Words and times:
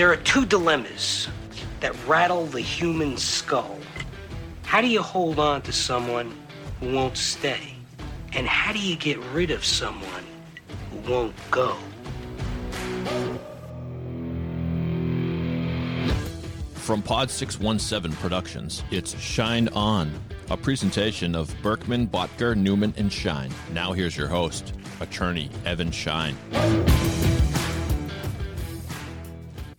There 0.00 0.10
are 0.10 0.16
two 0.16 0.46
dilemmas 0.46 1.28
that 1.80 1.94
rattle 2.06 2.46
the 2.46 2.62
human 2.62 3.18
skull. 3.18 3.78
How 4.62 4.80
do 4.80 4.86
you 4.86 5.02
hold 5.02 5.38
on 5.38 5.60
to 5.60 5.72
someone 5.72 6.34
who 6.80 6.94
won't 6.94 7.18
stay? 7.18 7.74
And 8.32 8.46
how 8.46 8.72
do 8.72 8.78
you 8.78 8.96
get 8.96 9.18
rid 9.34 9.50
of 9.50 9.62
someone 9.62 10.24
who 10.90 11.12
won't 11.12 11.34
go? 11.50 11.76
From 16.76 17.02
Pod 17.02 17.30
617 17.30 18.16
Productions, 18.22 18.82
it's 18.90 19.20
Schein 19.20 19.68
On, 19.74 20.10
a 20.48 20.56
presentation 20.56 21.34
of 21.34 21.54
Berkman, 21.62 22.08
Bottger, 22.08 22.56
Newman, 22.56 22.94
and 22.96 23.12
Schein. 23.12 23.52
Now 23.74 23.92
here's 23.92 24.16
your 24.16 24.28
host, 24.28 24.72
attorney 25.00 25.50
Evan 25.66 25.90
Schein. 25.90 26.38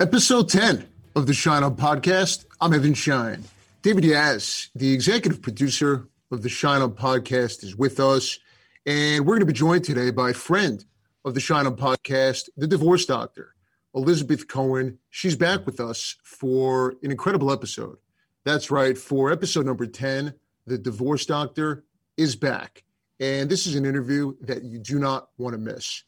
Episode 0.01 0.49
10 0.49 0.87
of 1.15 1.27
the 1.27 1.33
Schein 1.35 1.61
On 1.61 1.75
podcast. 1.75 2.45
I'm 2.59 2.73
Evan 2.73 2.95
Schein. 2.95 3.43
David 3.83 4.03
Yaz, 4.03 4.69
the 4.73 4.91
executive 4.91 5.43
producer 5.43 6.07
of 6.31 6.41
the 6.41 6.49
Schein 6.49 6.81
On 6.81 6.91
podcast, 6.91 7.63
is 7.63 7.75
with 7.75 7.99
us. 7.99 8.39
And 8.87 9.23
we're 9.23 9.35
going 9.35 9.41
to 9.41 9.45
be 9.45 9.53
joined 9.53 9.83
today 9.83 10.09
by 10.09 10.31
a 10.31 10.33
friend 10.33 10.83
of 11.23 11.35
the 11.35 11.39
Schein 11.39 11.67
On 11.67 11.75
podcast, 11.75 12.49
the 12.57 12.65
divorce 12.65 13.05
doctor, 13.05 13.53
Elizabeth 13.93 14.47
Cohen. 14.47 14.97
She's 15.11 15.35
back 15.35 15.67
with 15.67 15.79
us 15.79 16.15
for 16.23 16.95
an 17.03 17.11
incredible 17.11 17.52
episode. 17.52 17.97
That's 18.43 18.71
right. 18.71 18.97
For 18.97 19.31
episode 19.31 19.67
number 19.67 19.85
10, 19.85 20.33
the 20.65 20.79
divorce 20.79 21.27
doctor 21.27 21.83
is 22.17 22.35
back. 22.35 22.83
And 23.19 23.52
this 23.52 23.67
is 23.67 23.75
an 23.75 23.85
interview 23.85 24.33
that 24.41 24.63
you 24.63 24.79
do 24.79 24.97
not 24.97 25.29
want 25.38 25.53
to 25.53 25.59
miss. 25.59 26.05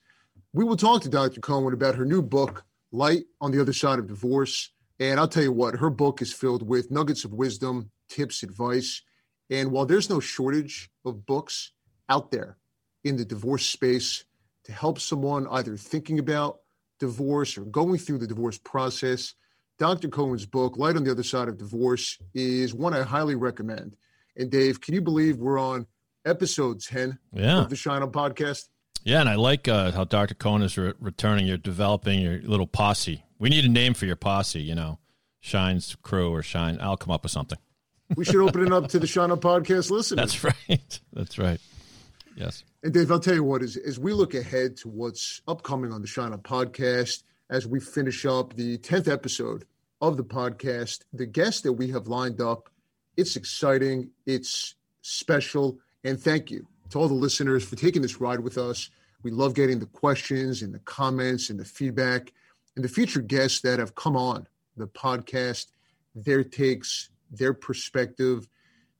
We 0.52 0.64
will 0.64 0.78
talk 0.78 1.04
to 1.04 1.10
Dr. 1.10 1.42
Cohen 1.42 1.76
about 1.76 1.94
her 1.94 2.06
new 2.06 2.24
book, 2.24 2.66
Light 2.94 3.26
on 3.42 3.52
the 3.52 3.60
Other 3.60 3.74
Side 3.74 4.00
of 4.00 4.08
Divorce. 4.08 4.72
And 5.00 5.20
I'll 5.20 5.28
tell 5.28 5.44
you 5.44 5.52
what, 5.52 5.76
her 5.76 5.90
book 5.90 6.22
is 6.22 6.32
filled 6.32 6.66
with 6.66 6.92
nuggets 6.92 7.26
of 7.26 7.34
wisdom, 7.34 7.90
tips, 8.08 8.44
advice. 8.44 9.02
And 9.50 9.72
while 9.72 9.86
there's 9.86 10.10
no 10.10 10.20
shortage 10.20 10.90
of 11.04 11.26
books 11.26 11.74
out 12.08 12.32
there 12.32 12.58
in 13.04 13.18
the 13.18 13.26
divorce 13.26 13.66
space 13.66 14.24
to 14.66 14.72
help 14.72 15.00
someone 15.00 15.48
either 15.50 15.76
thinking 15.76 16.20
about 16.20 16.60
divorce 17.00 17.58
or 17.58 17.66
going 17.66 17.98
through 17.98 18.20
the 18.20 18.28
divorce 18.28 18.58
process, 18.60 19.34
Dr. 19.80 20.08
Cohen's 20.08 20.46
book, 20.46 20.78
Light 20.78 20.96
on 20.96 21.04
the 21.04 21.12
Other 21.12 21.24
Side 21.24 21.48
of 21.50 21.58
Divorce, 21.58 22.20
is 22.36 22.74
one 22.76 22.94
I 22.94 23.02
highly 23.02 23.36
recommend. 23.36 23.98
And 24.38 24.52
Dave, 24.52 24.80
can 24.80 24.94
you 24.94 25.02
believe 25.02 25.38
we're 25.38 25.60
on 25.60 25.88
episode 26.26 26.80
10 26.80 27.18
Yeah. 27.34 27.62
of 27.62 27.70
the 27.70 27.76
Schein 27.76 28.04
On 28.04 28.12
podcast? 28.12 28.70
Yeah, 29.04 29.20
and 29.20 29.30
I 29.30 29.36
like 29.36 29.68
uh, 29.68 29.92
how 29.92 30.06
Dr. 30.06 30.34
Cohen 30.34 30.62
is 30.62 30.78
re- 30.78 30.94
returning. 31.00 31.46
You're 31.46 31.58
developing 31.58 32.22
your 32.22 32.40
little 32.42 32.68
posse. 32.68 33.24
We 33.38 33.50
need 33.50 33.66
a 33.66 33.70
name 33.70 33.94
for 33.94 34.06
your 34.06 34.16
posse, 34.16 34.62
you 34.62 34.76
know, 34.76 35.00
Schein's 35.42 35.96
crew 36.02 36.32
or 36.32 36.42
Schein. 36.42 36.78
I'll 36.82 36.96
come 36.96 37.12
up 37.12 37.24
with 37.24 37.32
something. 37.32 37.58
We 38.16 38.24
should 38.24 38.38
open 38.38 38.66
it 38.66 38.72
up 38.72 38.88
to 38.90 39.00
the 39.00 39.08
Schein 39.08 39.30
podcast 39.30 39.92
listeners. 39.92 40.16
That's 40.16 40.44
right. 40.44 41.00
That's 41.14 41.38
right. 41.38 41.60
Yes. 42.36 42.64
And 42.82 42.94
Dave, 42.94 43.12
I'll 43.12 43.20
tell 43.20 43.36
you 43.36 43.44
what, 43.44 43.62
as, 43.62 43.76
as 43.76 44.00
we 44.00 44.14
look 44.14 44.34
ahead 44.34 44.78
to 44.78 44.90
what's 44.90 45.42
upcoming 45.48 45.92
on 45.92 46.02
the 46.02 46.08
Schein 46.08 46.32
podcast, 46.38 47.24
as 47.50 47.68
we 47.68 47.80
finish 47.80 48.26
up 48.26 48.56
the 48.56 48.78
10th 48.78 49.12
episode 49.12 49.66
of 50.02 50.16
the 50.16 50.24
podcast, 50.24 51.02
the 51.12 51.26
guests 51.26 51.62
that 51.62 51.74
we 51.74 51.90
have 51.90 52.08
lined 52.08 52.40
up, 52.40 52.70
it's 53.18 53.36
exciting, 53.36 54.10
it's 54.26 54.76
special, 55.02 55.78
and 56.04 56.20
thank 56.20 56.50
you 56.50 56.68
to 56.94 57.00
all 57.00 57.08
the 57.08 57.14
listeners 57.16 57.66
for 57.66 57.76
taking 57.76 58.04
this 58.04 58.22
ride 58.22 58.40
with 58.40 58.58
us. 58.58 58.92
We 59.24 59.32
love 59.32 59.56
getting 59.56 59.80
the 59.80 59.88
questions 59.88 60.62
and 60.62 60.72
the 60.72 60.80
comments 60.80 61.50
and 61.50 61.60
the 61.60 61.66
feedback 61.66 62.32
and 62.76 62.86
the 62.86 62.90
future 62.90 63.22
guests 63.22 63.62
that 63.62 63.80
have 63.80 63.96
come 63.96 64.16
on 64.16 64.48
the 64.78 64.88
podcast, 64.88 65.68
their 66.16 66.44
takes, 66.44 67.10
their 67.32 67.54
perspective. 67.54 68.48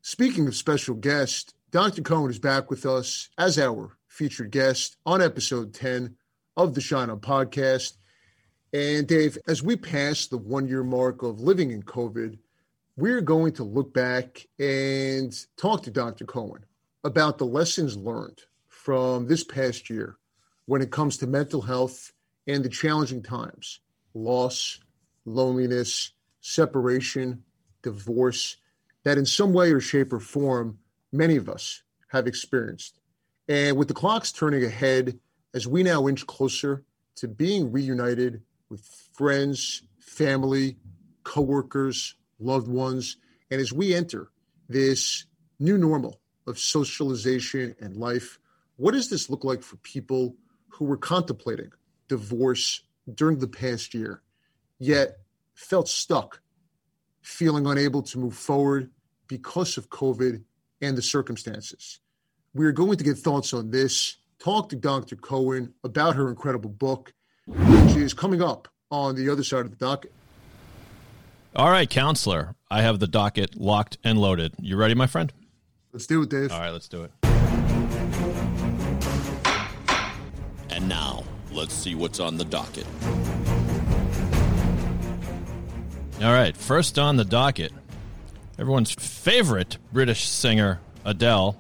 Speaking 0.02 0.48
of 0.48 0.56
special 0.56 0.96
guests, 0.96 1.54
Dr. 1.72 2.02
Cohen 2.02 2.32
is 2.32 2.40
back 2.40 2.70
with 2.70 2.86
us 2.86 3.30
as 3.38 3.60
our 3.60 3.96
featured 4.08 4.52
guest 4.52 4.98
on 5.06 5.22
episode 5.22 5.74
10 5.74 6.16
of 6.58 6.74
the 6.74 6.82
Schein 6.82 7.12
On 7.12 7.20
podcast. 7.20 7.98
And 8.72 9.08
Dave, 9.08 9.38
as 9.48 9.62
we 9.62 9.76
pass 9.76 10.26
the 10.28 10.38
one 10.38 10.68
year 10.68 10.84
mark 10.84 11.22
of 11.22 11.42
living 11.42 11.70
in 11.70 11.84
COVID, 11.84 12.40
we're 12.98 13.22
going 13.22 13.54
to 13.54 13.64
look 13.64 13.94
back 13.94 14.48
and 14.60 15.32
talk 15.58 15.84
to 15.84 15.92
Dr. 15.92 16.26
Cohen 16.26 16.66
about 17.04 17.38
the 17.38 17.46
lessons 17.46 17.98
learned 17.98 18.42
from 18.68 19.28
this 19.28 19.44
past 19.44 19.90
year 19.90 20.18
when 20.66 20.82
it 20.82 20.92
comes 20.92 21.18
to 21.18 21.28
mental 21.28 21.62
health 21.62 22.12
and 22.48 22.64
the 22.64 22.70
challenging 22.70 23.22
times 23.22 23.80
loss, 24.14 24.80
loneliness, 25.26 26.12
separation, 26.42 27.44
divorce 27.82 28.58
that 29.04 29.18
in 29.18 29.26
some 29.26 29.54
way 29.54 29.72
or 29.72 29.80
shape 29.80 30.14
or 30.14 30.20
form 30.20 30.78
many 31.12 31.36
of 31.36 31.50
us 31.50 31.84
have 32.10 32.28
experienced. 32.28 33.00
And 33.48 33.76
with 33.76 33.88
the 33.88 33.94
clocks 33.94 34.32
turning 34.32 34.64
ahead, 34.64 35.20
as 35.54 35.68
we 35.68 35.84
now 35.84 36.08
inch 36.08 36.26
closer 36.26 36.84
to 37.16 37.28
being 37.28 37.72
reunited 37.72 38.42
with 38.70 38.82
friends, 39.14 39.84
family, 40.00 40.78
coworkers, 41.24 42.16
loved 42.40 42.68
ones, 42.68 43.18
and 43.52 43.60
as 43.60 43.74
we 43.74 43.94
enter 43.94 44.30
this 44.70 45.26
new 45.60 45.78
normal 45.78 46.20
of 46.48 46.60
socialization 46.60 47.76
and 47.80 47.98
life, 47.98 48.40
what 48.78 48.94
does 48.94 49.10
this 49.10 49.30
look 49.30 49.44
like 49.44 49.62
for 49.62 49.78
people 49.78 50.36
who 50.70 50.86
were 50.86 50.98
contemplating 50.98 51.72
divorce 52.08 52.82
during 53.14 53.40
the 53.40 53.48
past 53.48 53.94
year, 53.94 54.22
yet 54.80 55.20
felt 55.54 55.88
stuck, 55.88 56.42
feeling 57.22 57.66
unable 57.68 58.02
to 58.02 58.20
move 58.20 58.36
forward 58.36 58.90
because 59.28 59.78
of 59.78 59.90
COVID 59.90 60.44
and 60.82 60.98
the 60.98 61.02
circumstances? 61.02 62.00
We 62.54 62.66
are 62.66 62.72
going 62.72 62.98
to 62.98 63.04
get 63.04 63.18
thoughts 63.18 63.54
on 63.54 63.72
this, 63.72 64.18
talk 64.40 64.70
to 64.70 64.76
Dr. 64.76 65.16
Cohen 65.16 65.74
about 65.84 66.16
her 66.16 66.30
incredible 66.30 66.70
book, 66.70 67.14
which 67.48 67.96
is 67.96 68.14
coming 68.14 68.42
up 68.42 68.68
on 68.92 69.16
the 69.16 69.30
other 69.30 69.44
side 69.44 69.66
of 69.66 69.72
the 69.72 69.78
docket. 69.78 70.12
All 71.56 71.70
right, 71.70 71.90
counselor. 71.90 72.56
I 72.70 72.82
have 72.82 73.00
the 73.00 73.08
docket 73.08 73.56
locked 73.56 73.98
and 74.04 74.20
loaded. 74.20 74.54
You 74.60 74.76
ready, 74.76 74.96
my 74.96 75.06
friend? 75.08 75.32
Let's 75.94 76.08
do 76.08 76.24
it, 76.24 76.30
Dave. 76.30 76.52
All 76.52 76.60
right, 76.60 76.72
let's 76.72 76.88
do 76.88 77.04
it. 77.04 77.12
And 80.72 80.90
now, 80.90 81.24
let's 81.52 81.74
see 81.76 81.94
what's 81.94 82.20
on 82.20 82.38
the 82.38 82.46
docket. 82.46 82.88
All 86.20 86.34
right, 86.34 86.58
first 86.58 86.98
on 86.98 87.18
the 87.18 87.26
docket, 87.26 87.72
everyone's 88.58 88.92
favorite 88.92 89.78
British 89.92 90.28
singer, 90.28 90.80
Adele. 91.06 91.58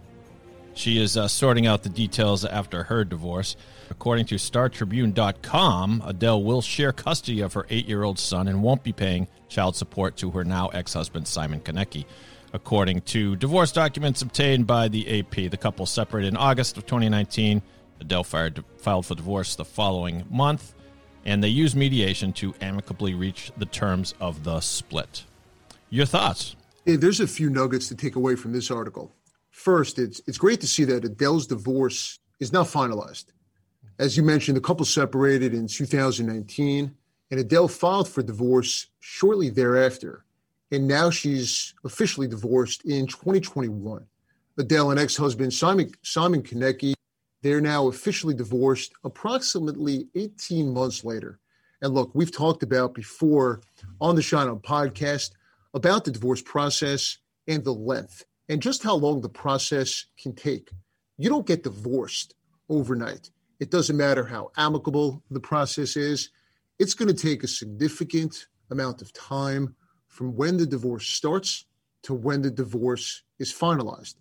She 0.73 0.99
is 0.99 1.15
uh, 1.15 1.27
sorting 1.27 1.67
out 1.67 1.83
the 1.83 1.89
details 1.89 2.43
after 2.43 2.83
her 2.83 3.05
divorce. 3.05 3.55
According 3.91 4.25
to 4.27 4.35
StarTribune.com, 4.35 6.01
Adele 6.03 6.43
will 6.43 6.61
share 6.63 6.91
custody 6.91 7.41
of 7.41 7.53
her 7.53 7.67
eight 7.69 7.87
year 7.87 8.01
old 8.01 8.17
son 8.17 8.47
and 8.47 8.63
won't 8.63 8.81
be 8.81 8.93
paying 8.93 9.27
child 9.47 9.75
support 9.75 10.17
to 10.17 10.31
her 10.31 10.43
now 10.43 10.69
ex 10.69 10.93
husband, 10.93 11.27
Simon 11.27 11.59
Konecki. 11.59 12.05
According 12.53 13.01
to 13.01 13.35
divorce 13.35 13.71
documents 13.71 14.21
obtained 14.21 14.67
by 14.67 14.87
the 14.87 15.19
AP, 15.19 15.49
the 15.49 15.57
couple 15.57 15.87
separated 15.87 16.27
in 16.27 16.37
August 16.37 16.77
of 16.77 16.85
2019. 16.85 17.63
Adele 17.99 18.23
filed 18.23 19.05
for 19.05 19.15
divorce 19.15 19.55
the 19.55 19.65
following 19.65 20.23
month, 20.29 20.75
and 21.25 21.43
they 21.43 21.47
used 21.47 21.75
mediation 21.75 22.31
to 22.33 22.53
amicably 22.61 23.15
reach 23.15 23.51
the 23.57 23.65
terms 23.65 24.13
of 24.19 24.43
the 24.43 24.59
split. 24.59 25.23
Your 25.89 26.05
thoughts? 26.05 26.55
Hey, 26.85 26.95
there's 26.95 27.19
a 27.19 27.27
few 27.27 27.49
nuggets 27.49 27.87
to 27.87 27.95
take 27.95 28.15
away 28.15 28.35
from 28.35 28.51
this 28.51 28.69
article. 28.69 29.11
First, 29.49 29.97
it's 29.97 30.21
it's 30.27 30.37
great 30.37 30.61
to 30.61 30.67
see 30.67 30.83
that 30.83 31.05
Adele's 31.05 31.47
divorce 31.47 32.19
is 32.39 32.53
now 32.53 32.63
finalized. 32.63 33.25
As 33.97 34.15
you 34.17 34.23
mentioned, 34.23 34.57
the 34.57 34.61
couple 34.61 34.85
separated 34.85 35.53
in 35.53 35.67
2019, 35.67 36.93
and 37.31 37.39
Adele 37.39 37.67
filed 37.67 38.09
for 38.09 38.21
divorce 38.21 38.87
shortly 38.99 39.49
thereafter. 39.49 40.25
And 40.73 40.87
now 40.87 41.11
she's 41.11 41.75
officially 41.85 42.27
divorced 42.27 42.83
in 42.83 43.05
2021. 43.05 44.07
Adele 44.57 44.89
and 44.89 44.99
ex-husband 44.99 45.53
Simon 45.53 45.91
Simon 46.01 46.41
Konecki, 46.41 46.95
they're 47.43 47.61
now 47.61 47.89
officially 47.89 48.33
divorced 48.33 48.91
approximately 49.03 50.07
18 50.15 50.73
months 50.73 51.03
later. 51.03 51.37
And 51.83 51.93
look, 51.93 52.09
we've 52.15 52.35
talked 52.35 52.63
about 52.63 52.95
before 52.95 53.61
on 54.01 54.15
the 54.15 54.23
Shine 54.23 54.49
On 54.49 54.57
podcast 54.57 55.33
about 55.75 56.05
the 56.05 56.11
divorce 56.11 56.41
process 56.41 57.19
and 57.47 57.63
the 57.63 57.71
length 57.71 58.25
and 58.49 58.59
just 58.59 58.81
how 58.81 58.95
long 58.95 59.21
the 59.21 59.29
process 59.29 60.07
can 60.19 60.33
take. 60.33 60.71
You 61.19 61.29
don't 61.29 61.45
get 61.45 61.61
divorced 61.61 62.33
overnight. 62.67 63.29
It 63.59 63.69
doesn't 63.69 63.95
matter 63.95 64.25
how 64.25 64.49
amicable 64.57 65.21
the 65.29 65.39
process 65.39 65.95
is. 65.95 66.31
It's 66.79 66.95
going 66.95 67.15
to 67.15 67.27
take 67.27 67.43
a 67.43 67.47
significant 67.47 68.47
amount 68.71 69.03
of 69.03 69.13
time 69.13 69.75
from 70.13 70.35
when 70.35 70.57
the 70.57 70.65
divorce 70.67 71.07
starts 71.07 71.65
to 72.03 72.13
when 72.13 72.43
the 72.43 72.51
divorce 72.51 73.23
is 73.39 73.51
finalized. 73.51 74.13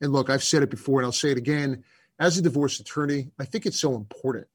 And 0.00 0.12
look, 0.12 0.30
I've 0.30 0.44
said 0.44 0.62
it 0.62 0.70
before 0.70 1.00
and 1.00 1.06
I'll 1.06 1.12
say 1.12 1.32
it 1.32 1.38
again. 1.38 1.82
As 2.20 2.38
a 2.38 2.42
divorce 2.42 2.78
attorney, 2.78 3.32
I 3.36 3.44
think 3.46 3.66
it's 3.66 3.80
so 3.80 3.96
important 3.96 4.46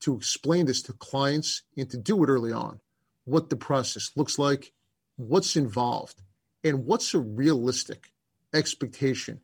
to 0.00 0.14
explain 0.14 0.66
this 0.66 0.82
to 0.82 0.92
clients 0.92 1.62
and 1.78 1.88
to 1.88 1.96
do 1.96 2.22
it 2.22 2.28
early 2.28 2.52
on. 2.52 2.80
what 3.24 3.50
the 3.50 3.56
process 3.56 4.10
looks 4.16 4.38
like, 4.38 4.72
what's 5.16 5.56
involved, 5.56 6.22
and 6.64 6.84
what's 6.84 7.14
a 7.14 7.18
realistic 7.18 8.10
expectation 8.52 9.40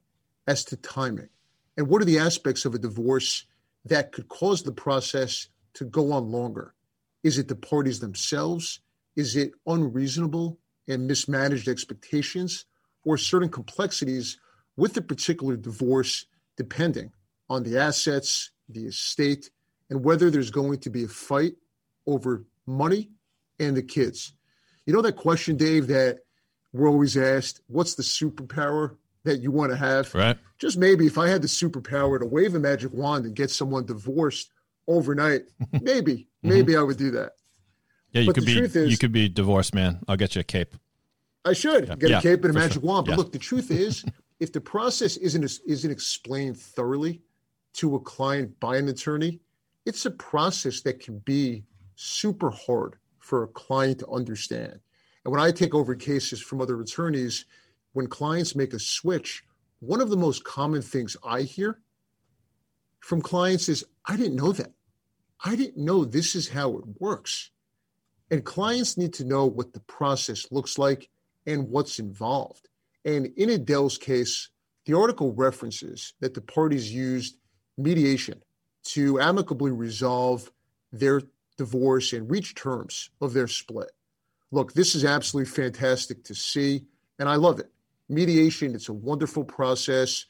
as 0.46 0.64
to 0.64 0.76
timing, 0.76 1.28
and 1.76 1.88
what 1.88 2.02
are 2.02 2.06
the 2.06 2.18
aspects 2.18 2.64
of 2.64 2.74
a 2.74 2.78
divorce 2.78 3.46
that 3.84 4.12
could 4.12 4.28
cause 4.28 4.62
the 4.62 4.72
process 4.72 5.48
to 5.74 5.84
go 5.84 6.12
on 6.12 6.30
longer. 6.30 6.74
Is 7.22 7.38
it 7.38 7.48
the 7.48 7.54
parties 7.54 8.00
themselves? 8.00 8.80
Is 9.16 9.36
it 9.36 9.52
unreasonable 9.66 10.58
and 10.88 11.06
mismanaged 11.06 11.68
expectations, 11.68 12.64
or 13.04 13.16
certain 13.16 13.48
complexities 13.48 14.38
with 14.76 14.94
the 14.94 15.02
particular 15.02 15.56
divorce, 15.56 16.26
depending 16.56 17.12
on 17.50 17.62
the 17.62 17.78
assets, 17.78 18.50
the 18.68 18.86
estate, 18.86 19.50
and 19.90 20.04
whether 20.04 20.30
there's 20.30 20.50
going 20.50 20.78
to 20.78 20.90
be 20.90 21.04
a 21.04 21.08
fight 21.08 21.54
over 22.06 22.44
money 22.66 23.10
and 23.58 23.76
the 23.76 23.82
kids. 23.82 24.32
You 24.86 24.94
know 24.94 25.02
that 25.02 25.16
question, 25.16 25.56
Dave, 25.56 25.86
that 25.88 26.20
we're 26.72 26.88
always 26.88 27.16
asked, 27.16 27.60
what's 27.66 27.94
the 27.94 28.02
superpower 28.02 28.96
that 29.24 29.40
you 29.40 29.50
want 29.50 29.72
to 29.72 29.76
have? 29.76 30.14
Right. 30.14 30.38
Just 30.58 30.78
maybe 30.78 31.06
if 31.06 31.18
I 31.18 31.28
had 31.28 31.42
the 31.42 31.48
superpower 31.48 32.18
to 32.18 32.26
wave 32.26 32.54
a 32.54 32.58
magic 32.58 32.92
wand 32.92 33.24
and 33.24 33.34
get 33.34 33.50
someone 33.50 33.86
divorced 33.86 34.50
overnight, 34.86 35.42
maybe, 35.82 36.28
maybe 36.42 36.76
I 36.76 36.82
would 36.82 36.98
do 36.98 37.10
that. 37.12 37.32
Yeah, 38.12 38.22
you 38.22 38.26
But 38.28 38.34
could 38.36 38.42
the 38.44 38.46
be 38.46 38.54
truth 38.58 38.76
is- 38.76 38.90
you 38.90 38.98
could 38.98 39.12
be 39.12 39.28
divorced 39.28 39.74
man. 39.74 40.00
I'll 40.08 40.16
get 40.16 40.34
you 40.34 40.40
a 40.40 40.44
cape. 40.44 40.74
I 41.44 41.52
should 41.52 41.88
Yeah. 41.88 41.96
get 41.96 42.10
Yeah, 42.10 42.18
a 42.18 42.22
cape 42.22 42.44
and 42.44 42.50
a 42.50 42.54
magic 42.54 42.74
sure. 42.74 42.82
wand. 42.82 43.06
But 43.06 43.12
Yeah. 43.12 43.16
look, 43.16 43.32
the 43.32 43.38
truth 43.38 43.70
is, 43.70 44.04
if 44.40 44.52
the 44.52 44.60
process 44.60 45.16
isn't 45.16 45.44
isn't 45.66 45.90
explained 45.90 46.58
thoroughly 46.58 47.22
to 47.74 47.94
a 47.96 48.00
client 48.00 48.58
by 48.60 48.76
an 48.76 48.88
attorney, 48.88 49.40
it's 49.84 50.04
a 50.06 50.10
process 50.10 50.80
that 50.82 51.00
can 51.00 51.18
be 51.20 51.64
super 51.96 52.50
hard 52.50 52.96
for 53.18 53.42
a 53.42 53.48
client 53.48 53.98
to 54.00 54.08
understand. 54.08 54.80
And 55.24 55.32
when 55.32 55.40
I 55.40 55.50
take 55.50 55.74
over 55.74 55.94
cases 55.94 56.40
from 56.40 56.60
other 56.60 56.80
attorneys, 56.80 57.44
when 57.92 58.06
clients 58.06 58.54
make 58.56 58.72
a 58.72 58.78
switch, 58.78 59.44
one 59.80 60.00
of 60.00 60.08
the 60.10 60.16
most 60.16 60.44
common 60.44 60.80
things 60.82 61.16
I 61.24 61.42
hear 61.42 61.80
from 63.00 63.20
clients 63.20 63.68
is, 63.68 63.84
I 64.06 64.16
didn't 64.16 64.36
know 64.36 64.52
that. 64.52 64.72
I 65.44 65.56
didn't 65.56 65.76
know 65.84 66.04
this 66.04 66.34
is 66.34 66.48
how 66.48 66.76
it 66.78 66.84
works. 67.00 67.50
And 68.30 68.44
clients 68.44 68.96
need 68.96 69.14
to 69.14 69.24
know 69.24 69.46
what 69.46 69.72
the 69.72 69.80
process 69.80 70.46
looks 70.50 70.78
like 70.78 71.08
and 71.46 71.68
what's 71.70 71.98
involved. 71.98 72.68
And 73.04 73.26
in 73.36 73.48
Adele's 73.50 73.96
case, 73.96 74.50
the 74.84 74.96
article 74.96 75.32
references 75.32 76.14
that 76.20 76.34
the 76.34 76.40
parties 76.40 76.92
used 76.92 77.36
mediation 77.76 78.42
to 78.84 79.20
amicably 79.20 79.70
resolve 79.70 80.50
their 80.92 81.22
divorce 81.56 82.12
and 82.12 82.30
reach 82.30 82.54
terms 82.54 83.10
of 83.20 83.32
their 83.32 83.48
split. 83.48 83.90
Look, 84.50 84.72
this 84.72 84.94
is 84.94 85.04
absolutely 85.04 85.50
fantastic 85.50 86.24
to 86.24 86.34
see, 86.34 86.84
and 87.18 87.28
I 87.28 87.36
love 87.36 87.60
it. 87.60 87.70
Mediation, 88.08 88.74
it's 88.74 88.88
a 88.88 88.94
wonderful 88.94 89.44
process, 89.44 90.24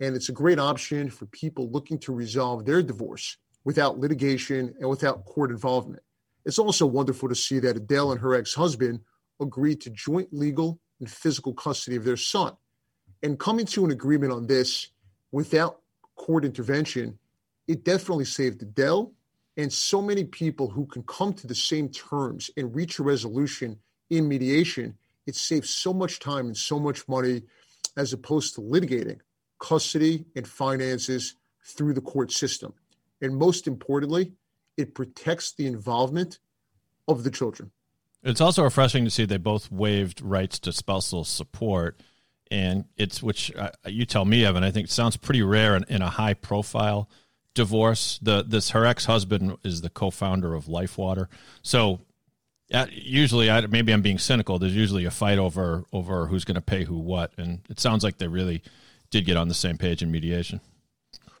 and 0.00 0.16
it's 0.16 0.28
a 0.28 0.32
great 0.32 0.58
option 0.58 1.08
for 1.10 1.26
people 1.26 1.70
looking 1.70 1.98
to 2.00 2.12
resolve 2.12 2.64
their 2.64 2.82
divorce 2.82 3.36
without 3.64 3.98
litigation 3.98 4.74
and 4.80 4.88
without 4.88 5.24
court 5.24 5.50
involvement. 5.50 6.02
It's 6.44 6.58
also 6.58 6.86
wonderful 6.86 7.28
to 7.28 7.34
see 7.34 7.58
that 7.60 7.76
Adele 7.76 8.12
and 8.12 8.20
her 8.20 8.34
ex 8.34 8.54
husband 8.54 9.00
agreed 9.40 9.80
to 9.82 9.90
joint 9.90 10.28
legal 10.32 10.80
and 10.98 11.10
physical 11.10 11.54
custody 11.54 11.96
of 11.96 12.04
their 12.04 12.16
son. 12.16 12.56
And 13.22 13.38
coming 13.38 13.66
to 13.66 13.84
an 13.84 13.90
agreement 13.90 14.32
on 14.32 14.46
this 14.46 14.88
without 15.32 15.80
court 16.16 16.44
intervention, 16.44 17.18
it 17.68 17.84
definitely 17.84 18.24
saved 18.24 18.62
Adele 18.62 19.12
and 19.56 19.72
so 19.72 20.00
many 20.00 20.24
people 20.24 20.70
who 20.70 20.86
can 20.86 21.02
come 21.02 21.32
to 21.34 21.46
the 21.46 21.54
same 21.54 21.88
terms 21.88 22.50
and 22.56 22.74
reach 22.74 22.98
a 22.98 23.02
resolution 23.02 23.78
in 24.08 24.28
mediation. 24.28 24.96
It 25.26 25.36
saves 25.36 25.70
so 25.70 25.92
much 25.92 26.18
time 26.18 26.46
and 26.46 26.56
so 26.56 26.78
much 26.78 27.06
money 27.08 27.42
as 27.96 28.12
opposed 28.12 28.54
to 28.54 28.60
litigating 28.60 29.18
custody 29.58 30.24
and 30.34 30.48
finances 30.48 31.34
through 31.64 31.92
the 31.92 32.00
court 32.00 32.32
system. 32.32 32.72
And 33.20 33.36
most 33.36 33.66
importantly, 33.66 34.32
it 34.80 34.94
protects 34.94 35.52
the 35.52 35.66
involvement 35.66 36.38
of 37.06 37.24
the 37.24 37.30
children. 37.30 37.70
It's 38.22 38.40
also 38.40 38.62
refreshing 38.62 39.04
to 39.04 39.10
see 39.10 39.24
they 39.24 39.36
both 39.36 39.70
waived 39.70 40.20
rights 40.20 40.58
to 40.60 40.72
spousal 40.72 41.24
support, 41.24 42.00
and 42.50 42.84
it's 42.96 43.22
which 43.22 43.54
uh, 43.56 43.70
you 43.86 44.04
tell 44.04 44.24
me, 44.24 44.44
Evan. 44.44 44.64
I 44.64 44.70
think 44.70 44.88
it 44.88 44.90
sounds 44.90 45.16
pretty 45.16 45.42
rare 45.42 45.76
in, 45.76 45.84
in 45.88 46.02
a 46.02 46.10
high 46.10 46.34
profile 46.34 47.08
divorce. 47.54 48.18
The 48.20 48.42
this 48.42 48.70
her 48.70 48.84
ex 48.84 49.06
husband 49.06 49.56
is 49.64 49.80
the 49.80 49.90
co 49.90 50.10
founder 50.10 50.54
of 50.54 50.66
LifeWater, 50.66 51.28
so 51.62 52.00
uh, 52.74 52.86
usually 52.90 53.50
I, 53.50 53.66
maybe 53.66 53.92
I'm 53.92 54.02
being 54.02 54.18
cynical. 54.18 54.58
There's 54.58 54.76
usually 54.76 55.06
a 55.06 55.10
fight 55.10 55.38
over 55.38 55.84
over 55.90 56.26
who's 56.26 56.44
going 56.44 56.56
to 56.56 56.60
pay 56.60 56.84
who 56.84 56.98
what, 56.98 57.32
and 57.38 57.60
it 57.70 57.80
sounds 57.80 58.04
like 58.04 58.18
they 58.18 58.28
really 58.28 58.62
did 59.10 59.24
get 59.24 59.38
on 59.38 59.48
the 59.48 59.54
same 59.54 59.78
page 59.78 60.02
in 60.02 60.10
mediation. 60.10 60.60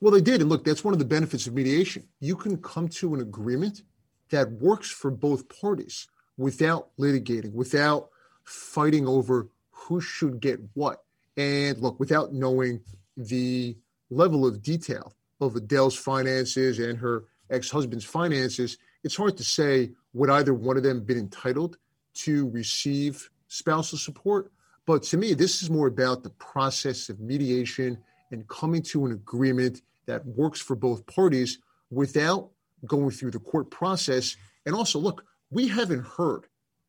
Well, 0.00 0.12
they 0.12 0.20
did. 0.20 0.40
And 0.40 0.48
look, 0.48 0.64
that's 0.64 0.84
one 0.84 0.94
of 0.94 0.98
the 0.98 1.04
benefits 1.04 1.46
of 1.46 1.54
mediation. 1.54 2.08
You 2.20 2.36
can 2.36 2.56
come 2.56 2.88
to 2.88 3.14
an 3.14 3.20
agreement 3.20 3.82
that 4.30 4.50
works 4.52 4.90
for 4.90 5.10
both 5.10 5.48
parties 5.60 6.08
without 6.38 6.88
litigating, 6.98 7.52
without 7.52 8.08
fighting 8.44 9.06
over 9.06 9.48
who 9.70 10.00
should 10.00 10.40
get 10.40 10.60
what. 10.74 11.04
And 11.36 11.78
look, 11.78 12.00
without 12.00 12.32
knowing 12.32 12.80
the 13.16 13.76
level 14.08 14.46
of 14.46 14.62
detail 14.62 15.14
of 15.40 15.56
Adele's 15.56 15.96
finances 15.96 16.78
and 16.78 16.98
her 16.98 17.24
ex 17.50 17.70
husband's 17.70 18.04
finances, 18.04 18.78
it's 19.04 19.16
hard 19.16 19.36
to 19.36 19.44
say 19.44 19.90
would 20.12 20.30
either 20.30 20.54
one 20.54 20.76
of 20.76 20.82
them 20.82 21.04
been 21.04 21.18
entitled 21.18 21.76
to 22.12 22.48
receive 22.50 23.30
spousal 23.48 23.98
support. 23.98 24.50
But 24.86 25.02
to 25.04 25.16
me, 25.16 25.34
this 25.34 25.62
is 25.62 25.70
more 25.70 25.86
about 25.86 26.22
the 26.22 26.30
process 26.30 27.08
of 27.08 27.20
mediation 27.20 27.98
and 28.30 28.48
coming 28.48 28.82
to 28.82 29.06
an 29.06 29.12
agreement 29.12 29.82
that 30.10 30.26
works 30.26 30.60
for 30.60 30.74
both 30.74 31.06
parties 31.06 31.58
without 31.90 32.50
going 32.84 33.10
through 33.10 33.30
the 33.30 33.38
court 33.38 33.70
process. 33.70 34.36
And 34.66 34.74
also, 34.74 34.98
look, 34.98 35.24
we 35.50 35.68
haven't 35.68 36.04
heard 36.04 36.46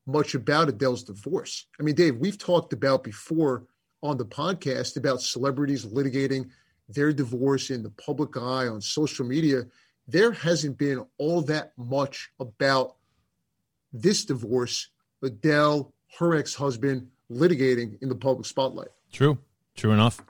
much 0.08 0.34
about 0.34 0.70
Adele's 0.70 1.04
divorce. 1.04 1.68
I 1.80 1.84
mean, 1.84 1.96
Dave, 1.96 2.18
we've 2.18 2.38
talked 2.38 2.74
about 2.74 3.04
before 3.04 3.64
on 4.02 4.18
the 4.18 4.26
podcast 4.26 4.98
about 4.98 5.22
celebrities 5.22 5.86
litigating 5.86 6.50
their 6.90 7.14
divorce 7.14 7.70
in 7.70 7.84
the 7.84 7.92
public 7.92 8.36
eye 8.36 8.68
on 8.68 8.82
social 8.82 9.26
media. 9.26 9.64
There 10.08 10.32
hasn't 10.32 10.80
been 10.80 11.06
all 11.20 11.42
that 11.44 11.74
much 11.78 12.32
about 12.40 12.96
this 13.94 14.26
divorce, 14.26 14.90
Adele, 15.22 15.94
her 16.18 16.36
ex 16.36 16.56
husband, 16.56 17.08
litigating 17.30 18.02
in 18.02 18.10
the 18.10 18.16
public 18.16 18.48
spotlight. 18.48 18.90
True. 19.12 19.38
True 19.76 19.92
enough. 19.92 20.22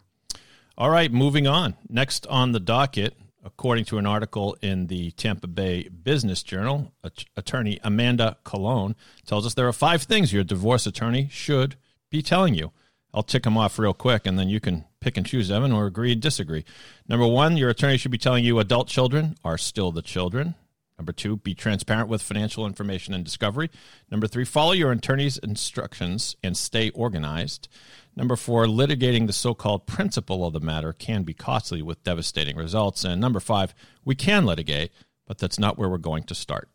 All 0.82 0.90
right, 0.90 1.14
moving 1.14 1.46
on. 1.46 1.76
Next 1.90 2.26
on 2.26 2.54
the 2.54 2.60
docket, 2.60 3.16
according 3.46 3.86
to 3.86 4.00
an 4.00 4.08
article 4.08 4.58
in 4.64 4.88
the 4.88 5.12
Tampa 5.12 5.46
Bay 5.46 5.88
Business 5.90 6.42
Journal, 6.42 6.92
att- 7.04 7.26
attorney 7.38 7.80
Amanda 7.84 8.38
Colon 8.44 8.96
tells 9.28 9.46
us 9.46 9.54
there 9.54 9.68
are 9.68 9.74
five 9.74 10.02
things 10.02 10.34
your 10.34 10.44
divorce 10.44 10.88
attorney 10.88 11.30
should 11.32 11.76
be 12.10 12.24
telling 12.24 12.56
you. 12.56 12.72
I'll 13.14 13.22
tick 13.22 13.44
them 13.44 13.60
off 13.60 13.78
real 13.78 13.94
quick 13.94 14.26
and 14.26 14.40
then 14.40 14.50
you 14.50 14.60
can 14.60 14.86
pick 15.02 15.18
and 15.18 15.26
choose, 15.26 15.52
Evan, 15.52 15.72
or 15.72 15.86
agree 15.86 16.14
and 16.14 16.22
disagree. 16.22 16.66
Number 17.08 17.28
one, 17.28 17.58
your 17.58 17.70
attorney 17.70 17.98
should 17.98 18.10
be 18.10 18.18
telling 18.18 18.44
you 18.44 18.58
adult 18.58 18.88
children 18.88 19.36
are 19.46 19.60
still 19.60 19.92
the 19.92 20.02
children. 20.02 20.56
Number 21.01 21.13
two, 21.13 21.38
be 21.38 21.55
transparent 21.55 22.10
with 22.10 22.22
financial 22.22 22.63
information 22.67 23.15
and 23.15 23.24
discovery. 23.24 23.72
Number 24.12 24.27
three, 24.27 24.46
follow 24.46 24.74
your 24.74 24.91
attorney's 24.91 25.39
instructions 25.39 26.36
and 26.43 26.55
stay 26.55 26.91
organized. 26.91 27.67
Number 28.15 28.36
four, 28.36 28.67
litigating 28.67 29.25
the 29.25 29.34
so 29.34 29.55
called 29.55 29.88
principle 29.88 30.46
of 30.46 30.53
the 30.53 30.60
matter 30.60 30.93
can 30.93 31.24
be 31.24 31.34
costly 31.34 31.81
with 31.81 32.03
devastating 32.03 32.55
results. 32.55 33.03
And 33.03 33.20
number 33.20 33.39
five, 33.39 33.74
we 34.05 34.13
can 34.13 34.46
litigate, 34.46 34.91
but 35.25 35.39
that's 35.39 35.58
not 35.58 35.75
where 35.75 35.89
we're 35.89 35.98
going 35.98 36.22
to 36.25 36.36
start. 36.36 36.70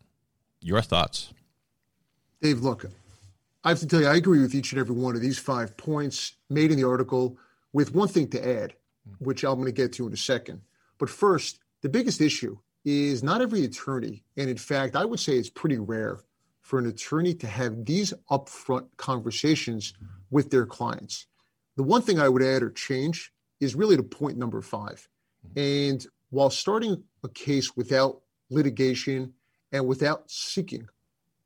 Your 0.59 0.81
thoughts? 0.81 1.31
Dave, 2.41 2.59
look, 2.59 2.85
I 3.63 3.69
have 3.69 3.79
to 3.79 3.87
tell 3.87 4.01
you, 4.01 4.07
I 4.07 4.17
agree 4.17 4.41
with 4.41 4.53
each 4.53 4.73
and 4.73 4.81
every 4.81 4.93
one 4.93 5.15
of 5.15 5.21
these 5.21 5.39
five 5.39 5.77
points 5.77 6.33
made 6.49 6.69
in 6.69 6.77
the 6.77 6.85
article, 6.85 7.37
with 7.71 7.95
one 7.95 8.09
thing 8.09 8.27
to 8.31 8.45
add, 8.45 8.73
which 9.19 9.45
I'm 9.45 9.55
going 9.55 9.67
to 9.67 9.71
get 9.71 9.93
to 9.93 10.05
in 10.05 10.11
a 10.11 10.17
second. 10.17 10.63
But 10.97 11.09
first, 11.09 11.59
the 11.81 11.87
biggest 11.87 12.19
issue 12.19 12.57
is 12.87 13.21
not 13.21 13.41
every 13.41 13.65
attorney, 13.65 14.23
and 14.37 14.49
in 14.49 14.55
fact, 14.55 14.95
I 14.95 15.03
would 15.03 15.19
say 15.19 15.33
it's 15.33 15.49
pretty 15.49 15.77
rare 15.77 16.21
for 16.61 16.79
an 16.79 16.85
attorney 16.85 17.33
to 17.33 17.45
have 17.45 17.83
these 17.83 18.13
upfront 18.31 18.87
conversations 18.95 19.93
with 20.31 20.51
their 20.51 20.65
clients. 20.65 21.27
The 21.75 21.83
one 21.83 22.01
thing 22.01 22.17
I 22.17 22.29
would 22.29 22.41
add 22.41 22.63
or 22.63 22.69
change 22.69 23.33
is 23.59 23.75
really 23.75 23.97
to 23.97 24.03
point 24.03 24.37
number 24.37 24.61
five. 24.61 25.07
And 25.57 26.05
while 26.29 26.49
starting 26.49 27.03
a 27.23 27.29
case 27.29 27.75
without 27.75 28.21
litigation 28.49 29.33
and 29.73 29.85
without 29.85 30.31
seeking 30.31 30.87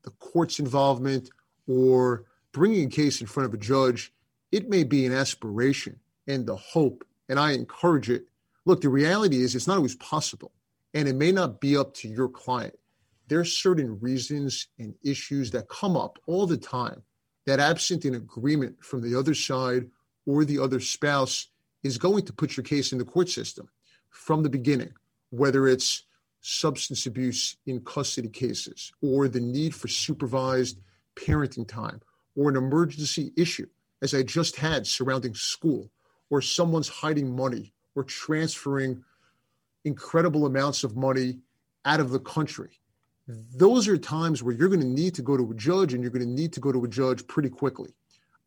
the 0.04 0.10
court's 0.12 0.60
involvement 0.60 1.30
or 1.66 2.24
bringing 2.52 2.86
a 2.86 2.90
case 2.90 3.20
in 3.20 3.26
front 3.26 3.48
of 3.48 3.54
a 3.54 3.58
judge, 3.58 4.12
it 4.52 4.68
may 4.68 4.84
be 4.84 5.06
an 5.06 5.12
aspiration 5.12 5.98
and 6.28 6.46
the 6.46 6.56
hope, 6.56 7.04
and 7.28 7.40
I 7.40 7.52
encourage 7.52 8.08
it. 8.10 8.26
Look, 8.64 8.80
the 8.80 8.88
reality 8.88 9.42
is 9.42 9.56
it's 9.56 9.66
not 9.66 9.76
always 9.76 9.96
possible, 9.96 10.52
and 10.94 11.08
it 11.08 11.16
may 11.16 11.32
not 11.32 11.60
be 11.60 11.76
up 11.76 11.94
to 11.94 12.08
your 12.08 12.28
client. 12.28 12.74
there's 13.28 13.56
certain 13.56 13.98
reasons 14.00 14.68
and 14.78 14.94
issues 15.02 15.50
that 15.50 15.68
come 15.68 15.96
up 15.96 16.18
all 16.26 16.46
the 16.46 16.56
time 16.56 17.02
that 17.46 17.60
absent 17.60 18.04
an 18.04 18.14
agreement 18.14 18.76
from 18.84 19.00
the 19.00 19.18
other 19.18 19.34
side 19.34 19.88
or 20.26 20.44
the 20.44 20.58
other 20.58 20.80
spouse 20.80 21.48
is 21.82 21.98
going 21.98 22.24
to 22.24 22.32
put 22.32 22.56
your 22.56 22.64
case 22.64 22.92
in 22.92 22.98
the 22.98 23.04
court 23.04 23.28
system 23.28 23.68
from 24.10 24.42
the 24.42 24.50
beginning, 24.50 24.92
whether 25.30 25.66
it's 25.66 26.04
substance 26.42 27.06
abuse 27.06 27.56
in 27.66 27.80
custody 27.80 28.28
cases 28.28 28.92
or 29.00 29.28
the 29.28 29.40
need 29.40 29.74
for 29.74 29.88
supervised 29.88 30.78
parenting 31.16 31.66
time 31.66 32.00
or 32.36 32.50
an 32.50 32.56
emergency 32.56 33.32
issue, 33.36 33.66
as 34.02 34.14
I 34.14 34.22
just 34.22 34.56
had 34.56 34.86
surrounding 34.86 35.34
school, 35.34 35.90
or 36.30 36.40
someone's 36.40 36.88
hiding 36.88 37.34
money 37.34 37.72
or 37.94 38.04
transferring 38.04 39.04
incredible 39.84 40.46
amounts 40.46 40.84
of 40.84 40.96
money 40.96 41.38
out 41.84 42.00
of 42.00 42.10
the 42.10 42.20
country. 42.20 42.80
Those 43.26 43.88
are 43.88 43.96
times 43.96 44.42
where 44.42 44.54
you're 44.54 44.68
going 44.68 44.80
to 44.80 44.86
need 44.86 45.14
to 45.14 45.22
go 45.22 45.36
to 45.36 45.50
a 45.50 45.54
judge 45.54 45.94
and 45.94 46.02
you're 46.02 46.10
going 46.10 46.26
to 46.26 46.30
need 46.30 46.52
to 46.54 46.60
go 46.60 46.72
to 46.72 46.84
a 46.84 46.88
judge 46.88 47.26
pretty 47.26 47.48
quickly. 47.48 47.94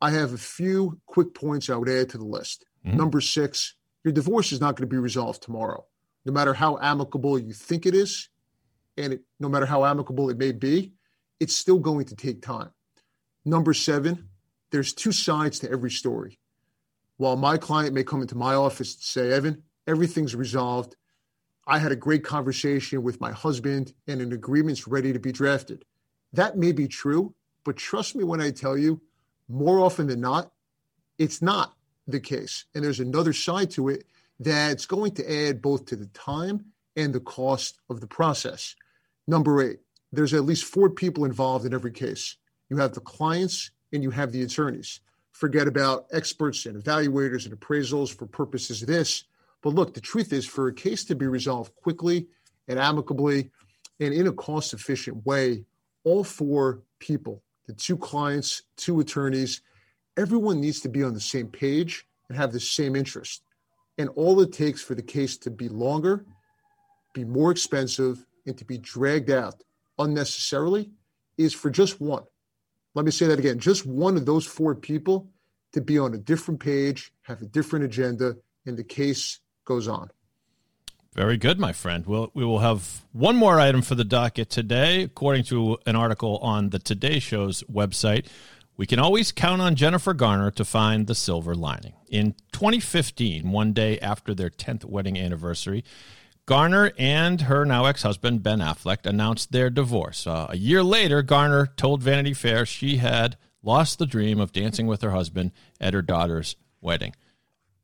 I 0.02 0.12
have 0.12 0.34
a 0.34 0.38
few 0.38 1.00
quick 1.06 1.34
points 1.34 1.70
I 1.70 1.76
would 1.76 1.90
add 1.90 2.10
to 2.10 2.18
the 2.18 2.26
list. 2.26 2.66
Mm-hmm. 2.86 2.98
Number 2.98 3.22
six, 3.22 3.76
your 4.04 4.12
divorce 4.12 4.52
is 4.52 4.60
not 4.60 4.76
going 4.76 4.88
to 4.88 4.94
be 4.94 5.00
resolved 5.00 5.42
tomorrow. 5.42 5.86
No 6.26 6.34
matter 6.34 6.54
how 6.54 6.78
amicable 6.78 7.40
you 7.40 7.54
think 7.54 7.86
it 7.86 7.96
is, 7.96 8.30
and 8.98 9.14
it, 9.14 9.22
no 9.40 9.50
matter 9.50 9.66
how 9.66 9.86
amicable 9.86 10.30
it 10.30 10.38
may 10.38 10.52
be, 10.52 10.94
it's 11.40 11.56
still 11.56 11.80
going 11.80 12.06
to 12.06 12.16
take 12.16 12.42
time. 12.42 12.72
Number 13.46 13.74
seven, 13.74 14.30
there's 14.72 14.94
two 14.94 15.12
sides 15.12 15.60
to 15.60 15.72
every 15.72 15.92
story. 15.92 16.40
While 17.18 17.38
my 17.38 17.58
client 17.58 17.94
may 17.94 18.04
come 18.04 18.22
into 18.22 18.36
my 18.36 18.56
office 18.56 18.94
and 18.96 19.04
say, 19.04 19.32
Evan, 19.32 19.64
everything's 19.88 20.36
resolved. 20.36 20.96
I 21.68 21.80
had 21.80 21.92
a 21.92 21.96
great 21.96 22.24
conversation 22.24 23.02
with 23.02 23.20
my 23.20 23.32
husband 23.32 23.94
and 24.08 24.22
an 24.22 24.34
agreement's 24.34 24.88
ready 24.88 25.12
to 25.14 25.20
be 25.20 25.32
drafted. 25.32 25.84
That 26.34 26.58
may 26.58 26.72
be 26.72 26.88
true, 26.88 27.34
but 27.64 27.78
trust 27.78 28.16
me 28.16 28.24
when 28.24 28.42
I 28.42 28.52
tell 28.52 28.78
you, 28.78 29.02
more 29.48 29.80
often 29.80 30.08
than 30.08 30.22
not, 30.22 30.52
it's 31.18 31.42
not 31.42 31.74
the 32.08 32.20
case. 32.20 32.66
And 32.76 32.84
there's 32.84 33.00
another 33.00 33.34
side 33.34 33.72
to 33.72 33.90
it 33.90 34.06
that's 34.40 34.86
going 34.86 35.14
to 35.16 35.48
add 35.48 35.62
both 35.62 35.86
to 35.86 35.96
the 35.96 36.08
time 36.08 36.66
and 36.96 37.14
the 37.14 37.20
cost 37.20 37.80
of 37.90 38.00
the 38.00 38.08
process. 38.08 38.76
Number 39.28 39.62
eight, 39.62 39.80
there's 40.12 40.34
at 40.34 40.46
least 40.46 40.66
four 40.66 40.90
people 40.90 41.26
involved 41.26 41.66
in 41.66 41.74
every 41.74 41.92
case. 41.92 42.38
You 42.70 42.78
have 42.78 42.94
the 42.94 43.02
clients 43.02 43.72
and 43.92 44.04
you 44.04 44.12
have 44.12 44.32
the 44.32 44.44
attorneys. 44.44 45.00
Forget 45.32 45.68
about 45.68 46.06
experts 46.12 46.66
and 46.66 46.82
evaluators 46.82 47.46
and 47.46 47.60
appraisals 47.60 48.16
for 48.16 48.26
purposes 48.26 48.82
of 48.82 48.88
this. 48.88 49.26
But 49.66 49.74
look, 49.74 49.96
the 49.96 50.00
truth 50.00 50.32
is, 50.32 50.46
for 50.46 50.68
a 50.68 50.74
case 50.74 51.04
to 51.06 51.16
be 51.16 51.26
resolved 51.26 51.76
quickly 51.76 52.28
and 52.68 52.78
amicably 52.78 53.50
and 54.00 54.14
in 54.14 54.28
a 54.28 54.32
cost 54.32 54.76
efficient 54.76 55.26
way, 55.26 55.66
all 56.04 56.24
four 56.24 56.84
people, 57.00 57.42
the 57.66 57.74
two 57.74 57.98
clients, 57.98 58.62
two 58.78 59.00
attorneys, 59.00 59.62
everyone 60.18 60.62
needs 60.62 60.82
to 60.82 60.88
be 60.88 61.02
on 61.02 61.16
the 61.16 61.20
same 61.20 61.48
page 61.48 62.06
and 62.30 62.38
have 62.38 62.52
the 62.52 62.60
same 62.60 62.96
interest. 62.96 63.42
And 63.98 64.10
all 64.10 64.40
it 64.42 64.54
takes 64.54 64.84
for 64.84 64.94
the 64.94 65.02
case 65.02 65.36
to 65.38 65.50
be 65.50 65.68
longer, 65.68 66.28
be 67.16 67.26
more 67.26 67.50
expensive, 67.50 68.24
and 68.46 68.56
to 68.60 68.66
be 68.66 68.78
dragged 68.78 69.32
out 69.32 69.56
unnecessarily 69.98 70.92
is 71.40 71.56
for 71.56 71.72
just 71.72 72.00
one. 72.00 72.26
Let 72.94 73.04
me 73.04 73.10
say 73.10 73.26
that 73.26 73.40
again 73.40 73.58
just 73.58 73.84
one 73.84 74.16
of 74.16 74.28
those 74.28 74.46
four 74.46 74.76
people 74.76 75.28
to 75.72 75.82
be 75.82 75.98
on 75.98 76.14
a 76.14 76.20
different 76.20 76.60
page, 76.60 77.12
have 77.24 77.42
a 77.42 77.48
different 77.48 77.86
agenda, 77.86 78.36
and 78.68 78.78
the 78.78 78.84
case 78.84 79.40
goes 79.66 79.88
on. 79.88 80.12
Very 81.14 81.38
good, 81.38 81.60
my 81.60 81.72
friend. 81.72 82.06
We'll, 82.06 82.30
we 82.34 82.44
will 82.44 82.60
have 82.60 83.06
one 83.14 83.38
more 83.38 83.60
item 83.60 83.82
for 83.82 83.96
the 83.96 84.04
docket 84.04 84.50
today. 84.50 85.04
According 85.04 85.46
to 85.46 85.78
an 85.86 85.96
article 85.96 86.38
on 86.40 86.72
the 86.72 86.80
Today 86.80 87.20
Show's 87.20 87.64
website, 87.64 88.28
we 88.76 88.86
can 88.86 89.00
always 89.00 89.32
count 89.32 89.62
on 89.62 89.76
Jennifer 89.76 90.14
Garner 90.14 90.52
to 90.52 90.66
find 90.66 91.08
the 91.08 91.16
silver 91.16 91.56
lining. 91.56 91.94
In 92.10 92.34
2015, 92.52 93.50
one 93.50 93.72
day 93.72 93.98
after 94.00 94.34
their 94.34 94.50
10th 94.50 94.84
wedding 94.84 95.18
anniversary, 95.18 95.86
Garner 96.46 96.92
and 97.00 97.42
her 97.42 97.66
now 97.66 97.86
ex 97.86 98.04
husband, 98.04 98.44
Ben 98.44 98.60
Affleck, 98.60 99.06
announced 99.06 99.54
their 99.54 99.70
divorce. 99.70 100.28
Uh, 100.28 100.48
a 100.50 100.58
year 100.58 100.84
later, 100.84 101.22
Garner 101.22 101.66
told 101.66 102.04
Vanity 102.04 102.34
Fair 102.34 102.66
she 102.66 102.98
had 102.98 103.38
lost 103.64 103.98
the 103.98 104.06
dream 104.06 104.40
of 104.40 104.52
dancing 104.52 104.86
with 104.86 105.02
her 105.02 105.12
husband 105.12 105.52
at 105.80 105.94
her 105.94 106.02
daughter's 106.02 106.58
wedding. 106.82 107.16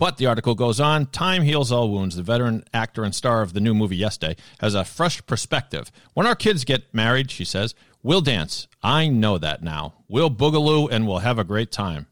But 0.01 0.17
the 0.17 0.25
article 0.25 0.55
goes 0.55 0.79
on 0.79 1.05
time 1.05 1.43
heals 1.43 1.72
all 1.72 1.91
wounds. 1.91 2.15
The 2.15 2.24
veteran 2.24 2.63
actor 2.74 3.03
and 3.03 3.13
star 3.13 3.43
of 3.43 3.53
the 3.53 3.60
new 3.60 3.75
movie 3.75 3.98
Yes 3.98 4.17
Day 4.17 4.36
has 4.60 4.74
a 4.74 4.84
fresh 4.84 5.24
perspective. 5.27 5.91
When 6.15 6.25
our 6.25 6.34
kids 6.34 6.63
get 6.63 6.91
married, 6.91 7.29
she 7.29 7.46
says, 7.46 7.75
we'll 8.01 8.22
dance. 8.22 8.67
I 8.81 9.10
know 9.10 9.38
that 9.38 9.62
now. 9.62 9.93
We'll 10.08 10.31
boogaloo 10.31 10.91
and 10.91 11.08
we'll 11.08 11.20
have 11.20 11.38
a 11.38 11.43
great 11.43 11.72
time. 11.72 12.08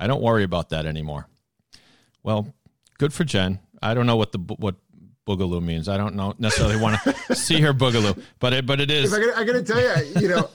I 0.00 0.06
don't 0.06 0.22
worry 0.22 0.42
about 0.42 0.70
that 0.70 0.86
anymore. 0.86 1.28
Well, 2.22 2.54
good 2.96 3.12
for 3.12 3.24
Jen. 3.24 3.58
I 3.82 3.92
don't 3.92 4.06
know 4.06 4.16
what 4.16 4.32
the 4.32 4.38
what 4.38 4.76
boogaloo 5.28 5.62
means. 5.62 5.86
I 5.86 5.98
don't 5.98 6.14
know 6.14 6.32
necessarily 6.38 6.80
want 6.80 6.98
to 7.02 7.34
see 7.34 7.60
her 7.60 7.74
boogaloo, 7.74 8.22
but 8.38 8.54
it 8.54 8.64
but 8.64 8.80
it 8.80 8.90
is. 8.90 9.12
I 9.12 9.20
got, 9.20 9.36
I 9.36 9.44
got 9.44 9.52
to 9.52 9.62
tell 9.62 9.82
you, 9.82 10.12
you 10.18 10.28
know. 10.28 10.48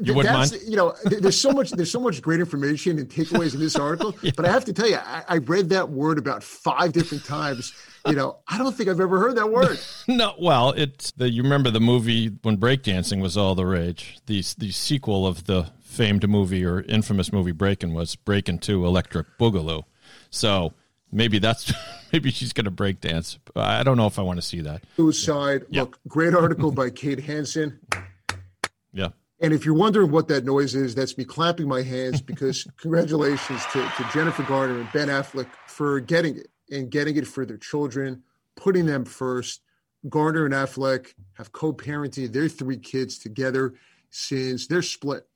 You 0.00 0.14
wouldn't 0.14 0.34
mind? 0.34 0.58
You 0.66 0.76
know, 0.76 0.94
there's 1.04 1.40
so 1.40 1.50
much 1.50 1.70
there's 1.70 1.90
so 1.90 2.00
much 2.00 2.22
great 2.22 2.40
information 2.40 2.98
and 2.98 3.08
takeaways 3.08 3.54
in 3.54 3.60
this 3.60 3.76
article. 3.76 4.14
yeah. 4.22 4.32
But 4.36 4.46
I 4.46 4.50
have 4.50 4.64
to 4.66 4.72
tell 4.72 4.88
you, 4.88 4.96
I, 4.96 5.24
I, 5.28 5.36
read 5.38 5.68
that 5.70 5.90
word 5.90 6.18
about 6.18 6.42
five 6.42 6.92
different 6.92 7.24
times. 7.24 7.72
You 8.06 8.14
know, 8.14 8.38
I 8.46 8.58
don't 8.58 8.74
think 8.76 8.88
I've 8.88 9.00
ever 9.00 9.18
heard 9.18 9.36
that 9.36 9.50
word. 9.50 9.78
no, 10.08 10.34
well, 10.38 10.70
it's 10.70 11.12
the 11.12 11.30
you 11.30 11.42
remember 11.42 11.70
the 11.70 11.80
movie 11.80 12.28
when 12.42 12.56
breakdancing 12.56 13.20
was 13.20 13.36
all 13.36 13.54
the 13.54 13.66
rage. 13.66 14.18
The 14.26 14.44
the 14.58 14.70
sequel 14.70 15.26
of 15.26 15.44
the 15.44 15.70
famed 15.80 16.28
movie 16.28 16.64
or 16.64 16.82
infamous 16.82 17.32
movie 17.32 17.52
Breakin' 17.52 17.94
was 17.94 18.16
Breakin' 18.16 18.58
Two 18.58 18.84
Electric 18.84 19.26
Boogaloo. 19.38 19.84
So 20.30 20.74
maybe 21.10 21.38
that's 21.38 21.72
maybe 22.12 22.30
she's 22.30 22.52
going 22.52 22.66
to 22.66 22.70
break 22.70 23.00
dance. 23.00 23.38
I 23.54 23.82
don't 23.82 23.96
know 23.96 24.06
if 24.06 24.18
I 24.18 24.22
want 24.22 24.38
to 24.38 24.42
see 24.42 24.60
that. 24.60 24.82
Suicide. 24.96 25.64
Yeah. 25.70 25.82
Look, 25.82 25.98
great 26.06 26.34
article 26.34 26.70
by 26.70 26.90
Kate 26.90 27.20
Hansen. 27.20 27.80
Yeah. 28.92 29.08
And 29.40 29.52
if 29.52 29.64
you're 29.64 29.74
wondering 29.74 30.10
what 30.10 30.28
that 30.28 30.44
noise 30.44 30.74
is, 30.74 30.94
that's 30.94 31.18
me 31.18 31.24
clapping 31.24 31.68
my 31.68 31.82
hands 31.82 32.20
because 32.32 32.66
congratulations 32.76 33.62
to, 33.72 33.80
to 33.82 34.08
Jennifer 34.12 34.42
Garner 34.44 34.80
and 34.80 34.92
Ben 34.92 35.08
Affleck 35.08 35.48
for 35.66 36.00
getting 36.00 36.38
it 36.38 36.48
and 36.70 36.90
getting 36.90 37.16
it 37.16 37.26
for 37.26 37.44
their 37.44 37.58
children, 37.58 38.22
putting 38.56 38.86
them 38.86 39.04
first. 39.04 39.60
Garner 40.08 40.44
and 40.44 40.54
Affleck 40.54 41.14
have 41.34 41.52
co 41.52 41.72
parented 41.72 42.32
their 42.32 42.48
three 42.48 42.78
kids 42.78 43.18
together 43.18 43.74
since 44.10 44.66
their 44.66 44.82
split 44.82 45.26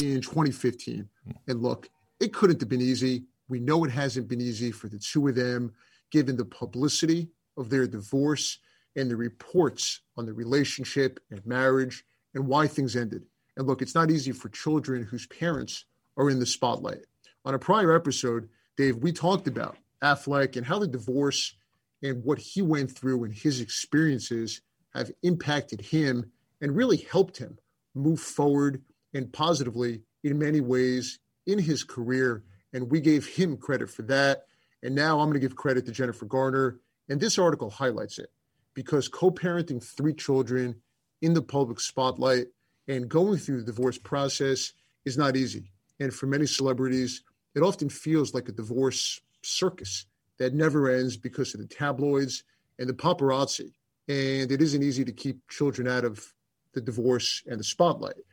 in 0.00 0.20
2015. 0.20 1.08
Hmm. 1.24 1.30
And 1.48 1.62
look, 1.62 1.90
it 2.20 2.32
couldn't 2.32 2.60
have 2.60 2.68
been 2.68 2.80
easy. 2.80 3.24
We 3.48 3.60
know 3.60 3.84
it 3.84 3.90
hasn't 3.90 4.28
been 4.28 4.40
easy 4.40 4.70
for 4.70 4.88
the 4.88 4.98
two 4.98 5.26
of 5.28 5.34
them, 5.34 5.72
given 6.10 6.36
the 6.36 6.44
publicity 6.44 7.28
of 7.56 7.70
their 7.70 7.86
divorce 7.86 8.58
and 8.96 9.10
the 9.10 9.16
reports 9.16 10.00
on 10.16 10.26
the 10.26 10.32
relationship 10.32 11.20
and 11.30 11.44
marriage 11.44 12.04
and 12.34 12.46
why 12.46 12.66
things 12.66 12.96
ended. 12.96 13.24
And 13.60 13.68
look, 13.68 13.82
it's 13.82 13.94
not 13.94 14.10
easy 14.10 14.32
for 14.32 14.48
children 14.48 15.02
whose 15.02 15.26
parents 15.26 15.84
are 16.16 16.30
in 16.30 16.40
the 16.40 16.46
spotlight. 16.46 17.04
On 17.44 17.52
a 17.52 17.58
prior 17.58 17.94
episode, 17.94 18.48
Dave, 18.78 18.96
we 18.96 19.12
talked 19.12 19.46
about 19.46 19.76
Affleck 20.02 20.56
and 20.56 20.64
how 20.64 20.78
the 20.78 20.88
divorce 20.88 21.54
and 22.02 22.24
what 22.24 22.38
he 22.38 22.62
went 22.62 22.90
through 22.90 23.22
and 23.22 23.34
his 23.34 23.60
experiences 23.60 24.62
have 24.94 25.12
impacted 25.22 25.82
him 25.82 26.32
and 26.62 26.74
really 26.74 26.96
helped 26.96 27.36
him 27.36 27.58
move 27.94 28.18
forward 28.18 28.80
and 29.12 29.30
positively 29.30 30.00
in 30.24 30.38
many 30.38 30.62
ways 30.62 31.18
in 31.46 31.58
his 31.58 31.84
career. 31.84 32.42
And 32.72 32.90
we 32.90 32.98
gave 32.98 33.26
him 33.26 33.58
credit 33.58 33.90
for 33.90 34.04
that. 34.04 34.46
And 34.82 34.94
now 34.94 35.20
I'm 35.20 35.26
going 35.26 35.34
to 35.34 35.46
give 35.46 35.54
credit 35.54 35.84
to 35.84 35.92
Jennifer 35.92 36.24
Garner. 36.24 36.80
And 37.10 37.20
this 37.20 37.38
article 37.38 37.68
highlights 37.68 38.18
it 38.18 38.30
because 38.72 39.06
co 39.06 39.30
parenting 39.30 39.84
three 39.84 40.14
children 40.14 40.76
in 41.20 41.34
the 41.34 41.42
public 41.42 41.78
spotlight 41.78 42.46
and 42.90 43.08
going 43.08 43.38
through 43.38 43.58
the 43.58 43.72
divorce 43.72 43.98
process 43.98 44.72
is 45.04 45.16
not 45.16 45.36
easy. 45.36 45.70
And 46.00 46.12
for 46.12 46.26
many 46.26 46.44
celebrities, 46.44 47.22
it 47.54 47.60
often 47.60 47.88
feels 47.88 48.34
like 48.34 48.48
a 48.48 48.52
divorce 48.52 49.20
circus 49.42 50.06
that 50.38 50.54
never 50.54 50.90
ends 50.90 51.16
because 51.16 51.54
of 51.54 51.60
the 51.60 51.68
tabloids 51.68 52.42
and 52.80 52.88
the 52.88 52.92
paparazzi. 52.92 53.72
And 54.08 54.50
it 54.50 54.60
isn't 54.60 54.82
easy 54.82 55.04
to 55.04 55.12
keep 55.12 55.48
children 55.48 55.86
out 55.86 56.04
of 56.04 56.34
the 56.72 56.80
divorce 56.80 57.44
and 57.46 57.60
the 57.60 57.64
spotlight. 57.64 58.24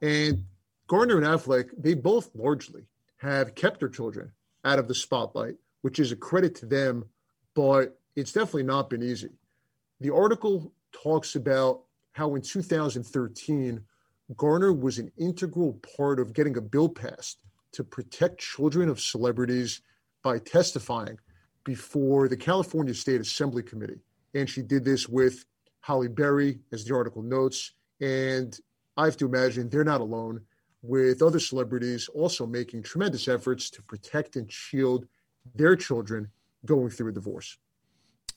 And 0.00 0.44
Garner 0.86 1.16
and 1.16 1.26
Affleck, 1.26 1.70
they 1.76 1.94
both 1.94 2.30
largely 2.36 2.86
have 3.16 3.56
kept 3.56 3.80
their 3.80 3.88
children 3.88 4.30
out 4.64 4.78
of 4.78 4.86
the 4.86 4.94
spotlight, 4.94 5.56
which 5.82 5.98
is 5.98 6.12
a 6.12 6.16
credit 6.16 6.54
to 6.56 6.66
them, 6.66 7.04
but 7.54 7.98
it's 8.14 8.32
definitely 8.32 8.62
not 8.62 8.90
been 8.90 9.02
easy. 9.02 9.30
The 10.00 10.14
article 10.14 10.72
talks 10.92 11.34
about 11.34 11.80
how 12.18 12.34
in 12.34 12.42
2013, 12.42 13.80
Garner 14.36 14.72
was 14.72 14.98
an 14.98 15.12
integral 15.16 15.80
part 15.96 16.18
of 16.18 16.32
getting 16.32 16.56
a 16.56 16.60
bill 16.60 16.88
passed 16.88 17.38
to 17.70 17.84
protect 17.84 18.40
children 18.40 18.88
of 18.88 18.98
celebrities 18.98 19.82
by 20.24 20.40
testifying 20.40 21.16
before 21.62 22.28
the 22.28 22.36
California 22.36 22.92
State 22.92 23.20
Assembly 23.20 23.62
Committee. 23.62 24.00
And 24.34 24.50
she 24.50 24.62
did 24.62 24.84
this 24.84 25.08
with 25.08 25.44
Halle 25.80 26.08
Berry, 26.08 26.58
as 26.72 26.84
the 26.84 26.92
article 26.92 27.22
notes, 27.22 27.72
And 28.00 28.58
I 28.96 29.04
have 29.04 29.16
to 29.18 29.26
imagine 29.26 29.68
they're 29.68 29.84
not 29.84 30.00
alone 30.00 30.40
with 30.82 31.22
other 31.22 31.38
celebrities 31.38 32.08
also 32.08 32.46
making 32.46 32.82
tremendous 32.82 33.28
efforts 33.28 33.70
to 33.70 33.82
protect 33.82 34.34
and 34.34 34.50
shield 34.50 35.06
their 35.54 35.76
children 35.76 36.28
going 36.66 36.90
through 36.90 37.10
a 37.10 37.12
divorce. 37.12 37.58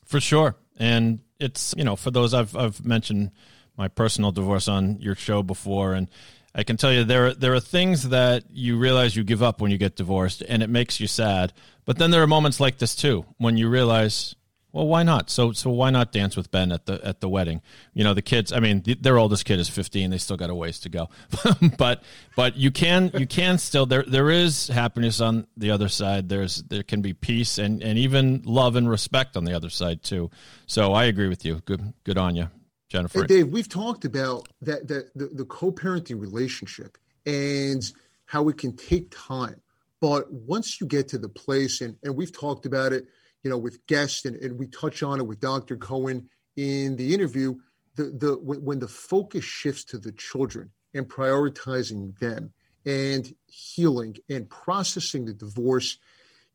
For 0.05 0.19
sure. 0.19 0.55
And 0.77 1.19
it's, 1.39 1.73
you 1.75 1.83
know, 1.83 1.95
for 1.95 2.11
those 2.11 2.33
I've 2.33 2.55
I've 2.55 2.85
mentioned 2.85 3.31
my 3.78 3.88
personal 3.88 4.32
divorce 4.32 4.68
on 4.68 5.00
your 5.00 5.16
show 5.16 5.44
before 5.44 5.94
and 5.94 6.10
I 6.54 6.63
can 6.63 6.75
tell 6.75 6.92
you 6.92 7.06
there 7.06 7.34
there 7.34 7.54
are 7.54 7.62
things 7.62 8.10
that 8.10 8.44
you 8.51 8.78
realize 8.78 9.16
you 9.16 9.24
give 9.24 9.42
up 9.42 9.62
when 9.62 9.72
you 9.72 9.78
get 9.78 9.96
divorced 9.96 10.42
and 10.42 10.62
it 10.62 10.70
makes 10.70 11.00
you 11.00 11.08
sad. 11.08 11.54
But 11.86 11.98
then 11.98 12.12
there 12.12 12.22
are 12.22 12.28
moments 12.28 12.60
like 12.60 12.78
this 12.78 12.94
too 12.94 13.25
when 13.38 13.56
you 13.56 13.70
realize 13.70 14.36
well, 14.74 14.88
why 14.88 15.04
not? 15.04 15.30
So, 15.30 15.51
so 15.51 15.70
why 15.70 15.90
not 15.90 16.13
dance 16.13 16.38
with 16.38 16.50
Ben 16.50 16.72
at 16.72 16.86
the 16.86 17.00
at 17.04 17.20
the 17.20 17.28
wedding? 17.28 17.62
You 17.94 18.06
know, 18.06 18.13
the 18.13 18.22
kids. 18.22 18.54
I 18.54 18.62
mean, 18.62 18.82
the, 18.82 18.94
their 18.94 19.18
oldest 19.18 19.44
kid 19.44 19.60
is 19.60 19.68
fifteen. 19.68 20.12
They 20.12 20.18
still 20.18 20.38
got 20.38 20.50
a 20.50 20.56
ways 20.56 20.80
to 20.82 20.90
go, 20.90 21.10
but 21.78 22.04
but 22.38 22.56
you 22.56 22.72
can 22.72 23.12
you 23.13 23.28
can 23.28 23.58
still 23.58 23.86
there 23.86 24.04
there 24.08 24.30
is 24.30 24.70
happiness 24.70 25.20
on 25.20 25.46
the 25.58 25.72
other 25.72 25.90
side. 25.90 26.30
There's 26.30 26.63
there 26.63 26.84
can 26.84 27.01
be 27.01 27.13
peace 27.13 27.58
and 27.58 27.84
and 27.84 27.98
even 28.00 28.44
love 28.46 28.78
and 28.78 28.90
respect 28.90 29.36
on 29.36 29.44
the 29.44 29.54
other 29.54 29.70
side 29.70 30.04
too. 30.04 30.32
So 30.68 30.94
I 30.94 31.06
agree 31.06 31.28
with 31.28 31.44
you. 31.44 31.62
Good 31.66 31.94
good 32.06 32.18
on 32.18 32.38
you, 32.38 32.48
Jennifer. 32.91 33.21
Hey, 33.21 33.27
Dave, 33.27 33.48
we've 33.48 33.69
talked 33.69 34.05
about 34.05 34.48
that 34.62 34.88
that 34.88 35.13
the, 35.15 35.29
the 35.33 35.45
co-parenting 35.45 36.19
relationship 36.19 36.98
and 37.25 37.83
how 38.25 38.48
it 38.50 38.57
can 38.57 38.75
take 38.75 39.10
time, 39.12 39.62
but 40.00 40.31
once 40.31 40.79
you 40.79 40.88
get 40.88 41.07
to 41.10 41.17
the 41.17 41.29
place 41.29 41.81
and 41.81 41.95
and 42.03 42.15
we've 42.15 42.33
talked 42.33 42.65
about 42.65 42.93
it 42.93 43.05
you 43.43 43.50
know, 43.50 43.57
with 43.57 43.86
guests, 43.88 44.25
and, 44.25 44.36
and 44.38 44.57
we 44.57 44.67
touch 44.67 45.03
on 45.03 45.19
it 45.19 45.25
with 45.25 45.39
Dr. 45.39 45.77
Cohen 45.77 46.29
in 46.55 46.95
the 46.95 47.13
interview. 47.13 47.55
The 47.95 48.03
the 48.03 48.38
when, 48.41 48.63
when 48.63 48.79
the 48.79 48.88
focus 48.88 49.43
shifts 49.43 49.83
to 49.86 49.98
the 49.98 50.12
children 50.12 50.71
and 50.93 51.07
prioritizing 51.07 52.17
them 52.19 52.53
and 52.86 53.33
healing 53.48 54.17
and 54.29 54.50
processing 54.50 55.25
the 55.25 55.33
divorce, 55.33 55.98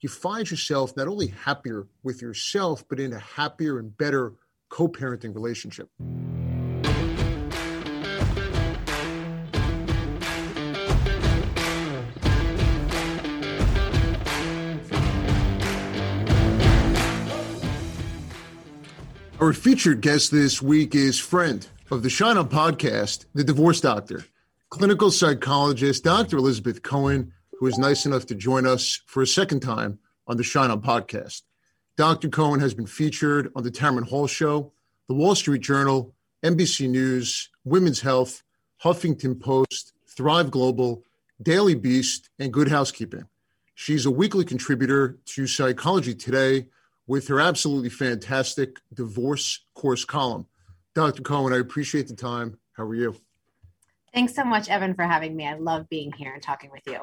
you 0.00 0.09
find 0.09 0.50
yourself 0.50 0.97
not 0.97 1.09
only 1.09 1.28
happier 1.28 1.88
with 2.02 2.23
yourself, 2.23 2.85
but 2.88 3.00
in 3.00 3.12
a 3.12 3.19
happier 3.19 3.78
and 3.78 3.97
better 3.97 4.33
co-parenting 4.76 5.35
relationship. 5.35 5.88
Our 19.40 19.54
featured 19.54 20.02
guest 20.02 20.30
this 20.30 20.61
week 20.61 20.95
is 20.95 21.18
friend 21.18 21.66
of 21.90 22.02
the 22.02 22.11
Schein 22.11 22.37
On 22.37 22.47
podcast, 22.47 23.25
the 23.33 23.45
divorce 23.45 23.80
doctor, 23.80 24.26
clinical 24.68 25.11
psychologist, 25.11 26.04
Dr. 26.04 26.37
Elizabeth 26.37 26.83
Cohen, 26.83 27.33
who 27.59 27.66
is 27.66 27.78
nice 27.78 28.04
enough 28.04 28.26
to 28.26 28.35
join 28.35 28.66
us 28.66 29.00
for 29.06 29.23
a 29.23 29.26
second 29.26 29.61
time 29.61 29.99
on 30.26 30.37
the 30.37 30.45
Schein 30.45 30.71
On 30.71 30.83
podcast. 30.83 31.46
Dr. 31.97 32.29
Cohen 32.29 32.61
has 32.61 32.75
been 32.75 32.87
featured 32.87 33.50
on 33.57 33.62
the 33.62 33.71
Tamron 33.71 34.07
Hall 34.07 34.26
Show, 34.26 34.73
the 35.09 35.15
Wall 35.15 35.35
Street 35.35 35.62
Journal, 35.62 36.15
NBC 36.45 36.91
News, 36.91 37.49
Women's 37.65 38.00
Health, 38.00 38.43
Huffington 38.85 39.41
Post, 39.41 39.95
Thrive 40.07 40.50
Global, 40.50 41.05
Daily 41.43 41.75
Beast, 41.75 42.29
and 42.38 42.53
Good 42.53 42.69
Housekeeping. 42.69 43.25
She's 43.75 44.05
a 44.05 44.11
weekly 44.11 44.45
contributor 44.45 45.19
to 45.25 45.47
Psychology 45.47 46.15
Today 46.15 46.67
with 47.07 47.29
her 47.29 47.41
absolutely 47.41 47.88
fantastic 47.88 48.79
divorce 48.93 49.65
course 49.75 50.05
column. 50.05 50.47
Dr. 50.95 51.23
Cohen, 51.23 51.55
I 51.55 51.59
appreciate 51.59 52.09
the 52.09 52.15
time. 52.15 52.59
How 52.73 52.85
are 52.85 52.95
you? 52.95 53.17
Thanks 54.13 54.35
so 54.35 54.45
much, 54.45 54.69
Evan, 54.69 54.95
for 54.95 55.04
having 55.04 55.35
me. 55.35 55.47
I 55.47 55.54
love 55.54 55.89
being 55.89 56.13
here 56.13 56.35
and 56.35 56.43
talking 56.43 56.71
with 56.71 56.82
you. 56.87 57.00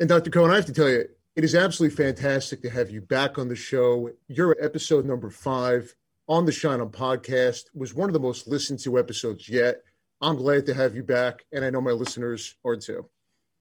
And 0.00 0.08
Dr. 0.08 0.30
Cohen, 0.30 0.50
I 0.50 0.56
have 0.56 0.66
to 0.66 0.72
tell 0.72 0.88
you, 0.88 1.04
it 1.38 1.44
is 1.44 1.54
absolutely 1.54 1.96
fantastic 1.96 2.60
to 2.60 2.68
have 2.68 2.90
you 2.90 3.00
back 3.00 3.38
on 3.38 3.46
the 3.46 3.54
show. 3.54 4.10
Your 4.26 4.56
episode 4.60 5.06
number 5.06 5.30
five 5.30 5.94
on 6.26 6.44
the 6.44 6.50
Schein 6.50 6.80
On 6.80 6.90
podcast 6.90 7.66
was 7.72 7.94
one 7.94 8.08
of 8.08 8.12
the 8.12 8.18
most 8.18 8.48
listened 8.48 8.80
to 8.80 8.98
episodes 8.98 9.48
yet. 9.48 9.82
I'm 10.20 10.34
glad 10.34 10.66
to 10.66 10.74
have 10.74 10.96
you 10.96 11.04
back, 11.04 11.44
and 11.52 11.64
I 11.64 11.70
know 11.70 11.80
my 11.80 11.92
listeners 11.92 12.56
are 12.64 12.74
too. 12.74 13.08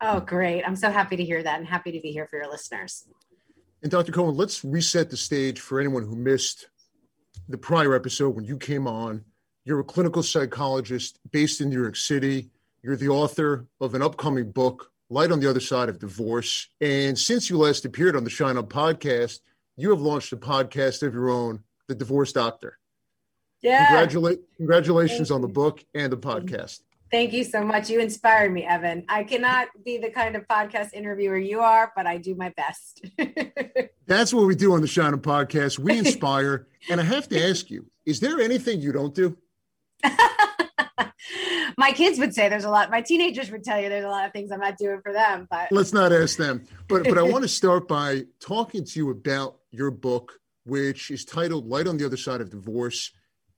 Oh, 0.02 0.20
great. 0.20 0.64
I'm 0.64 0.76
so 0.76 0.90
happy 0.90 1.18
to 1.18 1.24
hear 1.24 1.44
that 1.44 1.60
and 1.60 1.68
happy 1.68 1.92
to 1.92 2.00
be 2.02 2.12
here 2.12 2.26
for 2.26 2.38
your 2.38 2.50
listeners. 2.50 3.06
And 3.84 3.92
Dr. 3.92 4.12
Cohen, 4.12 4.36
let's 4.36 4.66
reset 4.66 5.12
the 5.12 5.18
stage 5.18 5.60
for 5.60 5.80
anyone 5.80 6.02
who 6.02 6.16
missed 6.16 6.70
the 7.48 7.60
prior 7.60 7.94
episode 7.94 8.36
when 8.36 8.46
you 8.46 8.58
came 8.58 8.88
on. 8.88 9.24
You're 9.66 9.82
a 9.82 9.84
clinical 9.84 10.24
psychologist 10.24 11.20
based 11.30 11.62
in 11.62 11.70
New 11.70 11.80
York 11.80 11.96
City. 11.96 12.50
You're 12.82 12.96
the 12.96 13.10
author 13.10 13.68
of 13.80 13.94
an 13.94 14.02
upcoming 14.02 14.50
book, 14.50 14.92
Light 15.10 15.32
on 15.32 15.40
the 15.40 15.50
Other 15.50 15.60
Side 15.60 15.90
of 15.90 16.00
Divorce. 16.00 16.68
And 16.82 17.18
since 17.18 17.50
you 17.50 17.58
last 17.58 17.86
appeared 17.86 18.16
on 18.16 18.24
the 18.24 18.30
Schein 18.30 18.58
Up 18.58 18.70
podcast, 18.70 19.40
you 19.78 19.90
have 19.92 20.02
launched 20.02 20.34
a 20.34 20.38
podcast 20.38 21.02
of 21.06 21.14
your 21.14 21.30
own, 21.30 21.64
The 21.88 21.96
Divorce 21.96 22.34
Doctor. 22.34 22.78
Yeah. 23.62 23.88
Congratula- 23.88 24.38
congratulations 24.58 25.32
on 25.32 25.42
the 25.42 25.48
book 25.48 25.84
and 25.94 26.12
the 26.12 26.18
podcast. 26.18 26.82
Thank 27.10 27.32
you 27.32 27.46
so 27.46 27.64
much. 27.64 27.90
You 27.90 28.02
inspired 28.02 28.52
me, 28.52 28.66
Evan. 28.66 29.06
I 29.08 29.24
cannot 29.24 29.70
be 29.86 29.98
the 29.98 30.10
kind 30.10 30.36
of 30.36 30.46
podcast 30.48 30.94
interviewer 30.94 31.38
you 31.38 31.62
are, 31.62 31.94
but 31.96 32.06
I 32.06 32.18
do 32.18 32.36
my 32.36 32.50
best. 32.58 33.06
That's 34.08 34.34
what 34.34 34.46
we 34.46 34.56
do 34.56 34.74
on 34.74 34.82
the 34.82 34.88
Schein 34.88 35.14
On 35.14 35.22
podcast. 35.22 35.80
We 35.80 35.98
inspire. 36.00 36.68
and 36.90 37.00
I 37.00 37.04
have 37.06 37.30
to 37.30 37.50
ask 37.50 37.70
you, 37.70 37.86
is 38.06 38.20
there 38.20 38.42
anything 38.42 38.82
you 38.82 38.92
don't 38.92 39.16
do? 39.16 39.38
my 41.78 41.92
kids 41.92 42.18
would 42.18 42.34
say 42.34 42.50
there's 42.50 42.66
a 42.66 42.70
lot. 42.70 42.90
My 42.90 43.02
teenagers 43.02 43.52
would 43.52 43.64
tell 43.64 43.80
you 43.80 43.88
there's 43.88 44.04
a 44.04 44.10
lot 44.10 44.26
of 44.26 44.34
things 44.34 44.52
I'm 44.52 44.60
not 44.60 44.78
doing 44.78 45.00
for 45.02 45.14
them, 45.14 45.48
but 45.50 45.72
let's 45.72 45.94
not 45.94 46.12
ask 46.12 46.38
them. 46.38 46.64
But 46.88 47.04
but 47.04 47.18
I 47.18 47.22
want 47.32 47.44
to 47.44 47.48
start 47.48 47.88
by 47.88 48.26
talking 48.40 48.84
to 48.84 49.00
you 49.00 49.12
about 49.12 49.60
your 49.72 49.92
book, 49.92 50.40
which 50.66 51.12
is 51.12 51.24
titled 51.24 51.68
Light 51.68 51.88
on 51.88 51.98
the 51.98 52.06
Other 52.06 52.18
Side 52.18 52.42
of 52.42 52.50
Divorce. 52.50 53.12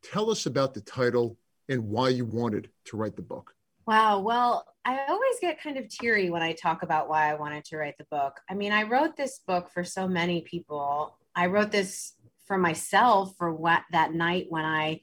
Tell 0.03 0.29
us 0.29 0.45
about 0.45 0.73
the 0.73 0.82
title 0.82 1.38
and 1.69 1.89
why 1.89 2.10
you 2.10 2.25
wanted 2.25 2.69
to 2.86 2.97
write 2.97 3.15
the 3.15 3.21
book. 3.21 3.53
Wow. 3.88 4.19
Well, 4.19 4.65
I 4.86 5.05
always 5.08 5.36
get 5.41 5.62
kind 5.62 5.77
of 5.77 5.88
teary 5.88 6.29
when 6.29 6.41
I 6.41 6.53
talk 6.53 6.84
about 6.84 7.10
why 7.10 7.32
I 7.32 7.36
wanted 7.36 7.65
to 7.65 7.77
write 7.77 7.97
the 7.97 8.05
book. 8.12 8.39
I 8.49 8.53
mean, 8.53 8.71
I 8.71 8.84
wrote 8.84 9.15
this 9.15 9.39
book 9.47 9.69
for 9.69 9.84
so 9.84 10.08
many 10.08 10.41
people. 10.41 11.17
I 11.36 11.47
wrote 11.47 11.71
this 11.71 12.13
for 12.45 12.58
myself 12.58 13.36
for 13.38 13.53
what 13.53 13.84
that 13.91 14.13
night 14.13 14.47
when 14.49 14.65
I 14.65 15.01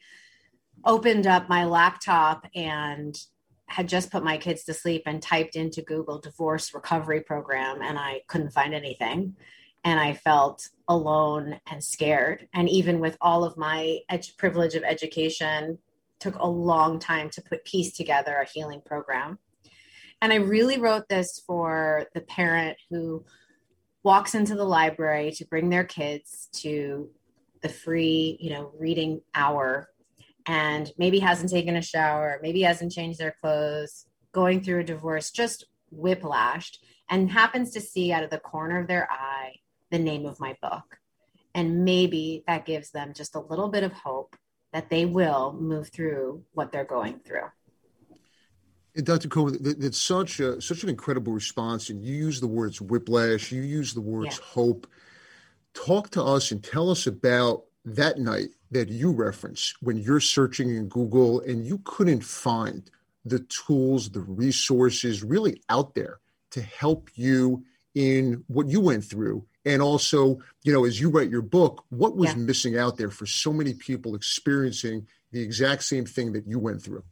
opened 0.85 1.27
up 1.27 1.49
my 1.49 1.65
laptop 1.65 2.47
and 2.55 3.17
had 3.69 3.89
just 3.89 4.11
put 4.11 4.23
my 4.23 4.37
kids 4.37 4.65
to 4.65 4.75
sleep 4.75 5.03
and 5.07 5.21
typed 5.21 5.57
into 5.57 5.83
Google 5.83 6.21
divorce 6.21 6.73
recovery 6.73 7.21
program 7.21 7.83
and 7.83 7.99
I 7.99 8.23
couldn't 8.29 8.53
find 8.53 8.75
anything 8.75 9.37
and 9.85 9.99
I 9.99 10.15
felt 10.15 10.69
alone 10.89 11.61
and 11.71 11.83
scared 11.83 12.49
and 12.55 12.69
even 12.69 13.01
with 13.01 13.17
all 13.21 13.45
of 13.45 13.57
my 13.57 13.99
privilege 14.39 14.75
of 14.75 14.85
education 14.85 15.79
took 16.21 16.37
a 16.37 16.47
long 16.47 16.99
time 16.99 17.29
to 17.31 17.43
put 17.43 17.65
piece 17.65 17.93
together 17.93 18.37
a 18.37 18.49
healing 18.49 18.81
program. 18.85 19.39
And 20.23 20.33
I 20.33 20.37
really 20.37 20.79
wrote 20.79 21.09
this 21.09 21.43
for 21.47 22.07
the 22.15 22.23
parent 22.23 22.79
who 22.89 23.25
walks 24.03 24.35
into 24.35 24.55
the 24.55 24.65
library 24.65 25.33
to 25.33 25.45
bring 25.47 25.69
their 25.69 25.85
kids 25.85 26.49
to 26.53 27.11
the 27.61 27.69
free, 27.69 28.39
you 28.41 28.51
know, 28.51 28.73
reading 28.79 29.21
hour 29.35 29.89
and 30.47 30.91
maybe 30.97 31.19
hasn't 31.19 31.51
taken 31.51 31.77
a 31.77 31.83
shower, 31.83 32.39
maybe 32.43 32.63
hasn't 32.63 32.93
changed 32.93 33.19
their 33.19 33.37
clothes, 33.41 34.07
going 34.33 34.63
through 34.63 34.81
a 34.81 34.85
divorce, 34.85 35.31
just 35.31 35.67
whiplashed, 35.95 36.79
and 37.09 37.31
happens 37.31 37.73
to 37.73 37.81
see 37.81 38.13
out 38.13 38.23
of 38.23 38.31
the 38.31 38.39
corner 38.39 38.81
of 38.81 38.89
their 38.89 39.11
eye 39.11 39.55
the 39.91 39.99
name 39.99 40.27
of 40.27 40.41
my 40.41 40.57
book. 40.61 40.99
And 41.55 41.85
maybe 41.85 42.45
that 42.47 42.67
gives 42.67 42.91
them 42.91 43.13
just 43.15 43.35
a 43.35 43.41
little 43.41 43.69
bit 43.69 43.83
of 43.83 43.93
hope 43.93 44.37
that 44.73 44.91
they 44.91 45.07
will 45.07 45.57
move 45.59 45.89
through 45.89 46.43
what 46.53 46.71
they're 46.71 46.85
going 46.85 47.21
through. 47.21 47.49
And 48.95 49.07
Dr. 49.07 49.29
Cohen, 49.29 49.59
it's 49.63 50.01
such 50.01 50.41
a 50.41 50.61
such 50.61 50.83
an 50.83 50.89
incredible 50.89 51.33
response. 51.33 51.91
And 51.91 52.03
you 52.03 52.15
use 52.15 52.41
the 52.41 52.47
words 52.47 52.81
whiplash, 52.81 53.53
you 53.53 53.63
use 53.63 53.95
the 53.95 54.01
words 54.01 54.39
yeah. 54.39 54.47
hope. 54.47 54.87
Talk 55.75 56.11
to 56.11 56.23
us 56.23 56.51
and 56.51 56.65
tell 56.65 56.91
us 56.91 57.07
about 57.07 57.65
that 57.87 58.19
night 58.19 58.49
that 58.73 58.89
you 58.89 59.13
reference 59.13 59.73
when 59.81 59.97
you're 59.97 60.21
searching 60.21 60.71
in 60.75 60.89
Google 60.89 61.41
and 61.41 61.65
you 61.65 61.81
couldn't 61.85 62.25
find 62.25 62.91
the 63.25 63.39
tools, 63.41 64.11
the 64.11 64.21
resources 64.21 65.23
really 65.23 65.63
out 65.69 65.95
there 65.95 66.19
to 66.51 66.61
help 66.61 67.11
you 67.15 67.65
in 67.95 68.45
what 68.49 68.69
you 68.69 68.81
went 68.81 69.05
through. 69.05 69.47
And 69.65 69.81
also 69.81 70.39
you 70.65 70.73
know 70.73 70.85
as 70.85 71.01
you 71.01 71.11
write 71.11 71.31
your 71.31 71.43
book 71.43 71.85
what 71.89 72.17
was 72.17 72.31
yeah. 72.31 72.37
missing 72.37 72.79
out 72.79 72.97
there 72.97 73.11
for 73.11 73.27
so 73.27 73.53
many 73.53 73.75
people 73.75 74.15
experiencing 74.15 75.07
the 75.33 75.41
exact 75.41 75.83
same 75.85 76.07
thing 76.07 76.33
that 76.33 76.47
you 76.47 76.59
went 76.59 76.83
through? 76.83 77.05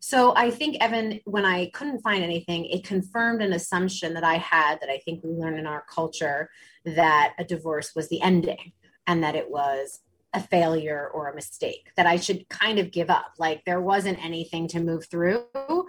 So 0.00 0.32
i 0.34 0.50
think 0.50 0.76
evan 0.80 1.20
when 1.24 1.44
i 1.44 1.66
couldn't 1.74 2.00
find 2.00 2.24
anything 2.24 2.64
it 2.66 2.84
confirmed 2.84 3.42
an 3.42 3.52
assumption 3.52 4.14
that 4.14 4.24
i 4.24 4.36
had 4.38 4.80
that 4.80 4.88
i 4.88 4.98
think 5.04 5.22
we 5.22 5.30
learn 5.30 5.58
in 5.58 5.66
our 5.66 5.84
culture 5.92 6.48
that 6.84 7.34
a 7.38 7.44
divorce 7.44 7.94
was 7.94 8.08
the 8.08 8.22
ending 8.22 8.72
and 9.08 9.24
that 9.24 9.34
it 9.34 9.50
was 9.50 10.00
a 10.34 10.40
failure 10.40 11.10
or 11.14 11.28
a 11.28 11.34
mistake 11.34 11.90
that 11.96 12.06
I 12.06 12.16
should 12.16 12.48
kind 12.50 12.78
of 12.78 12.90
give 12.90 13.08
up. 13.08 13.32
Like 13.38 13.64
there 13.64 13.80
wasn't 13.80 14.22
anything 14.22 14.68
to 14.68 14.80
move 14.80 15.06
through. 15.10 15.44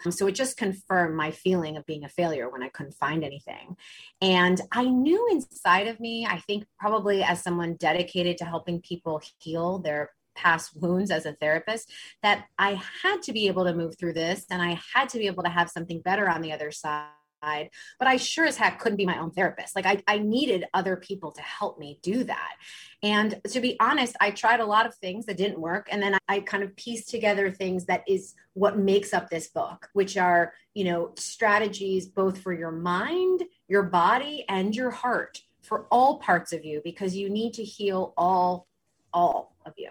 So 0.10 0.28
it 0.28 0.32
just 0.32 0.56
confirmed 0.56 1.18
my 1.18 1.32
feeling 1.32 1.76
of 1.76 1.86
being 1.86 2.06
a 2.06 2.10
failure 2.10 2.50
when 2.50 2.64
I 2.64 2.70
couldn't 2.70 2.96
find 2.96 3.24
anything. 3.24 3.76
And 4.22 4.62
I 4.72 4.86
knew 4.86 5.28
inside 5.30 5.88
of 5.88 6.00
me, 6.00 6.26
I 6.26 6.40
think 6.40 6.64
probably 6.80 7.22
as 7.22 7.44
someone 7.44 7.76
dedicated 7.76 8.38
to 8.38 8.46
helping 8.46 8.82
people 8.82 9.22
heal 9.40 9.80
their 9.80 10.12
past 10.36 10.72
wounds 10.74 11.12
as 11.12 11.26
a 11.26 11.34
therapist, 11.34 11.92
that 12.24 12.46
I 12.58 12.82
had 13.04 13.22
to 13.24 13.34
be 13.34 13.48
able 13.48 13.66
to 13.66 13.76
move 13.76 13.98
through 14.00 14.14
this 14.14 14.46
and 14.50 14.62
I 14.62 14.80
had 14.94 15.10
to 15.10 15.18
be 15.18 15.28
able 15.28 15.44
to 15.44 15.50
have 15.50 15.70
something 15.70 16.00
better 16.00 16.30
on 16.30 16.42
the 16.42 16.54
other 16.54 16.72
side 16.72 17.10
but 17.42 18.08
I 18.08 18.18
sure 18.18 18.46
as 18.46 18.58
heck 18.58 18.80
couldn't 18.80 18.98
be 18.98 19.06
my 19.06 19.20
own 19.20 19.32
therapist. 19.32 19.76
Like 19.76 19.86
I, 19.86 20.04
I 20.08 20.20
needed 20.20 20.66
other 20.74 20.96
people 20.96 21.32
to 21.32 21.42
help 21.42 21.80
me 21.80 22.00
do 22.02 22.24
that. 22.26 22.56
And 23.02 23.40
to 23.50 23.62
be 23.62 23.78
honest, 23.80 24.16
I 24.20 24.32
tried 24.32 24.60
a 24.60 24.66
lot 24.66 24.86
of 24.86 24.96
things 24.96 25.26
that 25.28 25.38
didn't 25.38 25.60
work. 25.60 25.88
And 25.92 26.02
then 26.02 26.18
I, 26.28 26.40
kind 26.42 26.64
of 26.64 26.76
pieced 26.76 27.10
together 27.10 27.52
things 27.52 27.86
that 27.86 28.04
is 28.08 28.34
what 28.54 28.78
makes 28.78 29.14
up 29.14 29.30
this 29.30 29.48
book, 29.48 29.90
which 29.94 30.18
are, 30.18 30.54
you 30.74 30.84
know, 30.84 31.14
strategies 31.16 32.08
both 32.08 32.40
for 32.42 32.54
your 32.54 32.72
mind, 32.72 33.44
your 33.68 33.84
body, 33.84 34.46
and 34.50 34.76
your 34.76 34.90
heart 34.90 35.42
for 35.62 35.86
all 35.92 36.18
parts 36.18 36.52
of 36.52 36.66
you, 36.66 36.82
because 36.84 37.16
you 37.16 37.30
need 37.30 37.54
to 37.54 37.64
heal 37.64 38.14
all, 38.18 38.68
all 39.14 39.56
of 39.66 39.74
you. 39.78 39.90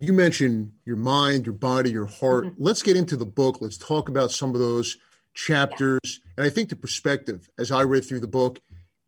You 0.00 0.12
mentioned 0.12 0.72
your 0.84 0.96
mind, 0.96 1.46
your 1.46 1.54
body, 1.54 1.90
your 1.90 2.06
heart. 2.06 2.46
Mm-hmm. 2.46 2.64
Let's 2.64 2.82
get 2.82 2.96
into 2.96 3.16
the 3.16 3.26
book. 3.26 3.58
Let's 3.60 3.76
talk 3.76 4.08
about 4.08 4.32
some 4.32 4.54
of 4.54 4.60
those 4.60 4.96
chapters. 5.34 6.00
Yeah. 6.04 6.32
And 6.38 6.46
I 6.46 6.50
think 6.50 6.68
the 6.68 6.76
perspective, 6.76 7.48
as 7.58 7.70
I 7.70 7.82
read 7.82 8.04
through 8.04 8.20
the 8.20 8.28
book, 8.28 8.60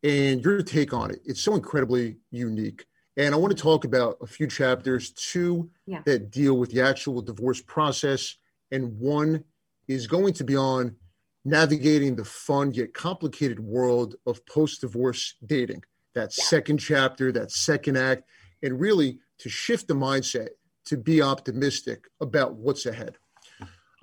and 0.03 0.43
your 0.45 0.63
take 0.63 0.93
on 0.93 1.11
it, 1.11 1.21
it's 1.25 1.41
so 1.41 1.55
incredibly 1.55 2.17
unique. 2.31 2.87
And 3.17 3.35
I 3.35 3.39
want 3.39 3.57
to 3.57 3.63
talk 3.63 3.85
about 3.85 4.17
a 4.21 4.27
few 4.27 4.47
chapters, 4.47 5.11
two 5.11 5.71
yeah. 5.87 6.03
that 6.07 6.31
deal 6.31 6.55
with 6.55 6.71
the 6.71 6.81
actual 6.81 7.21
divorce 7.21 7.61
process, 7.61 8.37
and 8.71 8.99
one 8.99 9.45
is 9.87 10.07
going 10.07 10.33
to 10.35 10.45
be 10.45 10.57
on 10.57 10.97
navigating 11.45 12.17
the 12.17 12.25
fun 12.25 12.73
yet 12.73 12.95
complicated 12.95 13.61
world 13.61 14.15
of 14.27 14.45
post 14.47 14.81
divorce 14.81 15.35
dating. 15.45 15.83
That 16.15 16.35
yeah. 16.37 16.45
second 16.45 16.79
chapter, 16.79 17.33
that 17.33 17.51
second 17.51 17.97
act, 17.97 18.25
and 18.63 18.81
really 18.81 19.19
to 19.39 19.49
shift 19.49 19.89
the 19.89 19.95
mindset 19.95 20.51
to 20.87 20.97
be 20.97 21.23
optimistic 21.23 22.07
about 22.21 22.55
what's 22.55 22.87
ahead. 22.87 23.19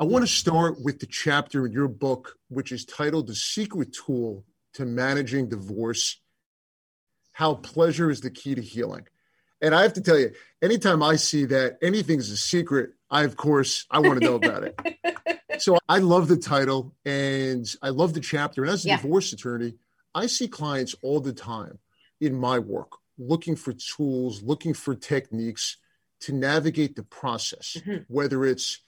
I 0.01 0.05
want 0.05 0.23
to 0.23 0.31
start 0.31 0.81
with 0.81 0.99
the 0.99 1.05
chapter 1.07 1.65
in 1.65 1.73
your 1.73 1.89
book, 1.89 2.38
which 2.47 2.71
is 2.71 2.85
titled 2.85 3.27
The 3.27 3.35
Secret 3.35 3.91
Tool 3.91 4.45
to 4.75 4.85
Managing 4.85 5.49
Divorce 5.49 6.21
How 7.33 7.55
Pleasure 7.55 8.09
is 8.09 8.21
the 8.21 8.29
Key 8.29 8.55
to 8.55 8.62
Healing. 8.62 9.05
And 9.62 9.75
I 9.75 9.81
have 9.81 9.91
to 9.93 10.01
tell 10.01 10.17
you, 10.17 10.31
anytime 10.62 11.03
I 11.03 11.17
see 11.17 11.43
that 11.47 11.79
anything's 11.81 12.31
a 12.31 12.38
secret, 12.38 12.91
I, 13.12 13.23
of 13.23 13.35
course, 13.35 13.85
I 13.91 13.99
want 13.99 14.21
to 14.21 14.25
know 14.25 14.35
about 14.35 14.63
it. 14.63 15.41
so 15.59 15.77
I 15.89 15.97
love 15.97 16.29
the 16.29 16.38
title 16.38 16.95
and 17.03 17.67
I 17.81 17.89
love 17.89 18.13
the 18.13 18.21
chapter. 18.21 18.63
And 18.63 18.71
as 18.71 18.85
a 18.85 18.88
yeah. 18.88 19.01
divorce 19.01 19.33
attorney, 19.33 19.73
I 20.15 20.27
see 20.27 20.47
clients 20.47 20.95
all 21.01 21.19
the 21.19 21.33
time 21.33 21.77
in 22.21 22.39
my 22.39 22.57
work 22.57 22.93
looking 23.17 23.57
for 23.57 23.73
tools, 23.73 24.41
looking 24.43 24.73
for 24.73 24.95
techniques 24.95 25.75
to 26.21 26.31
navigate 26.31 26.95
the 26.95 27.03
process, 27.03 27.75
mm-hmm. 27.81 28.03
whether 28.07 28.45
it's 28.45 28.79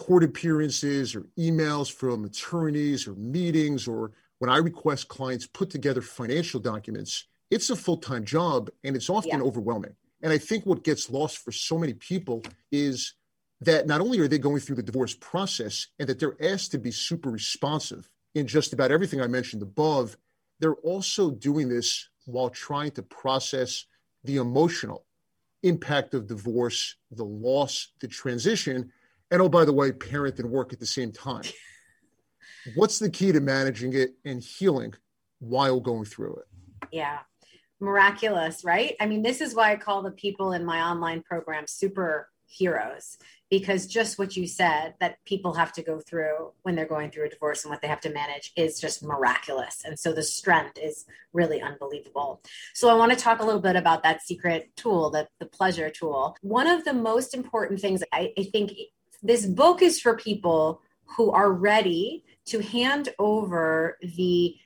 court 0.00 0.24
appearances 0.24 1.14
or 1.14 1.26
emails 1.38 1.92
from 1.92 2.24
attorneys 2.24 3.06
or 3.06 3.12
meetings 3.16 3.86
or 3.86 4.12
when 4.38 4.48
I 4.48 4.56
request 4.56 5.08
clients 5.08 5.46
put 5.46 5.68
together 5.68 6.00
financial 6.00 6.58
documents, 6.58 7.26
it's 7.50 7.68
a 7.68 7.76
full 7.76 7.98
time 7.98 8.24
job 8.24 8.70
and 8.82 8.96
it's 8.96 9.10
often 9.10 9.40
yeah. 9.40 9.42
overwhelming. 9.42 9.94
And 10.22 10.32
I 10.32 10.38
think 10.38 10.64
what 10.64 10.84
gets 10.84 11.10
lost 11.10 11.36
for 11.38 11.52
so 11.52 11.76
many 11.76 11.92
people 11.92 12.42
is 12.72 13.12
that 13.60 13.86
not 13.86 14.00
only 14.00 14.18
are 14.20 14.28
they 14.28 14.38
going 14.38 14.60
through 14.60 14.76
the 14.76 14.82
divorce 14.82 15.14
process 15.14 15.88
and 15.98 16.08
that 16.08 16.18
they're 16.18 16.42
asked 16.42 16.70
to 16.70 16.78
be 16.78 16.90
super 16.90 17.30
responsive 17.30 18.08
in 18.34 18.46
just 18.46 18.72
about 18.72 18.90
everything 18.90 19.20
I 19.20 19.26
mentioned 19.26 19.60
above, 19.60 20.16
they're 20.60 20.76
also 20.76 21.30
doing 21.30 21.68
this 21.68 22.08
while 22.24 22.48
trying 22.48 22.92
to 22.92 23.02
process 23.02 23.84
the 24.24 24.36
emotional 24.36 25.04
impact 25.62 26.14
of 26.14 26.26
divorce, 26.26 26.96
the 27.10 27.24
loss, 27.24 27.92
the 28.00 28.08
transition, 28.08 28.90
and 29.30 29.40
oh, 29.40 29.48
by 29.48 29.64
the 29.64 29.72
way, 29.72 29.92
parent 29.92 30.38
and 30.38 30.50
work 30.50 30.72
at 30.72 30.80
the 30.80 30.86
same 30.86 31.12
time. 31.12 31.42
What's 32.74 32.98
the 32.98 33.10
key 33.10 33.32
to 33.32 33.40
managing 33.40 33.94
it 33.94 34.14
and 34.24 34.42
healing 34.42 34.94
while 35.38 35.80
going 35.80 36.04
through 36.04 36.36
it? 36.36 36.88
Yeah, 36.92 37.20
miraculous, 37.80 38.64
right? 38.64 38.96
I 39.00 39.06
mean, 39.06 39.22
this 39.22 39.40
is 39.40 39.54
why 39.54 39.72
I 39.72 39.76
call 39.76 40.02
the 40.02 40.10
people 40.10 40.52
in 40.52 40.64
my 40.64 40.82
online 40.82 41.22
program 41.22 41.64
superheroes 41.64 43.16
because 43.50 43.88
just 43.88 44.18
what 44.18 44.36
you 44.36 44.46
said 44.46 44.94
that 45.00 45.16
people 45.26 45.54
have 45.54 45.72
to 45.72 45.82
go 45.82 45.98
through 45.98 46.52
when 46.62 46.76
they're 46.76 46.86
going 46.86 47.10
through 47.10 47.26
a 47.26 47.28
divorce 47.28 47.64
and 47.64 47.70
what 47.70 47.82
they 47.82 47.88
have 47.88 48.00
to 48.00 48.10
manage 48.10 48.52
is 48.56 48.80
just 48.80 49.02
miraculous. 49.02 49.82
And 49.84 49.98
so 49.98 50.12
the 50.12 50.22
strength 50.22 50.78
is 50.80 51.04
really 51.32 51.60
unbelievable. 51.60 52.42
So 52.74 52.88
I 52.88 52.94
want 52.94 53.10
to 53.10 53.18
talk 53.18 53.40
a 53.40 53.44
little 53.44 53.60
bit 53.60 53.74
about 53.74 54.04
that 54.04 54.22
secret 54.22 54.70
tool, 54.76 55.10
the, 55.10 55.26
the 55.40 55.46
pleasure 55.46 55.90
tool. 55.90 56.36
One 56.42 56.68
of 56.68 56.84
the 56.84 56.94
most 56.94 57.34
important 57.34 57.80
things 57.80 58.04
I, 58.12 58.32
I 58.38 58.44
think 58.44 58.72
this 59.22 59.46
book 59.46 59.82
is 59.82 60.00
for 60.00 60.16
people 60.16 60.82
who 61.16 61.30
are 61.30 61.52
ready 61.52 62.24
to 62.46 62.60
hand 62.60 63.08
over 63.18 63.98
the 64.16 64.56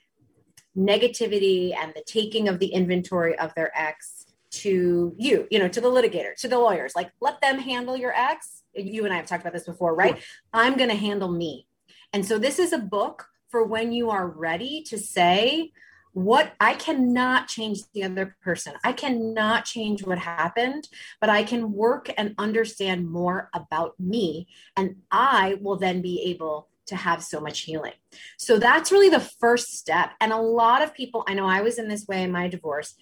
negativity 0.76 1.74
and 1.74 1.92
the 1.94 2.02
taking 2.06 2.48
of 2.48 2.58
the 2.58 2.66
inventory 2.66 3.38
of 3.38 3.54
their 3.54 3.70
ex 3.78 4.26
to 4.50 5.14
you, 5.18 5.46
you 5.50 5.58
know, 5.58 5.68
to 5.68 5.80
the 5.80 5.88
litigator, 5.88 6.34
to 6.36 6.48
the 6.48 6.58
lawyers. 6.58 6.94
Like, 6.94 7.10
let 7.20 7.40
them 7.40 7.58
handle 7.58 7.96
your 7.96 8.12
ex. 8.12 8.62
You 8.74 9.04
and 9.04 9.12
I 9.12 9.16
have 9.16 9.26
talked 9.26 9.42
about 9.42 9.52
this 9.52 9.64
before, 9.64 9.94
right? 9.94 10.22
I'm 10.52 10.76
going 10.76 10.90
to 10.90 10.96
handle 10.96 11.30
me. 11.30 11.66
And 12.12 12.24
so, 12.24 12.38
this 12.38 12.58
is 12.58 12.72
a 12.72 12.78
book 12.78 13.26
for 13.48 13.64
when 13.64 13.92
you 13.92 14.10
are 14.10 14.26
ready 14.26 14.82
to 14.88 14.98
say, 14.98 15.72
what 16.14 16.54
I 16.60 16.74
cannot 16.74 17.48
change 17.48 17.80
the 17.92 18.04
other 18.04 18.36
person. 18.42 18.74
I 18.84 18.92
cannot 18.92 19.64
change 19.64 20.06
what 20.06 20.18
happened, 20.18 20.88
but 21.20 21.28
I 21.28 21.42
can 21.42 21.72
work 21.72 22.08
and 22.16 22.34
understand 22.38 23.10
more 23.10 23.50
about 23.52 23.98
me. 23.98 24.46
And 24.76 24.96
I 25.10 25.58
will 25.60 25.76
then 25.76 26.02
be 26.02 26.22
able 26.30 26.68
to 26.86 26.96
have 26.96 27.22
so 27.22 27.40
much 27.40 27.60
healing. 27.60 27.94
So 28.36 28.58
that's 28.58 28.92
really 28.92 29.08
the 29.08 29.20
first 29.20 29.76
step. 29.76 30.10
And 30.20 30.32
a 30.32 30.40
lot 30.40 30.82
of 30.82 30.94
people, 30.94 31.24
I 31.26 31.34
know 31.34 31.46
I 31.46 31.62
was 31.62 31.78
in 31.78 31.88
this 31.88 32.06
way 32.06 32.22
in 32.22 32.30
my 32.30 32.46
divorce. 32.46 32.94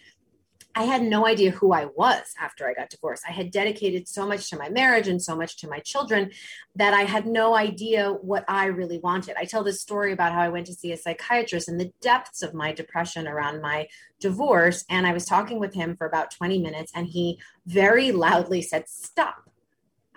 I 0.74 0.84
had 0.84 1.02
no 1.02 1.26
idea 1.26 1.50
who 1.50 1.72
I 1.72 1.84
was 1.84 2.34
after 2.40 2.66
I 2.66 2.72
got 2.72 2.88
divorced. 2.88 3.24
I 3.28 3.32
had 3.32 3.50
dedicated 3.50 4.08
so 4.08 4.26
much 4.26 4.48
to 4.50 4.56
my 4.56 4.70
marriage 4.70 5.06
and 5.06 5.20
so 5.20 5.36
much 5.36 5.58
to 5.58 5.68
my 5.68 5.80
children 5.80 6.30
that 6.76 6.94
I 6.94 7.02
had 7.02 7.26
no 7.26 7.54
idea 7.54 8.10
what 8.10 8.44
I 8.48 8.66
really 8.66 8.98
wanted. 8.98 9.36
I 9.36 9.44
tell 9.44 9.62
this 9.62 9.82
story 9.82 10.12
about 10.12 10.32
how 10.32 10.40
I 10.40 10.48
went 10.48 10.66
to 10.68 10.74
see 10.74 10.92
a 10.92 10.96
psychiatrist 10.96 11.68
in 11.68 11.76
the 11.76 11.92
depths 12.00 12.42
of 12.42 12.54
my 12.54 12.72
depression 12.72 13.28
around 13.28 13.60
my 13.60 13.86
divorce. 14.18 14.84
And 14.88 15.06
I 15.06 15.12
was 15.12 15.26
talking 15.26 15.60
with 15.60 15.74
him 15.74 15.94
for 15.94 16.06
about 16.06 16.30
20 16.30 16.58
minutes, 16.58 16.90
and 16.94 17.06
he 17.06 17.38
very 17.66 18.10
loudly 18.10 18.62
said, 18.62 18.88
Stop. 18.88 19.50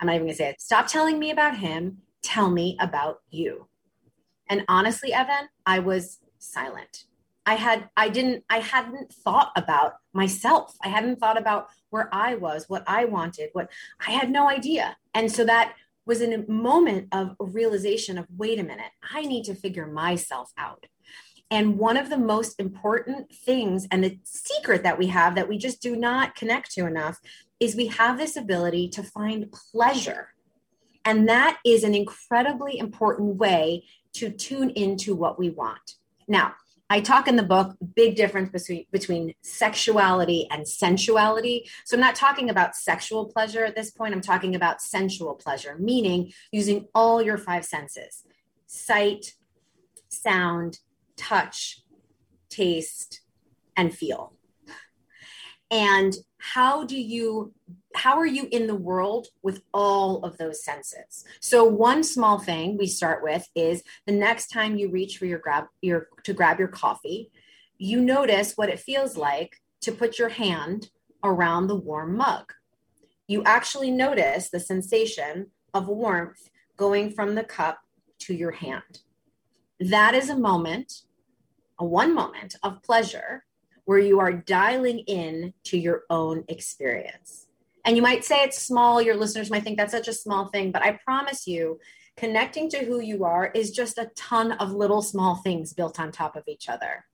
I'm 0.00 0.06
not 0.06 0.14
even 0.14 0.26
gonna 0.26 0.36
say 0.36 0.50
it. 0.50 0.60
Stop 0.60 0.86
telling 0.86 1.18
me 1.18 1.30
about 1.30 1.58
him. 1.58 1.98
Tell 2.22 2.50
me 2.50 2.78
about 2.80 3.20
you. 3.30 3.68
And 4.48 4.64
honestly, 4.68 5.12
Evan, 5.12 5.48
I 5.66 5.80
was 5.80 6.20
silent. 6.38 7.04
I 7.46 7.54
had 7.54 7.88
I 7.96 8.08
didn't 8.08 8.44
I 8.50 8.58
hadn't 8.58 9.12
thought 9.12 9.52
about 9.56 9.94
myself. 10.12 10.76
I 10.82 10.88
hadn't 10.88 11.20
thought 11.20 11.38
about 11.38 11.68
where 11.90 12.08
I 12.12 12.34
was, 12.34 12.68
what 12.68 12.82
I 12.86 13.04
wanted, 13.04 13.50
what 13.52 13.70
I 14.04 14.10
had 14.10 14.30
no 14.30 14.50
idea. 14.50 14.96
And 15.14 15.30
so 15.30 15.44
that 15.44 15.74
was 16.04 16.20
a 16.22 16.44
moment 16.48 17.08
of 17.12 17.36
realization 17.38 18.18
of 18.18 18.26
wait 18.36 18.58
a 18.58 18.62
minute, 18.62 18.90
I 19.12 19.22
need 19.22 19.44
to 19.44 19.54
figure 19.54 19.86
myself 19.86 20.52
out. 20.58 20.86
And 21.50 21.78
one 21.78 21.96
of 21.96 22.10
the 22.10 22.18
most 22.18 22.58
important 22.58 23.32
things 23.32 23.86
and 23.90 24.02
the 24.02 24.18
secret 24.24 24.82
that 24.82 24.98
we 24.98 25.06
have 25.08 25.36
that 25.36 25.48
we 25.48 25.58
just 25.58 25.80
do 25.80 25.94
not 25.94 26.34
connect 26.34 26.72
to 26.72 26.86
enough 26.86 27.18
is 27.60 27.76
we 27.76 27.86
have 27.86 28.18
this 28.18 28.36
ability 28.36 28.88
to 28.90 29.02
find 29.02 29.52
pleasure. 29.72 30.28
And 31.04 31.28
that 31.28 31.58
is 31.64 31.84
an 31.84 31.94
incredibly 31.94 32.78
important 32.78 33.36
way 33.36 33.84
to 34.14 34.30
tune 34.30 34.70
into 34.70 35.14
what 35.14 35.38
we 35.38 35.50
want. 35.50 35.94
Now, 36.26 36.54
I 36.88 37.00
talk 37.00 37.26
in 37.26 37.36
the 37.36 37.42
book 37.42 37.76
big 37.94 38.14
difference 38.14 38.50
between 38.50 38.86
between 38.92 39.34
sexuality 39.42 40.46
and 40.50 40.66
sensuality. 40.66 41.68
So 41.84 41.96
I'm 41.96 42.00
not 42.00 42.14
talking 42.14 42.48
about 42.48 42.76
sexual 42.76 43.26
pleasure 43.26 43.64
at 43.64 43.74
this 43.74 43.90
point. 43.90 44.14
I'm 44.14 44.20
talking 44.20 44.54
about 44.54 44.80
sensual 44.80 45.34
pleasure, 45.34 45.76
meaning 45.78 46.32
using 46.52 46.86
all 46.94 47.20
your 47.20 47.38
five 47.38 47.64
senses: 47.64 48.24
sight, 48.66 49.34
sound, 50.08 50.78
touch, 51.16 51.82
taste, 52.48 53.22
and 53.76 53.92
feel. 53.94 54.34
And 55.70 56.14
how 56.54 56.84
do 56.84 57.00
you 57.00 57.52
how 57.94 58.16
are 58.18 58.26
you 58.26 58.48
in 58.52 58.66
the 58.66 58.74
world 58.74 59.28
with 59.42 59.62
all 59.72 60.22
of 60.24 60.36
those 60.38 60.64
senses 60.64 61.24
so 61.40 61.64
one 61.64 62.02
small 62.02 62.38
thing 62.38 62.76
we 62.76 62.86
start 62.86 63.22
with 63.22 63.48
is 63.54 63.82
the 64.06 64.12
next 64.12 64.48
time 64.48 64.76
you 64.76 64.90
reach 64.90 65.18
for 65.18 65.26
your 65.26 65.38
grab 65.38 65.64
your 65.82 66.08
to 66.22 66.32
grab 66.32 66.58
your 66.58 66.68
coffee 66.68 67.30
you 67.78 68.00
notice 68.00 68.54
what 68.54 68.68
it 68.68 68.80
feels 68.80 69.16
like 69.16 69.60
to 69.82 69.92
put 69.92 70.18
your 70.18 70.30
hand 70.30 70.90
around 71.22 71.66
the 71.66 71.76
warm 71.76 72.16
mug. 72.16 72.52
You 73.26 73.42
actually 73.44 73.90
notice 73.90 74.48
the 74.48 74.60
sensation 74.60 75.48
of 75.74 75.88
warmth 75.88 76.48
going 76.76 77.10
from 77.10 77.34
the 77.34 77.44
cup 77.44 77.80
to 78.20 78.34
your 78.34 78.52
hand. 78.52 79.00
That 79.80 80.14
is 80.14 80.30
a 80.30 80.38
moment, 80.38 81.02
a 81.78 81.84
one 81.84 82.14
moment 82.14 82.56
of 82.62 82.82
pleasure 82.82 83.44
where 83.86 83.98
you 83.98 84.20
are 84.20 84.32
dialing 84.32 84.98
in 84.98 85.54
to 85.64 85.78
your 85.78 86.02
own 86.10 86.44
experience. 86.48 87.46
And 87.84 87.96
you 87.96 88.02
might 88.02 88.24
say 88.24 88.42
it's 88.42 88.60
small, 88.60 89.00
your 89.00 89.16
listeners 89.16 89.48
might 89.48 89.62
think 89.62 89.78
that's 89.78 89.92
such 89.92 90.08
a 90.08 90.12
small 90.12 90.48
thing, 90.48 90.72
but 90.72 90.82
I 90.82 90.98
promise 91.04 91.46
you, 91.46 91.78
connecting 92.16 92.68
to 92.70 92.84
who 92.84 93.00
you 93.00 93.24
are 93.24 93.46
is 93.54 93.70
just 93.70 93.98
a 93.98 94.10
ton 94.16 94.52
of 94.52 94.72
little 94.72 95.02
small 95.02 95.36
things 95.36 95.72
built 95.72 96.00
on 96.00 96.10
top 96.10 96.34
of 96.34 96.42
each 96.48 96.68
other. 96.68 97.04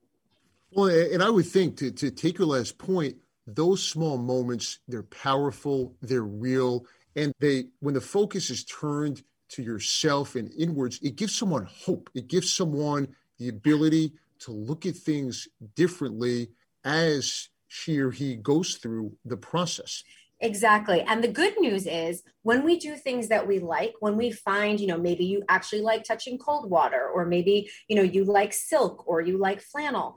Well, 0.73 0.89
and 0.89 1.23
I 1.23 1.29
would 1.29 1.47
think 1.47 1.77
to, 1.79 1.91
to 1.91 2.11
take 2.11 2.39
your 2.39 2.49
last 2.49 2.79
point, 2.79 3.17
those 3.47 3.87
small 3.87 4.17
moments, 4.17 4.79
they're 4.89 5.03
powerful, 5.03 5.95
they're 6.01 6.23
real, 6.23 6.87
and 7.17 7.35
they 7.41 7.65
when 7.81 7.93
the 7.93 8.01
focus 8.01 8.49
is 8.49 8.65
turned 8.65 9.23
to 9.51 9.63
yourself 9.63 10.37
and 10.37 10.51
inwards, 10.57 10.99
it 11.03 11.17
gives 11.17 11.35
someone 11.35 11.67
hope. 11.67 12.09
It 12.15 12.29
gives 12.29 12.51
someone 12.51 13.09
the 13.39 13.49
ability 13.49 14.13
to 14.39 14.53
look 14.53 14.87
at 14.87 14.97
things 14.97 15.49
differently 15.75 16.49
as 16.85 17.49
she 17.69 17.99
or 17.99 18.11
he 18.11 18.37
goes 18.37 18.77
through 18.77 19.17
the 19.25 19.37
process. 19.37 20.03
Exactly. 20.41 21.03
And 21.03 21.23
the 21.23 21.29
good 21.29 21.55
news 21.61 21.87
is 21.87 22.25
when 22.43 22.65
we 22.65 22.77
do 22.77 22.97
things 22.97 23.29
that 23.29 23.47
we 23.47 23.61
like, 23.61 23.95
when 24.01 24.17
we 24.17 24.33
find, 24.33 24.81
you 24.81 24.89
know, 24.89 24.99
maybe 24.99 25.25
you 25.25 25.45
actually 25.49 25.83
like 25.83 26.03
touching 26.03 26.37
cold 26.37 26.69
water, 26.69 27.09
or 27.15 27.25
maybe, 27.25 27.71
you 27.89 27.95
know, 27.95 28.03
you 28.03 28.25
like 28.25 28.53
silk 28.53 29.05
or 29.07 29.21
you 29.21 29.39
like 29.39 29.61
flannel, 29.61 30.17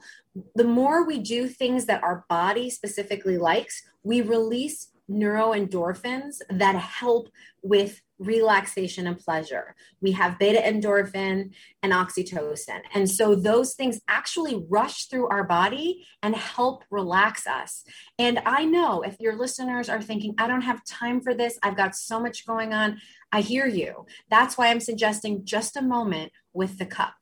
the 0.55 0.63
more 0.63 1.05
we 1.05 1.19
do 1.19 1.47
things 1.47 1.85
that 1.85 2.03
our 2.03 2.25
body 2.27 2.71
specifically 2.71 3.37
likes, 3.37 3.83
we 4.01 4.21
release 4.21 4.91
neuroendorphins 5.09 6.37
that 6.49 6.75
help 6.75 7.29
with 7.61 8.01
relaxation 8.19 9.07
and 9.07 9.19
pleasure. 9.19 9.75
We 10.01 10.13
have 10.13 10.39
beta 10.39 10.59
endorphin 10.59 11.53
and 11.83 11.93
oxytocin. 11.93 12.81
And 12.93 13.09
so 13.09 13.35
those 13.35 13.73
things 13.73 13.99
actually 14.07 14.63
rush 14.69 15.05
through 15.05 15.27
our 15.27 15.43
body 15.43 16.05
and 16.23 16.35
help 16.35 16.83
relax 16.89 17.45
us. 17.47 17.83
And 18.17 18.39
I 18.45 18.65
know 18.65 19.01
if 19.01 19.19
your 19.19 19.35
listeners 19.35 19.89
are 19.89 20.01
thinking, 20.01 20.35
I 20.37 20.47
don't 20.47 20.61
have 20.61 20.85
time 20.85 21.21
for 21.21 21.33
this, 21.33 21.59
I've 21.61 21.77
got 21.77 21.95
so 21.95 22.19
much 22.19 22.45
going 22.45 22.73
on, 22.73 22.99
I 23.31 23.41
hear 23.41 23.67
you. 23.67 24.05
That's 24.29 24.57
why 24.57 24.67
I'm 24.67 24.79
suggesting 24.79 25.45
just 25.45 25.75
a 25.75 25.81
moment 25.81 26.31
with 26.53 26.77
the 26.77 26.85
cup. 26.85 27.13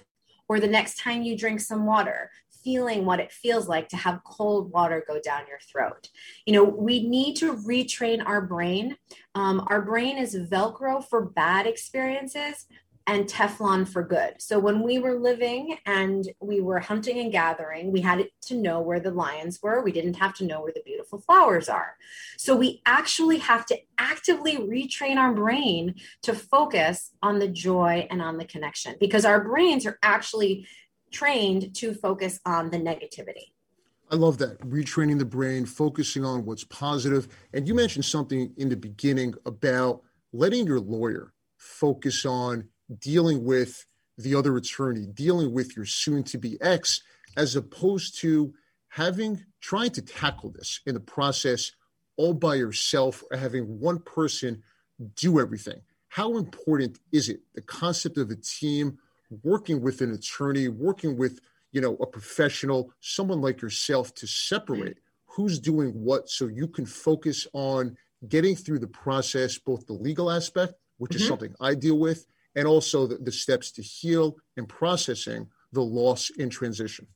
Or 0.50 0.60
the 0.60 0.68
next 0.68 1.00
time 1.00 1.24
you 1.24 1.38
drink 1.38 1.62
some 1.62 1.86
water, 1.86 2.30
feeling 2.64 3.06
what 3.06 3.20
it 3.20 3.32
feels 3.32 3.68
like 3.68 3.90
to 3.90 3.98
have 3.98 4.24
cold 4.24 4.72
water 4.72 5.04
go 5.08 5.20
down 5.20 5.48
your 5.48 5.60
throat. 5.60 6.10
You 6.46 6.54
know, 6.54 6.64
we 6.64 7.08
need 7.08 7.36
to 7.38 7.54
retrain 7.54 8.26
our 8.26 8.42
brain. 8.42 8.98
Um, 9.36 9.66
our 9.68 9.82
brain 9.82 10.18
is 10.18 10.36
Velcro 10.36 11.04
for 11.04 11.26
bad 11.26 11.68
experiences 11.68 12.66
and 13.06 13.26
Teflon 13.26 13.88
for 13.88 14.02
good. 14.02 14.36
So 14.40 14.60
when 14.60 14.82
we 14.82 14.98
were 14.98 15.20
living 15.20 15.78
and 15.86 16.26
we 16.40 16.62
were 16.62 16.80
hunting 16.80 17.20
and 17.20 17.32
gathering, 17.32 17.92
we 17.92 18.00
had 18.00 18.26
to 18.44 18.56
know 18.56 18.80
where 18.80 19.00
the 19.00 19.12
lions 19.12 19.60
were. 19.62 19.84
We 19.84 19.92
didn't 19.92 20.16
have 20.16 20.34
to 20.36 20.46
know 20.46 20.62
where 20.62 20.72
the 20.74 20.84
beautiful 20.86 21.20
flowers 21.20 21.68
are. 21.68 21.98
So 22.38 22.56
we 22.56 22.82
actually 22.86 23.40
have 23.40 23.66
to 23.68 23.78
actively 23.98 24.58
retrain 24.58 25.18
our 25.18 25.34
brain 25.34 25.96
to 26.24 26.34
focus 26.34 27.12
on 27.22 27.40
the 27.40 27.48
joy 27.48 28.08
and 28.10 28.22
on 28.22 28.38
the 28.38 28.46
connection 28.46 28.96
because 29.00 29.26
our 29.26 29.44
brains 29.44 29.86
are 29.86 30.00
actually 30.02 30.66
trained 31.14 31.74
to 31.76 31.94
focus 31.94 32.40
on 32.46 32.70
the 32.70 32.78
negativity. 32.78 33.52
I 34.12 34.16
love 34.16 34.38
that. 34.40 34.60
Retraining 34.60 35.18
the 35.18 35.26
brain, 35.26 35.66
focusing 35.66 36.26
on 36.26 36.46
what's 36.46 36.64
positive. 36.66 37.28
And 37.54 37.68
you 37.68 37.74
mentioned 37.74 38.06
something 38.06 38.54
in 38.58 38.70
the 38.70 38.76
beginning 38.76 39.34
about 39.46 40.02
letting 40.34 40.68
your 40.68 40.80
lawyer 40.80 41.34
focus 41.58 42.26
on 42.26 42.68
dealing 43.00 43.46
with 43.46 43.86
the 44.18 44.36
other 44.36 44.56
attorney, 44.58 45.06
dealing 45.06 45.54
with 45.54 45.76
your 45.76 45.86
soon 45.86 46.24
to 46.24 46.38
be 46.38 46.62
ex, 46.62 47.02
as 47.38 47.56
opposed 47.56 48.20
to 48.20 48.54
having, 48.90 49.44
trying 49.62 49.90
to 49.92 50.02
tackle 50.02 50.52
this 50.52 50.82
in 50.86 50.94
the 50.94 51.00
process 51.00 51.72
all 52.18 52.34
by 52.34 52.56
yourself 52.56 53.24
or 53.32 53.38
having 53.38 53.80
one 53.80 54.00
person 54.00 54.62
do 55.16 55.40
everything. 55.40 55.82
How 56.10 56.38
important 56.38 57.00
is 57.12 57.30
it? 57.30 57.40
The 57.56 57.62
concept 57.62 58.20
of 58.20 58.30
a 58.30 58.36
team 58.36 59.00
working 59.44 59.82
with 59.82 60.02
an 60.02 60.14
attorney, 60.14 60.68
working 60.68 61.18
with 61.18 61.40
you 61.72 61.82
know 61.82 61.96
a 61.96 62.06
professional, 62.06 62.92
someone 63.00 63.42
like 63.42 63.62
yourself 63.62 64.14
to 64.16 64.28
separate 64.28 64.98
who's 65.26 65.60
doing 65.60 65.90
what, 65.94 66.30
so 66.30 66.48
you 66.48 66.68
can 66.68 66.86
focus 66.86 67.48
on 67.54 67.98
getting 68.28 68.56
through 68.56 68.80
the 68.80 68.88
process, 68.88 69.58
both 69.58 69.86
the 69.88 69.94
legal 69.94 70.30
aspect, 70.30 70.74
which 70.98 71.12
mm-hmm. 71.12 71.22
is 71.22 71.28
something 71.28 71.56
I 71.60 71.74
deal 71.76 71.98
with, 71.98 72.26
and 72.56 72.68
also 72.68 73.08
the, 73.08 73.16
the 73.16 73.32
steps 73.32 73.72
to 73.74 73.82
heal 73.82 74.38
and 74.58 74.70
processing 74.70 75.48
the 75.72 75.82
loss 75.82 76.30
in 76.30 76.50
transition. 76.50 77.08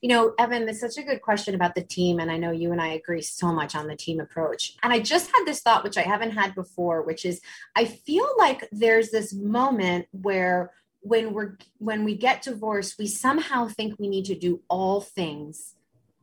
You 0.00 0.08
know, 0.08 0.34
Evan, 0.38 0.66
that's 0.66 0.80
such 0.80 0.98
a 0.98 1.02
good 1.02 1.22
question 1.22 1.54
about 1.54 1.74
the 1.74 1.82
team. 1.82 2.20
And 2.20 2.30
I 2.30 2.36
know 2.36 2.50
you 2.50 2.72
and 2.72 2.80
I 2.80 2.88
agree 2.88 3.22
so 3.22 3.52
much 3.52 3.74
on 3.74 3.86
the 3.86 3.96
team 3.96 4.20
approach. 4.20 4.76
And 4.82 4.92
I 4.92 4.98
just 4.98 5.30
had 5.34 5.44
this 5.44 5.60
thought, 5.60 5.84
which 5.84 5.98
I 5.98 6.02
haven't 6.02 6.32
had 6.32 6.54
before, 6.54 7.02
which 7.02 7.24
is 7.24 7.40
I 7.76 7.84
feel 7.84 8.28
like 8.38 8.68
there's 8.72 9.10
this 9.10 9.32
moment 9.34 10.06
where 10.10 10.72
when 11.00 11.32
we're 11.32 11.56
when 11.78 12.04
we 12.04 12.16
get 12.16 12.42
divorced 12.42 12.98
we 12.98 13.06
somehow 13.06 13.68
think 13.68 13.98
we 13.98 14.08
need 14.08 14.24
to 14.24 14.34
do 14.34 14.62
all 14.68 15.00
things 15.00 15.74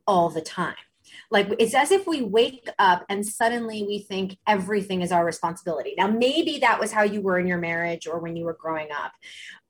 all 0.08 0.30
the 0.30 0.42
time. 0.42 0.76
Like 1.30 1.48
it's 1.60 1.76
as 1.76 1.92
if 1.92 2.08
we 2.08 2.22
wake 2.22 2.68
up 2.80 3.06
and 3.10 3.26
suddenly 3.26 3.84
we 3.84 4.00
think 4.00 4.38
everything 4.48 5.02
is 5.02 5.12
our 5.12 5.24
responsibility. 5.24 5.94
Now 5.98 6.08
maybe 6.08 6.60
that 6.60 6.80
was 6.80 6.92
how 6.92 7.04
you 7.04 7.22
were 7.22 7.40
in 7.40 7.48
your 7.48 7.60
marriage 7.60 8.08
or 8.08 8.20
when 8.20 8.36
you 8.36 8.46
were 8.46 8.58
growing 8.60 8.90
up 8.92 9.12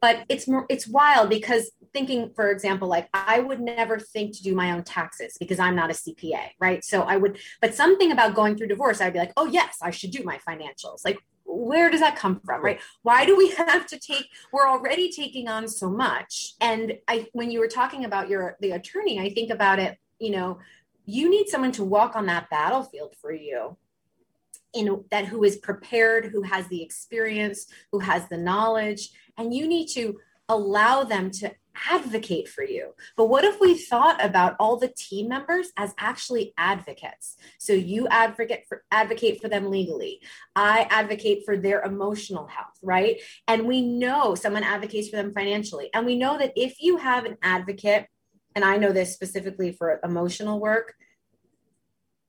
but 0.05 0.23
it's 0.29 0.47
more 0.47 0.67
it's 0.69 0.87
wild 0.87 1.29
because 1.29 1.71
thinking 1.91 2.29
for 2.35 2.51
example 2.51 2.87
like 2.87 3.09
i 3.13 3.39
would 3.39 3.59
never 3.59 3.97
think 3.97 4.35
to 4.35 4.43
do 4.43 4.53
my 4.53 4.71
own 4.71 4.83
taxes 4.83 5.35
because 5.39 5.57
i'm 5.57 5.75
not 5.75 5.89
a 5.89 5.93
cpa 5.93 6.49
right? 6.59 6.83
So 6.83 7.01
i 7.01 7.17
would 7.17 7.39
but 7.59 7.73
something 7.73 8.11
about 8.11 8.35
going 8.35 8.55
through 8.55 8.67
divorce 8.67 9.01
i'd 9.01 9.13
be 9.13 9.19
like 9.19 9.33
oh 9.35 9.47
yes 9.47 9.77
i 9.81 9.89
should 9.89 10.11
do 10.11 10.23
my 10.23 10.39
financials. 10.47 11.03
Like 11.03 11.19
where 11.55 11.89
does 11.89 12.01
that 12.01 12.15
come 12.15 12.39
from 12.45 12.63
right? 12.63 12.79
Why 13.03 13.25
do 13.25 13.35
we 13.35 13.49
have 13.51 13.85
to 13.87 13.99
take 13.99 14.27
we're 14.51 14.67
already 14.67 15.11
taking 15.11 15.47
on 15.47 15.67
so 15.67 15.89
much. 15.89 16.53
And 16.61 16.97
i 17.07 17.27
when 17.33 17.51
you 17.51 17.59
were 17.59 17.67
talking 17.67 18.05
about 18.05 18.29
your 18.29 18.57
the 18.61 18.71
attorney 18.71 19.19
i 19.19 19.29
think 19.29 19.49
about 19.51 19.79
it 19.79 19.97
you 20.19 20.31
know 20.31 20.59
you 21.05 21.29
need 21.29 21.47
someone 21.47 21.71
to 21.73 21.83
walk 21.83 22.15
on 22.15 22.25
that 22.25 22.49
battlefield 22.49 23.15
for 23.21 23.31
you 23.31 23.77
in 24.73 25.03
that 25.11 25.25
who 25.25 25.43
is 25.43 25.57
prepared 25.57 26.25
who 26.25 26.41
has 26.41 26.67
the 26.67 26.81
experience 26.81 27.67
who 27.91 27.99
has 27.99 28.27
the 28.29 28.37
knowledge 28.37 29.09
and 29.37 29.53
you 29.53 29.67
need 29.67 29.87
to 29.87 30.17
allow 30.49 31.03
them 31.03 31.31
to 31.31 31.51
advocate 31.89 32.47
for 32.47 32.63
you. 32.63 32.93
But 33.15 33.25
what 33.25 33.43
if 33.43 33.59
we 33.59 33.77
thought 33.77 34.23
about 34.23 34.55
all 34.59 34.77
the 34.77 34.93
team 34.95 35.29
members 35.29 35.67
as 35.77 35.93
actually 35.97 36.53
advocates? 36.57 37.37
So 37.57 37.73
you 37.73 38.07
advocate 38.07 38.65
for 38.67 38.83
advocate 38.91 39.41
for 39.41 39.49
them 39.49 39.69
legally. 39.69 40.21
I 40.55 40.87
advocate 40.89 41.43
for 41.45 41.57
their 41.57 41.81
emotional 41.81 42.47
health, 42.47 42.77
right? 42.81 43.21
And 43.47 43.67
we 43.67 43.81
know 43.81 44.35
someone 44.35 44.63
advocates 44.63 45.09
for 45.09 45.17
them 45.17 45.33
financially. 45.33 45.89
And 45.93 46.05
we 46.05 46.17
know 46.17 46.37
that 46.37 46.53
if 46.55 46.81
you 46.81 46.97
have 46.97 47.25
an 47.25 47.37
advocate, 47.41 48.07
and 48.55 48.63
I 48.63 48.77
know 48.77 48.91
this 48.91 49.13
specifically 49.13 49.73
for 49.73 49.99
emotional 50.03 50.59
work, 50.59 50.95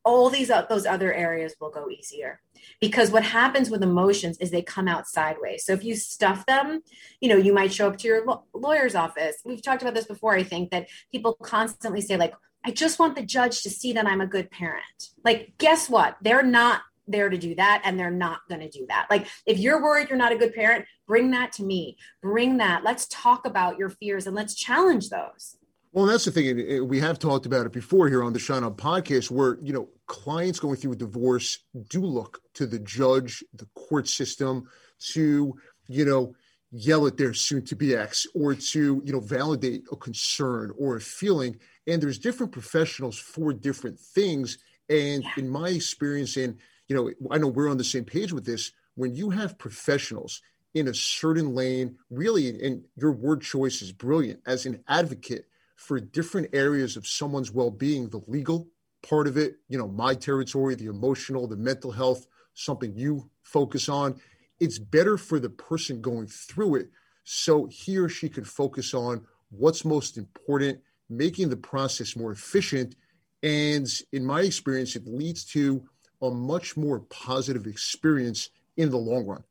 all 0.07 0.31
these 0.31 0.51
uh, 0.51 0.65
those 0.71 0.87
other 0.87 1.13
areas 1.13 1.57
will 1.61 1.71
go 1.71 1.91
easier. 1.91 2.41
Because 2.81 3.11
what 3.11 3.25
happens 3.25 3.69
with 3.69 3.83
emotions 3.83 4.39
is 4.39 4.51
they 4.51 4.63
come 4.63 4.89
out 4.89 5.07
sideways. 5.07 5.65
So 5.67 5.73
if 5.73 5.85
you 5.85 5.97
stuff 5.97 6.47
them 6.47 6.81
you 7.21 7.29
know 7.29 7.37
you 7.37 7.53
might 7.53 7.73
show 7.73 7.89
up 7.89 7.99
to 7.99 8.09
your 8.09 8.25
lawyer's 8.55 8.95
office. 8.95 9.37
We've 9.45 9.63
talked 9.63 9.83
about 9.83 9.95
this 9.95 10.07
before 10.07 10.35
i 10.35 10.43
think 10.43 10.71
that 10.71 10.89
people 11.11 11.35
constantly 11.35 12.01
say 12.01 12.17
like 12.17 12.35
i 12.65 12.71
just 12.71 12.99
want 12.99 13.17
the 13.17 13.23
judge 13.23 13.63
to 13.63 13.71
see 13.71 13.93
that 13.95 14.07
i'm 14.07 14.21
a 14.21 14.27
good 14.27 14.51
parent. 14.51 15.11
Like 15.25 15.55
guess 15.59 15.91
what? 15.91 16.17
They're 16.23 16.43
not 16.43 16.83
there 17.09 17.29
to 17.29 17.39
do 17.39 17.55
that 17.57 17.83
and 17.85 17.99
they're 17.99 18.11
not 18.11 18.41
going 18.49 18.61
to 18.61 18.69
do 18.69 18.87
that. 18.89 19.07
Like 19.11 19.27
if 19.45 19.59
you're 19.59 19.83
worried 19.83 20.09
you're 20.09 20.19
not 20.19 20.33
a 20.33 20.39
good 20.39 20.55
parent 20.55 20.87
bring 21.07 21.33
that 21.33 21.53
to 21.53 21.65
me. 21.65 21.97
Bring 22.23 22.59
that. 22.59 22.85
Let's 22.85 23.07
talk 23.09 23.45
about 23.45 23.79
your 23.79 23.91
fears 23.91 24.27
and 24.27 24.37
let's 24.37 24.55
challenge 24.55 25.09
those 25.09 25.57
well, 25.97 26.05
that's 26.05 26.27
the 26.27 26.31
thing. 26.31 26.87
We 26.89 27.01
have 27.01 27.19
talked 27.19 27.47
about 27.47 27.65
it 27.65 27.73
before 27.73 28.07
here 28.07 28.23
on 28.23 28.35
the 28.35 28.39
Schein 28.39 28.63
Up 28.65 28.77
podcast, 28.77 29.31
where 29.31 29.57
you 29.63 29.73
know 29.73 29.89
clients 30.07 30.61
going 30.61 30.77
through 30.77 30.93
a 30.93 30.97
divorce 30.97 31.61
do 31.89 32.03
look 32.03 32.43
to 32.53 32.67
the 32.67 32.79
judge, 32.79 33.43
the 33.55 33.65
court 33.75 34.07
system, 34.07 34.69
to 35.13 35.57
you 35.89 36.05
know 36.05 36.35
yell 36.71 37.07
at 37.07 37.17
their 37.17 37.33
soon-to-be 37.33 37.95
ex, 37.95 38.27
or 38.35 38.55
to 38.55 39.01
you 39.07 39.11
know 39.11 39.21
validate 39.21 39.85
a 39.91 39.97
concern 39.97 40.71
or 40.79 40.97
a 40.97 41.01
feeling. 41.01 41.59
And 41.87 42.03
there's 42.03 42.19
different 42.19 42.53
professionals 42.53 43.19
for 43.19 43.55
different 43.55 43.99
things. 43.99 44.59
And 44.91 45.23
yeah. 45.23 45.31
in 45.39 45.49
my 45.49 45.71
experience, 45.71 46.37
and 46.37 46.59
you 46.89 46.95
know, 46.95 47.11
I 47.31 47.39
know 47.39 47.49
we're 47.49 47.71
on 47.71 47.79
the 47.79 47.85
same 47.85 48.05
page 48.05 48.35
with 48.35 48.45
this. 48.45 48.71
When 48.97 49.15
you 49.15 49.31
have 49.31 49.57
professionals 49.57 50.43
in 50.75 50.89
a 50.89 50.95
certain 50.95 51.55
lane, 51.55 51.97
really, 52.11 52.63
and 52.63 52.85
your 52.97 53.13
word 53.13 53.41
choice 53.41 53.81
is 53.81 53.93
brilliant 53.93 54.41
as 54.45 54.67
an 54.67 54.85
advocate 54.89 55.47
for 55.77 56.01
different 56.01 56.49
areas 56.53 56.97
of 56.97 57.07
someone's 57.07 57.53
well 57.53 57.71
being 57.71 58.09
the 58.09 58.21
legal, 58.27 58.69
part 59.03 59.27
of 59.27 59.37
it, 59.37 59.57
you 59.69 59.79
know, 59.79 59.87
my 59.87 60.15
territory, 60.15 60.75
the 60.75 60.87
emotional, 60.87 61.47
the 61.47 61.57
mental 61.57 61.93
health, 61.93 62.27
something 62.55 62.95
you 62.97 63.31
focus 63.43 63.89
on. 63.89 64.21
It's 64.59 64.79
better 64.79 65.17
for 65.17 65.39
the 65.39 65.51
person 65.51 66.01
going 66.01 66.27
through 66.27 66.77
it. 66.77 66.91
So 67.25 67.67
he 67.67 67.99
or 67.99 68.09
she 68.09 68.29
can 68.29 68.45
focus 68.45 68.95
on 68.95 69.27
what's 69.51 69.85
most 69.85 70.17
important, 70.17 70.81
making 71.09 71.51
the 71.51 71.57
process 71.57 72.17
more 72.17 72.33
efficient. 72.33 72.97
And 73.43 73.87
in 74.13 74.25
my 74.25 74.41
experience, 74.41 74.97
it 74.97 75.07
leads 75.07 75.45
to 75.47 75.85
a 76.23 76.31
much 76.31 76.77
more 76.77 77.01
positive 77.01 77.67
experience 77.67 78.49
in 78.77 78.91
the 78.91 78.97
long 78.97 79.27
run. 79.27 79.45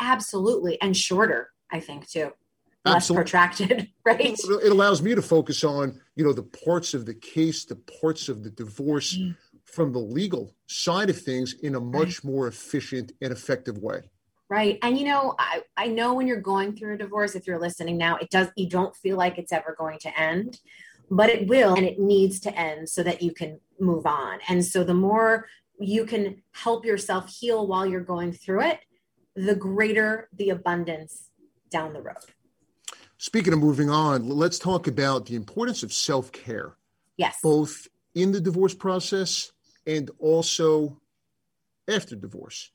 Absolutely. 0.00 0.80
And 0.82 0.96
shorter, 0.96 1.50
I 1.70 1.80
think, 1.80 2.08
too. 2.08 2.32
Less 2.84 2.96
Absolutely. 2.96 3.22
protracted, 3.22 3.88
right? 4.04 4.36
It 4.38 4.72
allows 4.72 5.02
me 5.02 5.14
to 5.14 5.22
focus 5.22 5.62
on, 5.62 6.00
you 6.16 6.24
know, 6.24 6.32
the 6.32 6.42
parts 6.42 6.94
of 6.94 7.06
the 7.06 7.14
case, 7.14 7.64
the 7.64 7.80
parts 8.00 8.28
of 8.28 8.42
the 8.42 8.50
divorce 8.50 9.16
mm. 9.16 9.36
from 9.64 9.92
the 9.92 10.00
legal 10.00 10.56
side 10.66 11.08
of 11.08 11.20
things 11.20 11.54
in 11.62 11.76
a 11.76 11.80
much 11.80 12.24
right. 12.24 12.24
more 12.24 12.48
efficient 12.48 13.12
and 13.20 13.32
effective 13.32 13.78
way. 13.78 14.00
Right. 14.50 14.78
And 14.82 14.98
you 14.98 15.06
know, 15.06 15.34
I, 15.38 15.62
I 15.78 15.86
know 15.86 16.12
when 16.12 16.26
you're 16.26 16.40
going 16.40 16.76
through 16.76 16.94
a 16.94 16.98
divorce, 16.98 17.34
if 17.34 17.46
you're 17.46 17.58
listening 17.58 17.96
now, 17.96 18.16
it 18.16 18.28
does 18.28 18.48
you 18.56 18.68
don't 18.68 18.94
feel 18.94 19.16
like 19.16 19.38
it's 19.38 19.52
ever 19.52 19.74
going 19.78 19.98
to 20.00 20.20
end, 20.20 20.58
but 21.10 21.30
it 21.30 21.48
will 21.48 21.74
and 21.74 21.86
it 21.86 21.98
needs 21.98 22.38
to 22.40 22.58
end 22.58 22.88
so 22.88 23.02
that 23.02 23.22
you 23.22 23.32
can 23.32 23.60
move 23.80 24.04
on. 24.06 24.40
And 24.48 24.62
so 24.62 24.84
the 24.84 24.92
more 24.92 25.46
you 25.78 26.04
can 26.04 26.42
help 26.52 26.84
yourself 26.84 27.30
heal 27.30 27.66
while 27.66 27.86
you're 27.86 28.00
going 28.00 28.32
through 28.32 28.62
it, 28.62 28.80
the 29.34 29.54
greater 29.54 30.28
the 30.34 30.50
abundance 30.50 31.30
down 31.70 31.94
the 31.94 32.02
road. 32.02 32.16
Speaking 33.22 33.52
of 33.52 33.60
moving 33.60 33.88
on, 33.88 34.28
let's 34.28 34.58
talk 34.58 34.88
about 34.88 35.26
the 35.26 35.36
importance 35.36 35.84
of 35.84 35.92
self 35.92 36.32
care. 36.32 36.74
Yes. 37.16 37.36
Both 37.40 37.86
in 38.16 38.32
the 38.32 38.40
divorce 38.40 38.74
process 38.74 39.52
and 39.86 40.10
also 40.18 41.00
after 41.88 42.16
divorce. 42.16 42.72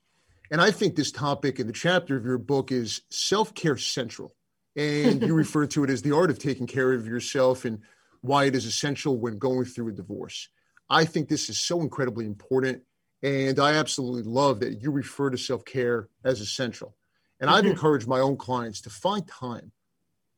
And 0.49 0.61
I 0.61 0.71
think 0.71 0.95
this 0.95 1.11
topic 1.11 1.59
in 1.59 1.67
the 1.67 1.73
chapter 1.73 2.15
of 2.15 2.23
your 2.23 2.37
book 2.37 2.71
is 2.71 3.01
self 3.09 3.53
care 3.55 3.75
central. 3.75 4.37
And 4.77 5.21
you 5.21 5.33
refer 5.35 5.67
to 5.67 5.83
it 5.83 5.89
as 5.89 6.01
the 6.01 6.15
art 6.15 6.29
of 6.29 6.39
taking 6.39 6.65
care 6.65 6.93
of 6.93 7.05
yourself 7.05 7.65
and 7.65 7.81
why 8.21 8.45
it 8.45 8.55
is 8.55 8.65
essential 8.65 9.17
when 9.17 9.39
going 9.39 9.65
through 9.65 9.89
a 9.89 9.91
divorce. 9.91 10.47
I 10.89 11.03
think 11.03 11.27
this 11.27 11.49
is 11.49 11.59
so 11.59 11.81
incredibly 11.81 12.25
important. 12.25 12.83
And 13.21 13.59
I 13.59 13.73
absolutely 13.73 14.23
love 14.23 14.61
that 14.61 14.81
you 14.81 14.91
refer 14.91 15.29
to 15.29 15.37
self 15.37 15.65
care 15.65 16.07
as 16.23 16.39
essential. 16.39 16.95
And 17.41 17.49
I've 17.49 17.63
mm-hmm. 17.65 17.71
encouraged 17.71 18.07
my 18.07 18.21
own 18.21 18.37
clients 18.37 18.79
to 18.83 18.89
find 18.89 19.27
time 19.27 19.73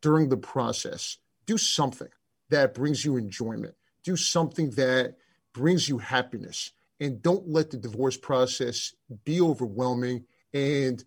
during 0.02 0.30
the 0.30 0.38
process, 0.38 1.18
do 1.46 1.58
something 1.58 2.10
that 2.50 2.74
brings 2.74 3.04
you 3.06 3.18
enjoyment, 3.18 3.76
do 4.04 4.16
something 4.16 4.72
that 4.72 5.16
brings 5.54 5.90
you 5.90 5.98
happiness, 5.98 6.72
and 7.00 7.22
don't 7.22 7.48
let 7.48 7.72
the 7.72 7.78
divorce 7.78 8.18
process 8.18 8.94
be 9.24 9.42
overwhelming 9.42 10.26
and 10.54 11.04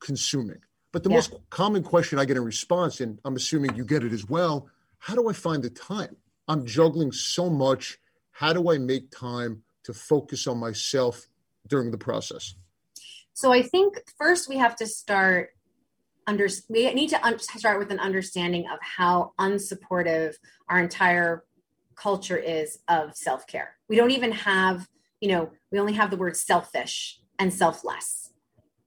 consuming. 0.00 0.58
But 0.92 1.02
the 1.02 1.10
yeah. 1.10 1.16
most 1.16 1.34
common 1.50 1.82
question 1.82 2.18
I 2.18 2.24
get 2.24 2.36
in 2.36 2.44
response, 2.44 3.00
and 3.00 3.18
I'm 3.24 3.36
assuming 3.36 3.74
you 3.74 3.84
get 3.84 4.04
it 4.04 4.12
as 4.12 4.28
well 4.28 4.68
how 5.04 5.14
do 5.14 5.28
I 5.28 5.34
find 5.34 5.62
the 5.62 5.68
time? 5.68 6.16
I'm 6.48 6.64
juggling 6.64 7.12
so 7.12 7.50
much. 7.50 7.98
How 8.30 8.54
do 8.54 8.70
I 8.70 8.78
make 8.78 9.10
time 9.10 9.62
to 9.82 9.92
focus 9.92 10.46
on 10.46 10.56
myself 10.56 11.28
during 11.68 11.90
the 11.90 11.98
process? 11.98 12.54
So 13.34 13.52
I 13.52 13.60
think 13.60 14.02
first 14.16 14.48
we 14.48 14.56
have 14.56 14.74
to 14.76 14.86
start 14.86 15.50
under 16.26 16.48
we 16.68 16.92
need 16.94 17.10
to 17.10 17.24
un- 17.24 17.38
start 17.38 17.78
with 17.78 17.90
an 17.90 18.00
understanding 18.00 18.64
of 18.72 18.78
how 18.80 19.32
unsupportive 19.38 20.34
our 20.68 20.78
entire 20.78 21.44
culture 21.96 22.36
is 22.36 22.78
of 22.88 23.14
self-care. 23.16 23.76
We 23.88 23.96
don't 23.96 24.10
even 24.10 24.32
have, 24.32 24.86
you 25.20 25.28
know, 25.28 25.50
we 25.70 25.78
only 25.78 25.92
have 25.94 26.10
the 26.10 26.16
word 26.16 26.36
selfish 26.36 27.20
and 27.38 27.52
selfless. 27.52 28.32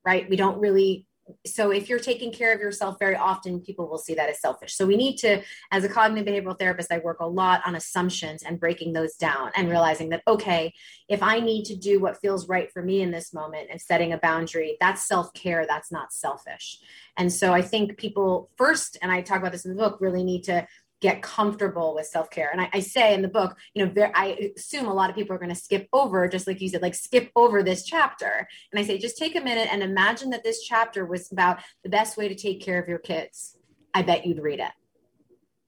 Right? 0.06 0.30
We 0.30 0.38
don't 0.38 0.60
really 0.60 1.06
so 1.46 1.72
if 1.72 1.90
you're 1.90 2.00
taking 2.00 2.32
care 2.32 2.54
of 2.54 2.60
yourself 2.60 2.98
very 3.00 3.16
often 3.16 3.60
people 3.60 3.88
will 3.90 3.98
see 3.98 4.14
that 4.14 4.30
as 4.30 4.40
selfish. 4.40 4.76
So 4.76 4.86
we 4.86 4.98
need 4.98 5.18
to 5.18 5.42
as 5.72 5.84
a 5.84 5.90
cognitive 5.90 6.28
behavioral 6.28 6.58
therapist 6.58 6.92
i 6.92 7.00
work 7.00 7.20
a 7.20 7.28
lot 7.28 7.62
on 7.66 7.76
assumptions 7.76 8.44
and 8.44 8.60
breaking 8.60 8.94
those 8.94 9.16
down 9.16 9.52
and 9.56 9.70
realizing 9.70 10.10
that 10.10 10.24
okay 10.28 10.74
if 11.10 11.22
i 11.24 11.40
need 11.40 11.66
to 11.66 11.76
do 11.76 12.00
what 12.00 12.20
feels 12.20 12.48
right 12.48 12.72
for 12.72 12.82
me 12.82 13.02
in 13.02 13.12
this 13.12 13.34
moment 13.34 13.68
and 13.72 13.82
setting 13.82 14.14
a 14.14 14.18
boundary 14.18 14.78
that's 14.80 15.08
self-care 15.08 15.66
that's 15.68 15.92
not 15.92 16.14
selfish. 16.14 16.80
And 17.18 17.32
so 17.32 17.54
i 17.54 17.62
think 17.62 17.98
people 17.98 18.50
first 18.58 18.98
and 19.02 19.12
i 19.12 19.22
talk 19.22 19.40
about 19.40 19.52
this 19.52 19.66
in 19.66 19.76
the 19.76 19.82
book 19.84 19.98
really 20.00 20.24
need 20.24 20.44
to 20.46 20.68
get 21.02 21.22
comfortable 21.22 21.94
with 21.94 22.08
self-care. 22.08 22.50
And 22.52 22.62
I, 22.62 22.70
I, 22.74 22.80
say 22.80 23.14
in 23.14 23.22
the 23.22 23.28
book 23.28 23.56
you 23.74 23.86
know 23.86 23.92
there, 23.94 24.12
i 24.16 24.52
assume 24.56 24.88
a 24.88 24.94
lot 24.94 25.10
of 25.10 25.16
people 25.16 25.36
are 25.36 25.40
going 25.40 25.50
to 25.50 25.56
skip 25.56 25.88
over 25.94 26.28
just 26.28 26.48
like 26.48 26.60
you 26.62 26.70
said 26.70 26.82
like 26.82 26.96
skip 26.96 27.32
over 27.36 27.62
this 27.62 27.84
chapter. 27.84 28.48
And 28.72 28.80
i 28.80 28.84
say 28.84 28.98
just 28.98 29.18
take 29.18 29.36
a 29.36 29.42
minute 29.42 29.68
and 29.72 29.84
imagine 29.84 30.30
that 30.32 30.44
this 30.44 30.64
chapter 30.64 31.06
was 31.06 31.32
about 31.32 31.60
the 31.84 31.90
best 31.90 32.18
way 32.18 32.28
to 32.28 32.36
take 32.36 32.62
care 32.62 32.82
of 32.82 32.88
your 32.88 33.00
kids. 33.00 33.58
I 33.94 34.02
bet 34.02 34.26
you'd 34.26 34.42
read 34.42 34.60
it. 34.60 34.72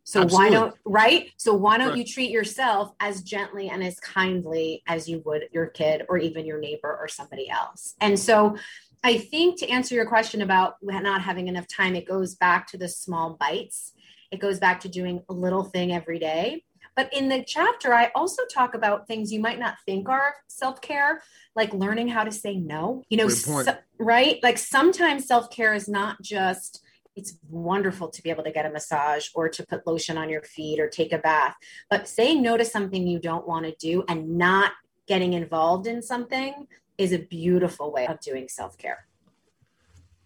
So 0.03 0.21
Absolutely. 0.21 0.49
why 0.49 0.61
don't 0.61 0.75
right? 0.85 1.31
So 1.37 1.53
why 1.53 1.77
don't 1.77 1.95
you 1.95 2.03
treat 2.03 2.31
yourself 2.31 2.91
as 2.99 3.21
gently 3.21 3.69
and 3.69 3.83
as 3.83 3.99
kindly 3.99 4.81
as 4.87 5.07
you 5.07 5.21
would 5.25 5.43
your 5.51 5.67
kid 5.67 6.05
or 6.09 6.17
even 6.17 6.45
your 6.45 6.59
neighbor 6.59 6.97
or 6.99 7.07
somebody 7.07 7.49
else? 7.49 7.95
And 8.01 8.17
so 8.17 8.57
i 9.03 9.17
think 9.17 9.57
to 9.57 9.69
answer 9.69 9.95
your 9.95 10.05
question 10.05 10.41
about 10.41 10.75
not 10.81 11.21
having 11.21 11.47
enough 11.47 11.67
time 11.67 11.95
it 11.95 12.05
goes 12.05 12.35
back 12.35 12.67
to 12.67 12.77
the 12.77 12.89
small 12.89 13.37
bites 13.39 13.93
it 14.31 14.39
goes 14.39 14.59
back 14.59 14.79
to 14.81 14.89
doing 14.89 15.23
a 15.29 15.33
little 15.33 15.63
thing 15.63 15.93
every 15.93 16.19
day. 16.19 16.63
But 16.95 17.13
in 17.13 17.29
the 17.29 17.43
chapter, 17.45 17.93
I 17.93 18.11
also 18.13 18.43
talk 18.53 18.73
about 18.73 19.07
things 19.07 19.31
you 19.31 19.39
might 19.39 19.59
not 19.59 19.75
think 19.85 20.09
are 20.09 20.35
self 20.47 20.81
care, 20.81 21.21
like 21.55 21.73
learning 21.73 22.09
how 22.09 22.23
to 22.23 22.31
say 22.31 22.57
no. 22.57 23.03
You 23.09 23.17
know, 23.17 23.29
so, 23.29 23.77
right? 23.97 24.39
Like 24.43 24.57
sometimes 24.57 25.25
self 25.25 25.49
care 25.49 25.73
is 25.73 25.87
not 25.87 26.21
just, 26.21 26.83
it's 27.15 27.37
wonderful 27.49 28.09
to 28.09 28.21
be 28.21 28.29
able 28.29 28.43
to 28.43 28.51
get 28.51 28.65
a 28.65 28.69
massage 28.69 29.27
or 29.33 29.47
to 29.49 29.65
put 29.65 29.87
lotion 29.87 30.17
on 30.17 30.29
your 30.29 30.41
feet 30.41 30.79
or 30.79 30.89
take 30.89 31.13
a 31.13 31.19
bath. 31.19 31.55
But 31.89 32.07
saying 32.07 32.41
no 32.41 32.57
to 32.57 32.65
something 32.65 33.07
you 33.07 33.19
don't 33.19 33.47
want 33.47 33.65
to 33.65 33.73
do 33.79 34.03
and 34.09 34.37
not 34.37 34.73
getting 35.07 35.33
involved 35.33 35.87
in 35.87 36.01
something 36.01 36.67
is 36.97 37.13
a 37.13 37.19
beautiful 37.19 37.93
way 37.93 38.07
of 38.07 38.19
doing 38.19 38.49
self 38.49 38.77
care. 38.77 39.07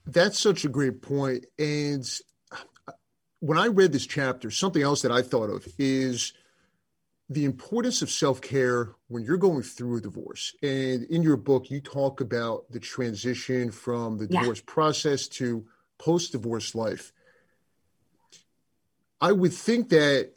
That's 0.05 0.39
such 0.39 0.65
a 0.65 0.69
great 0.69 1.01
point. 1.01 1.45
And 1.57 2.03
when 3.43 3.57
I 3.57 3.67
read 3.67 3.91
this 3.91 4.07
chapter, 4.07 4.49
something 4.49 4.81
else 4.81 5.01
that 5.01 5.11
I 5.11 5.21
thought 5.21 5.49
of 5.49 5.67
is 5.77 6.31
the 7.27 7.43
importance 7.43 8.01
of 8.01 8.09
self 8.09 8.39
care 8.39 8.95
when 9.09 9.23
you're 9.23 9.35
going 9.35 9.63
through 9.63 9.97
a 9.97 10.01
divorce. 10.01 10.55
And 10.63 11.03
in 11.03 11.23
your 11.23 11.35
book, 11.35 11.69
you 11.69 11.81
talk 11.81 12.21
about 12.21 12.71
the 12.71 12.79
transition 12.79 13.69
from 13.69 14.17
the 14.17 14.27
divorce 14.27 14.59
yeah. 14.59 14.73
process 14.73 15.27
to 15.39 15.65
post 15.97 16.31
divorce 16.31 16.73
life. 16.73 17.11
I 19.19 19.33
would 19.33 19.51
think 19.51 19.89
that 19.89 20.31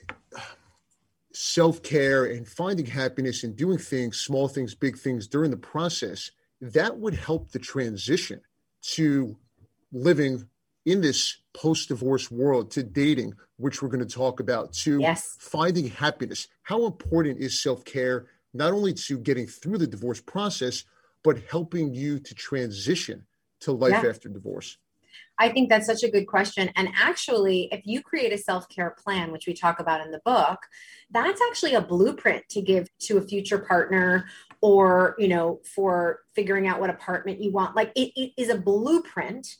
self 1.32 1.84
care 1.84 2.24
and 2.24 2.48
finding 2.48 2.86
happiness 2.86 3.44
and 3.44 3.54
doing 3.54 3.78
things, 3.78 4.18
small 4.18 4.48
things, 4.48 4.74
big 4.74 4.98
things 4.98 5.28
during 5.28 5.52
the 5.52 5.56
process, 5.56 6.32
that 6.60 6.98
would 6.98 7.14
help 7.14 7.52
the 7.52 7.60
transition 7.60 8.40
to 8.94 9.36
living 9.92 10.48
in 10.87 11.01
this 11.01 11.38
post 11.53 11.88
divorce 11.88 12.31
world 12.31 12.70
to 12.70 12.83
dating, 12.83 13.35
which 13.59 13.83
we're 13.83 13.88
going 13.88 14.07
to 14.07 14.14
talk 14.14 14.40
about, 14.40 14.72
to 14.72 14.99
yes. 15.01 15.37
finding 15.38 15.88
happiness. 15.88 16.49
How 16.62 16.87
important 16.87 17.40
is 17.40 17.61
self 17.61 17.85
care, 17.85 18.27
not 18.55 18.72
only 18.72 18.94
to 18.94 19.18
getting 19.18 19.46
through 19.46 19.79
the 19.79 19.87
divorce 19.87 20.20
process, 20.20 20.85
but 21.22 21.42
helping 21.51 21.92
you 21.92 22.18
to 22.20 22.35
transition 22.35 23.27
to 23.61 23.72
life 23.72 24.01
yeah. 24.03 24.09
after 24.09 24.29
divorce? 24.29 24.79
I 25.38 25.49
think 25.49 25.68
that's 25.68 25.87
such 25.87 26.03
a 26.03 26.11
good 26.11 26.27
question. 26.27 26.70
And 26.77 26.88
actually, 26.96 27.68
if 27.72 27.83
you 27.85 28.01
create 28.01 28.33
a 28.33 28.38
self 28.38 28.68
care 28.68 28.90
plan, 28.90 29.33
which 29.33 29.46
we 29.46 29.55
talk 29.55 29.81
about 29.81 30.01
in 30.01 30.12
the 30.12 30.20
book, 30.25 30.61
that's 31.11 31.41
actually 31.51 31.74
a 31.74 31.80
blueprint 31.80 32.49
to 32.51 32.62
give 32.62 32.89
to 33.01 33.18
a 33.18 33.22
future 33.22 33.59
partner 33.59 34.26
or, 34.61 35.14
you 35.18 35.28
know, 35.28 35.61
for 35.74 36.20
figuring 36.34 36.68
out 36.68 36.80
what 36.80 36.91
apartment 36.91 37.43
you 37.43 37.51
want. 37.51 37.74
Like 37.74 37.93
it, 37.97 38.12
it 38.14 38.32
is 38.37 38.49
a 38.49 38.57
blueprint 38.57 39.57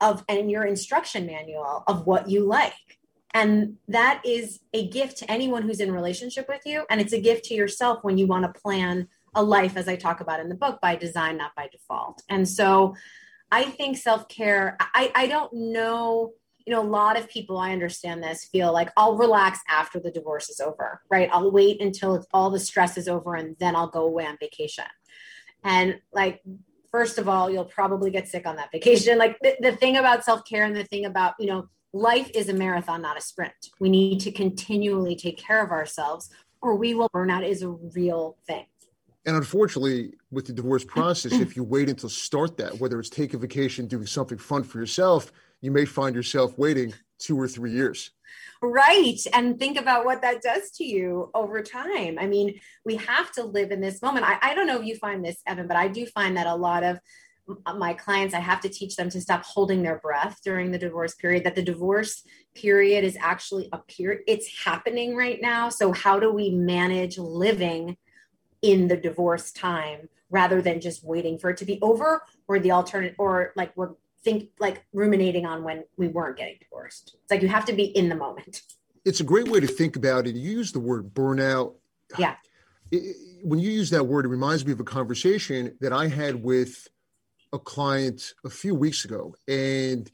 of 0.00 0.24
and 0.28 0.50
your 0.50 0.64
instruction 0.64 1.26
manual 1.26 1.84
of 1.86 2.06
what 2.06 2.28
you 2.28 2.44
like. 2.44 2.98
And 3.32 3.78
that 3.88 4.22
is 4.24 4.60
a 4.72 4.86
gift 4.88 5.18
to 5.18 5.30
anyone 5.30 5.62
who's 5.62 5.80
in 5.80 5.90
relationship 5.92 6.46
with 6.48 6.62
you. 6.64 6.84
And 6.88 7.00
it's 7.00 7.12
a 7.12 7.20
gift 7.20 7.46
to 7.46 7.54
yourself 7.54 8.04
when 8.04 8.16
you 8.16 8.26
want 8.26 8.44
to 8.44 8.60
plan 8.60 9.08
a 9.34 9.42
life 9.42 9.76
as 9.76 9.88
i 9.88 9.96
talk 9.96 10.20
about 10.20 10.40
in 10.40 10.48
the 10.48 10.54
book 10.54 10.80
by 10.80 10.96
design 10.96 11.36
not 11.36 11.54
by 11.56 11.68
default. 11.68 12.22
And 12.28 12.48
so 12.48 12.94
i 13.52 13.64
think 13.64 13.96
self-care 13.96 14.76
i, 14.80 15.12
I 15.14 15.26
don't 15.26 15.52
know 15.52 16.32
you 16.64 16.72
know 16.72 16.80
a 16.80 16.82
lot 16.82 17.18
of 17.18 17.28
people 17.28 17.58
i 17.58 17.72
understand 17.72 18.22
this 18.22 18.44
feel 18.46 18.72
like 18.72 18.90
i'll 18.96 19.18
relax 19.18 19.60
after 19.68 20.00
the 20.00 20.10
divorce 20.10 20.48
is 20.48 20.60
over 20.60 21.02
right? 21.10 21.28
I'll 21.30 21.52
wait 21.52 21.82
until 21.82 22.24
all 22.32 22.50
the 22.50 22.58
stress 22.58 22.96
is 22.96 23.06
over 23.06 23.34
and 23.34 23.54
then 23.58 23.76
i'll 23.76 23.88
go 23.88 24.04
away 24.04 24.26
on 24.26 24.38
vacation. 24.40 24.86
And 25.62 26.00
like 26.12 26.42
first 26.94 27.18
of 27.18 27.28
all, 27.28 27.50
you'll 27.50 27.64
probably 27.64 28.08
get 28.08 28.28
sick 28.28 28.46
on 28.46 28.54
that 28.54 28.70
vacation. 28.70 29.18
Like 29.18 29.36
the, 29.40 29.56
the 29.58 29.72
thing 29.72 29.96
about 29.96 30.24
self 30.24 30.44
care 30.44 30.62
and 30.62 30.76
the 30.76 30.84
thing 30.84 31.06
about, 31.06 31.34
you 31.40 31.46
know, 31.46 31.68
life 31.92 32.30
is 32.36 32.48
a 32.48 32.54
marathon, 32.54 33.02
not 33.02 33.18
a 33.18 33.20
sprint. 33.20 33.52
We 33.80 33.88
need 33.88 34.20
to 34.20 34.30
continually 34.30 35.16
take 35.16 35.36
care 35.36 35.60
of 35.60 35.72
ourselves, 35.72 36.30
or 36.62 36.76
we 36.76 36.94
will 36.94 37.10
burnout 37.10 37.44
is 37.44 37.62
a 37.62 37.68
real 37.68 38.36
thing. 38.46 38.66
And 39.26 39.34
unfortunately, 39.34 40.14
with 40.30 40.46
the 40.46 40.52
divorce 40.52 40.84
process, 40.84 41.32
if 41.46 41.56
you 41.56 41.64
wait 41.64 41.88
until 41.88 42.08
start 42.08 42.56
that, 42.58 42.78
whether 42.78 43.00
it's 43.00 43.10
take 43.10 43.34
a 43.34 43.38
vacation, 43.38 43.88
doing 43.88 44.06
something 44.06 44.38
fun 44.38 44.62
for 44.62 44.78
yourself, 44.78 45.32
you 45.64 45.70
may 45.70 45.84
find 45.84 46.14
yourself 46.14 46.58
waiting 46.58 46.92
two 47.18 47.40
or 47.40 47.48
three 47.48 47.72
years. 47.72 48.10
Right. 48.60 49.18
And 49.32 49.58
think 49.58 49.78
about 49.78 50.04
what 50.04 50.22
that 50.22 50.42
does 50.42 50.70
to 50.72 50.84
you 50.84 51.30
over 51.34 51.62
time. 51.62 52.18
I 52.18 52.26
mean, 52.26 52.60
we 52.84 52.96
have 52.96 53.30
to 53.32 53.44
live 53.44 53.70
in 53.70 53.80
this 53.80 54.00
moment. 54.02 54.26
I, 54.26 54.38
I 54.40 54.54
don't 54.54 54.66
know 54.66 54.80
if 54.80 54.86
you 54.86 54.96
find 54.96 55.24
this, 55.24 55.36
Evan, 55.46 55.66
but 55.66 55.76
I 55.76 55.88
do 55.88 56.06
find 56.06 56.36
that 56.36 56.46
a 56.46 56.54
lot 56.54 56.82
of 56.82 56.98
my 57.76 57.92
clients, 57.92 58.34
I 58.34 58.40
have 58.40 58.62
to 58.62 58.70
teach 58.70 58.96
them 58.96 59.10
to 59.10 59.20
stop 59.20 59.44
holding 59.44 59.82
their 59.82 59.98
breath 59.98 60.40
during 60.42 60.70
the 60.70 60.78
divorce 60.78 61.14
period, 61.14 61.44
that 61.44 61.54
the 61.54 61.62
divorce 61.62 62.22
period 62.54 63.04
is 63.04 63.18
actually 63.20 63.68
a 63.72 63.78
period, 63.78 64.22
it's 64.26 64.64
happening 64.64 65.14
right 65.14 65.38
now. 65.42 65.68
So, 65.68 65.92
how 65.92 66.18
do 66.18 66.32
we 66.32 66.48
manage 66.48 67.18
living 67.18 67.98
in 68.62 68.88
the 68.88 68.96
divorce 68.96 69.52
time 69.52 70.08
rather 70.30 70.62
than 70.62 70.80
just 70.80 71.04
waiting 71.04 71.38
for 71.38 71.50
it 71.50 71.58
to 71.58 71.66
be 71.66 71.78
over 71.82 72.22
or 72.48 72.58
the 72.58 72.70
alternate, 72.70 73.14
or 73.18 73.52
like 73.56 73.76
we're 73.76 73.90
think 74.24 74.50
like 74.58 74.84
ruminating 74.92 75.46
on 75.46 75.62
when 75.62 75.84
we 75.96 76.08
weren't 76.08 76.36
getting 76.36 76.56
divorced. 76.58 77.16
It's 77.22 77.30
like 77.30 77.42
you 77.42 77.48
have 77.48 77.66
to 77.66 77.72
be 77.72 77.84
in 77.84 78.08
the 78.08 78.14
moment. 78.14 78.62
It's 79.04 79.20
a 79.20 79.24
great 79.24 79.48
way 79.48 79.60
to 79.60 79.66
think 79.66 79.96
about 79.96 80.26
it. 80.26 80.34
You 80.34 80.50
use 80.50 80.72
the 80.72 80.80
word 80.80 81.12
burnout. 81.12 81.74
Yeah. 82.18 82.36
It, 82.90 83.16
when 83.42 83.58
you 83.58 83.70
use 83.70 83.90
that 83.90 84.04
word, 84.04 84.24
it 84.24 84.28
reminds 84.28 84.64
me 84.64 84.72
of 84.72 84.80
a 84.80 84.84
conversation 84.84 85.76
that 85.80 85.92
I 85.92 86.08
had 86.08 86.42
with 86.42 86.88
a 87.52 87.58
client 87.58 88.32
a 88.44 88.50
few 88.50 88.74
weeks 88.74 89.04
ago. 89.04 89.34
And 89.46 90.10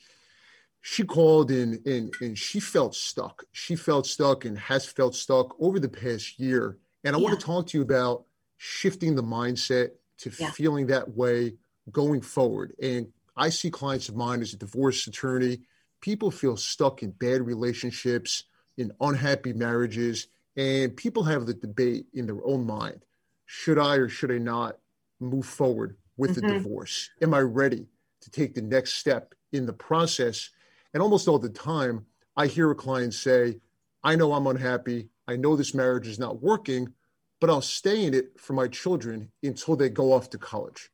she 0.80 1.04
called 1.04 1.50
and, 1.50 1.84
and, 1.86 2.12
and 2.20 2.36
she 2.36 2.58
felt 2.58 2.94
stuck. 2.94 3.44
She 3.52 3.76
felt 3.76 4.06
stuck 4.06 4.44
and 4.44 4.58
has 4.58 4.86
felt 4.86 5.14
stuck 5.14 5.54
over 5.60 5.78
the 5.78 5.88
past 5.88 6.40
year. 6.40 6.78
And 7.04 7.14
I 7.14 7.18
yeah. 7.18 7.24
want 7.24 7.38
to 7.38 7.46
talk 7.46 7.68
to 7.68 7.78
you 7.78 7.82
about 7.82 8.24
shifting 8.56 9.14
the 9.14 9.22
mindset 9.22 9.90
to 10.18 10.32
yeah. 10.38 10.50
feeling 10.50 10.86
that 10.88 11.16
way 11.16 11.54
going 11.92 12.20
forward 12.20 12.74
and 12.82 13.08
I 13.40 13.48
see 13.48 13.70
clients 13.70 14.08
of 14.08 14.16
mine 14.16 14.42
as 14.42 14.52
a 14.52 14.58
divorce 14.58 15.06
attorney. 15.06 15.62
People 16.00 16.30
feel 16.30 16.56
stuck 16.56 17.02
in 17.02 17.10
bad 17.10 17.40
relationships, 17.40 18.44
in 18.76 18.92
unhappy 19.00 19.54
marriages, 19.54 20.28
and 20.56 20.94
people 20.94 21.22
have 21.24 21.46
the 21.46 21.54
debate 21.54 22.06
in 22.12 22.26
their 22.26 22.44
own 22.44 22.66
mind 22.66 23.04
should 23.52 23.78
I 23.78 23.96
or 23.96 24.08
should 24.08 24.30
I 24.30 24.38
not 24.38 24.78
move 25.18 25.44
forward 25.44 25.96
with 26.16 26.36
mm-hmm. 26.36 26.46
the 26.46 26.52
divorce? 26.54 27.10
Am 27.20 27.34
I 27.34 27.40
ready 27.40 27.88
to 28.20 28.30
take 28.30 28.54
the 28.54 28.62
next 28.62 28.94
step 28.94 29.34
in 29.50 29.66
the 29.66 29.72
process? 29.72 30.50
And 30.94 31.02
almost 31.02 31.26
all 31.26 31.40
the 31.40 31.48
time, 31.48 32.06
I 32.36 32.46
hear 32.46 32.70
a 32.70 32.76
client 32.76 33.12
say, 33.12 33.56
I 34.04 34.14
know 34.14 34.34
I'm 34.34 34.46
unhappy. 34.46 35.08
I 35.26 35.34
know 35.34 35.56
this 35.56 35.74
marriage 35.74 36.06
is 36.06 36.18
not 36.18 36.40
working, 36.40 36.92
but 37.40 37.50
I'll 37.50 37.60
stay 37.60 38.04
in 38.04 38.14
it 38.14 38.38
for 38.38 38.52
my 38.52 38.68
children 38.68 39.32
until 39.42 39.74
they 39.74 39.88
go 39.88 40.12
off 40.12 40.30
to 40.30 40.38
college. 40.38 40.90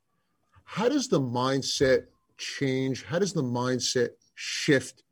How 0.65 0.89
does 0.89 1.09
the 1.09 1.21
mindset 1.21 2.07
change? 2.39 3.05
How 3.05 3.19
does 3.19 3.33
the 3.33 3.43
mindset 3.43 4.11
shift? 4.35 5.03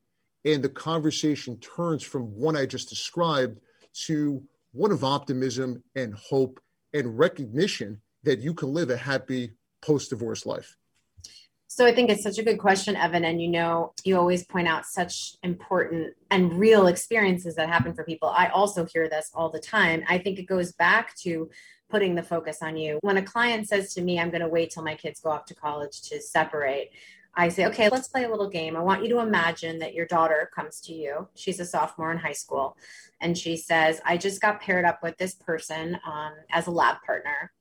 And 0.44 0.62
the 0.62 0.68
conversation 0.68 1.58
turns 1.58 2.02
from 2.02 2.24
one 2.34 2.56
I 2.56 2.66
just 2.66 2.88
described 2.88 3.60
to 4.06 4.42
one 4.72 4.92
of 4.92 5.04
optimism 5.04 5.82
and 5.94 6.14
hope 6.14 6.60
and 6.92 7.18
recognition 7.18 8.00
that 8.24 8.40
you 8.40 8.52
can 8.54 8.72
live 8.72 8.90
a 8.90 8.96
happy 8.96 9.52
post 9.80 10.10
divorce 10.10 10.44
life. 10.44 10.76
So 11.66 11.84
I 11.84 11.92
think 11.92 12.08
it's 12.08 12.22
such 12.22 12.38
a 12.38 12.44
good 12.44 12.58
question, 12.58 12.94
Evan. 12.94 13.24
And 13.24 13.42
you 13.42 13.48
know, 13.48 13.94
you 14.04 14.16
always 14.16 14.44
point 14.44 14.68
out 14.68 14.86
such 14.86 15.34
important 15.42 16.14
and 16.30 16.52
real 16.52 16.86
experiences 16.86 17.56
that 17.56 17.68
happen 17.68 17.94
for 17.94 18.04
people. 18.04 18.28
I 18.28 18.46
also 18.48 18.84
hear 18.84 19.08
this 19.08 19.30
all 19.34 19.50
the 19.50 19.58
time. 19.58 20.04
I 20.08 20.18
think 20.18 20.38
it 20.38 20.44
goes 20.44 20.72
back 20.72 21.16
to 21.22 21.50
putting 21.94 22.16
the 22.16 22.24
focus 22.24 22.58
on 22.60 22.76
you. 22.76 22.98
When 23.02 23.18
a 23.18 23.22
client 23.22 23.68
says 23.68 23.94
to 23.94 24.02
me, 24.02 24.18
I'm 24.18 24.30
going 24.30 24.40
to 24.40 24.48
wait 24.48 24.72
till 24.72 24.82
my 24.82 24.96
kids 24.96 25.20
go 25.20 25.30
off 25.30 25.44
to 25.44 25.54
college 25.54 26.02
to 26.08 26.20
separate, 26.20 26.90
I 27.36 27.50
say, 27.50 27.66
okay, 27.66 27.88
let's 27.88 28.08
play 28.08 28.24
a 28.24 28.28
little 28.28 28.50
game. 28.50 28.76
I 28.76 28.80
want 28.80 29.04
you 29.04 29.08
to 29.10 29.20
imagine 29.20 29.78
that 29.78 29.94
your 29.94 30.04
daughter 30.06 30.50
comes 30.52 30.80
to 30.82 30.92
you. 30.92 31.28
She's 31.36 31.60
a 31.60 31.64
sophomore 31.64 32.10
in 32.10 32.18
high 32.18 32.32
school. 32.32 32.76
And 33.20 33.38
she 33.38 33.56
says, 33.56 34.00
I 34.04 34.16
just 34.16 34.40
got 34.40 34.60
paired 34.60 34.84
up 34.84 35.04
with 35.04 35.16
this 35.18 35.36
person 35.36 35.96
um, 36.04 36.32
as 36.50 36.66
a 36.66 36.72
lab 36.72 36.96
partner. 37.06 37.52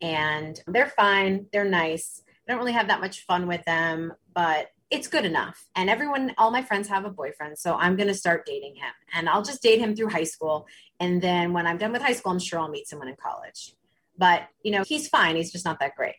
And 0.00 0.60
they're 0.68 0.86
fine. 0.86 1.46
They're 1.52 1.64
nice. 1.64 2.22
I 2.48 2.52
don't 2.52 2.60
really 2.60 2.72
have 2.72 2.86
that 2.88 3.00
much 3.00 3.26
fun 3.26 3.48
with 3.48 3.64
them, 3.64 4.12
but 4.32 4.68
it's 4.90 5.08
good 5.08 5.24
enough. 5.24 5.66
And 5.74 5.90
everyone, 5.90 6.32
all 6.38 6.52
my 6.52 6.62
friends 6.62 6.86
have 6.88 7.04
a 7.04 7.10
boyfriend. 7.10 7.58
So 7.58 7.74
I'm 7.74 7.96
going 7.96 8.08
to 8.08 8.14
start 8.14 8.46
dating 8.46 8.76
him. 8.76 8.92
And 9.14 9.28
I'll 9.28 9.42
just 9.42 9.62
date 9.62 9.80
him 9.80 9.96
through 9.96 10.10
high 10.10 10.24
school. 10.24 10.66
And 11.00 11.20
then 11.20 11.52
when 11.52 11.66
I'm 11.66 11.78
done 11.78 11.92
with 11.92 12.02
high 12.02 12.12
school, 12.12 12.32
I'm 12.32 12.38
sure 12.38 12.60
I'll 12.60 12.68
meet 12.68 12.88
someone 12.88 13.08
in 13.08 13.16
college. 13.16 13.74
But, 14.20 14.42
you 14.62 14.70
know, 14.70 14.84
he's 14.86 15.08
fine. 15.08 15.36
He's 15.36 15.50
just 15.50 15.64
not 15.64 15.80
that 15.80 15.96
great. 15.96 16.16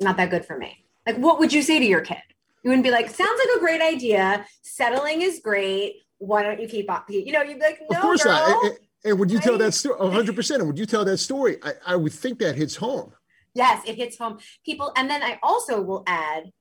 Not 0.00 0.16
that 0.18 0.30
good 0.30 0.44
for 0.44 0.56
me. 0.56 0.86
Like, 1.04 1.16
what 1.16 1.40
would 1.40 1.52
you 1.52 1.62
say 1.62 1.80
to 1.80 1.84
your 1.84 2.00
kid? 2.00 2.22
You 2.62 2.70
wouldn't 2.70 2.84
be 2.84 2.92
like, 2.92 3.10
sounds 3.10 3.40
like 3.44 3.56
a 3.56 3.58
great 3.58 3.82
idea. 3.82 4.46
Settling 4.62 5.22
is 5.22 5.40
great. 5.42 5.96
Why 6.18 6.44
don't 6.44 6.60
you 6.60 6.68
keep 6.68 6.88
up? 6.88 7.10
You 7.10 7.32
know, 7.32 7.42
you'd 7.42 7.58
be 7.58 7.64
like, 7.64 7.80
no, 7.90 7.96
of 7.96 8.02
course 8.02 8.22
girl. 8.22 8.34
not. 8.34 8.64
And, 8.64 8.78
and 9.04 9.18
would 9.18 9.32
you 9.32 9.38
right? 9.38 9.44
tell 9.44 9.58
that 9.58 9.74
story 9.74 9.98
100%? 9.98 10.54
And 10.60 10.66
would 10.68 10.78
you 10.78 10.86
tell 10.86 11.04
that 11.04 11.18
story? 11.18 11.56
I, 11.64 11.72
I 11.86 11.96
would 11.96 12.12
think 12.12 12.38
that 12.38 12.54
hits 12.54 12.76
home. 12.76 13.12
Yes, 13.54 13.82
it 13.84 13.96
hits 13.96 14.16
home. 14.16 14.38
People, 14.64 14.92
and 14.96 15.10
then 15.10 15.20
I 15.20 15.40
also 15.42 15.82
will 15.82 16.04
add, 16.06 16.52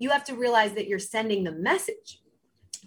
you 0.00 0.10
have 0.10 0.24
to 0.24 0.34
realize 0.34 0.72
that 0.72 0.88
you're 0.88 0.98
sending 0.98 1.44
the 1.44 1.52
message 1.52 2.20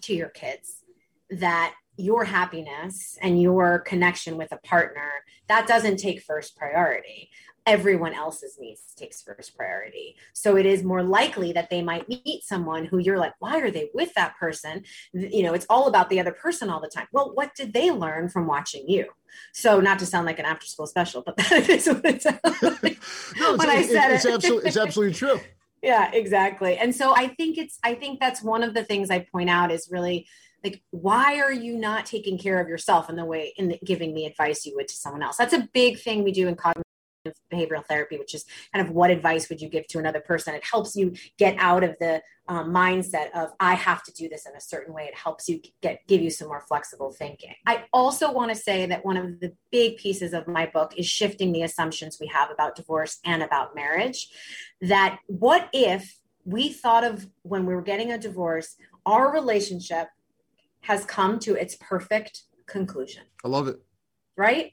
to 0.02 0.14
your 0.14 0.28
kids 0.28 0.82
that 1.30 1.74
your 1.96 2.24
happiness 2.24 3.18
and 3.22 3.40
your 3.40 3.80
connection 3.80 4.36
with 4.36 4.52
a 4.52 4.58
partner 4.58 5.10
that 5.48 5.66
doesn't 5.66 5.96
take 5.96 6.20
first 6.20 6.56
priority 6.56 7.30
everyone 7.66 8.14
else's 8.14 8.56
needs 8.60 8.80
takes 8.94 9.20
first 9.20 9.56
priority. 9.56 10.16
So 10.32 10.56
it 10.56 10.64
is 10.64 10.84
more 10.84 11.02
likely 11.02 11.52
that 11.52 11.68
they 11.68 11.82
might 11.82 12.08
meet 12.08 12.44
someone 12.44 12.84
who 12.84 12.98
you're 12.98 13.18
like, 13.18 13.34
why 13.40 13.58
are 13.58 13.70
they 13.70 13.90
with 13.92 14.14
that 14.14 14.36
person? 14.38 14.84
You 15.12 15.42
know, 15.42 15.52
it's 15.52 15.66
all 15.68 15.88
about 15.88 16.08
the 16.08 16.20
other 16.20 16.30
person 16.30 16.70
all 16.70 16.80
the 16.80 16.88
time. 16.88 17.08
Well, 17.12 17.32
what 17.34 17.54
did 17.56 17.72
they 17.72 17.90
learn 17.90 18.28
from 18.28 18.46
watching 18.46 18.88
you? 18.88 19.06
So 19.52 19.80
not 19.80 19.98
to 19.98 20.06
sound 20.06 20.26
like 20.26 20.38
an 20.38 20.44
after 20.44 20.66
school 20.66 20.86
special, 20.86 21.22
but 21.26 21.36
that 21.50 21.68
is 21.68 21.88
what 21.88 22.04
it 22.04 22.22
sounds 22.22 22.40
like 22.82 22.98
no, 23.38 23.56
when 23.56 23.68
I 23.68 23.82
said 23.82 24.12
it's, 24.12 24.24
it. 24.24 24.34
absolutely, 24.34 24.68
it's 24.68 24.76
absolutely 24.76 25.14
true. 25.18 25.40
yeah, 25.82 26.10
exactly. 26.12 26.78
And 26.78 26.94
so 26.94 27.14
I 27.16 27.26
think 27.26 27.58
it's, 27.58 27.78
I 27.82 27.94
think 27.94 28.20
that's 28.20 28.42
one 28.42 28.62
of 28.62 28.74
the 28.74 28.84
things 28.84 29.10
I 29.10 29.20
point 29.20 29.50
out 29.50 29.72
is 29.72 29.88
really 29.90 30.28
like 30.64 30.82
why 30.90 31.40
are 31.40 31.52
you 31.52 31.76
not 31.76 32.06
taking 32.06 32.38
care 32.38 32.60
of 32.60 32.68
yourself 32.68 33.08
in 33.08 33.16
the 33.16 33.24
way 33.24 33.52
in 33.56 33.68
the, 33.68 33.78
giving 33.84 34.14
the 34.14 34.26
advice 34.26 34.66
you 34.66 34.74
would 34.74 34.88
to 34.88 34.94
someone 34.94 35.22
else 35.22 35.36
that's 35.36 35.52
a 35.52 35.68
big 35.72 35.98
thing 35.98 36.24
we 36.24 36.32
do 36.32 36.48
in 36.48 36.54
cognitive 36.54 36.86
behavioral 37.52 37.84
therapy, 37.84 38.18
which 38.18 38.34
is 38.34 38.44
kind 38.72 38.86
of 38.86 38.92
what 38.92 39.10
advice 39.10 39.48
would 39.48 39.60
you 39.60 39.68
give 39.68 39.86
to 39.88 39.98
another 39.98 40.20
person? 40.20 40.54
It 40.54 40.64
helps 40.64 40.96
you 40.96 41.14
get 41.38 41.56
out 41.58 41.84
of 41.84 41.96
the 42.00 42.22
um, 42.48 42.72
mindset 42.72 43.30
of 43.34 43.50
I 43.58 43.74
have 43.74 44.02
to 44.04 44.12
do 44.12 44.28
this 44.28 44.46
in 44.46 44.54
a 44.54 44.60
certain 44.60 44.94
way. 44.94 45.04
It 45.04 45.16
helps 45.16 45.48
you 45.48 45.60
get 45.82 46.06
give 46.06 46.20
you 46.20 46.30
some 46.30 46.48
more 46.48 46.60
flexible 46.60 47.12
thinking. 47.12 47.54
I 47.66 47.84
also 47.92 48.32
want 48.32 48.50
to 48.50 48.56
say 48.56 48.86
that 48.86 49.04
one 49.04 49.16
of 49.16 49.40
the 49.40 49.52
big 49.70 49.96
pieces 49.96 50.32
of 50.32 50.46
my 50.46 50.66
book 50.66 50.94
is 50.96 51.06
shifting 51.06 51.52
the 51.52 51.62
assumptions 51.62 52.18
we 52.20 52.28
have 52.28 52.50
about 52.50 52.76
divorce 52.76 53.18
and 53.24 53.42
about 53.42 53.74
marriage. 53.74 54.28
That 54.80 55.18
what 55.26 55.68
if 55.72 56.18
we 56.44 56.68
thought 56.68 57.02
of 57.02 57.26
when 57.42 57.66
we 57.66 57.74
were 57.74 57.82
getting 57.82 58.12
a 58.12 58.18
divorce, 58.18 58.76
our 59.04 59.32
relationship 59.32 60.08
has 60.82 61.04
come 61.04 61.38
to 61.40 61.54
its 61.54 61.76
perfect 61.76 62.42
conclusion. 62.66 63.24
I 63.44 63.48
love 63.48 63.68
it. 63.68 63.80
Right? 64.36 64.72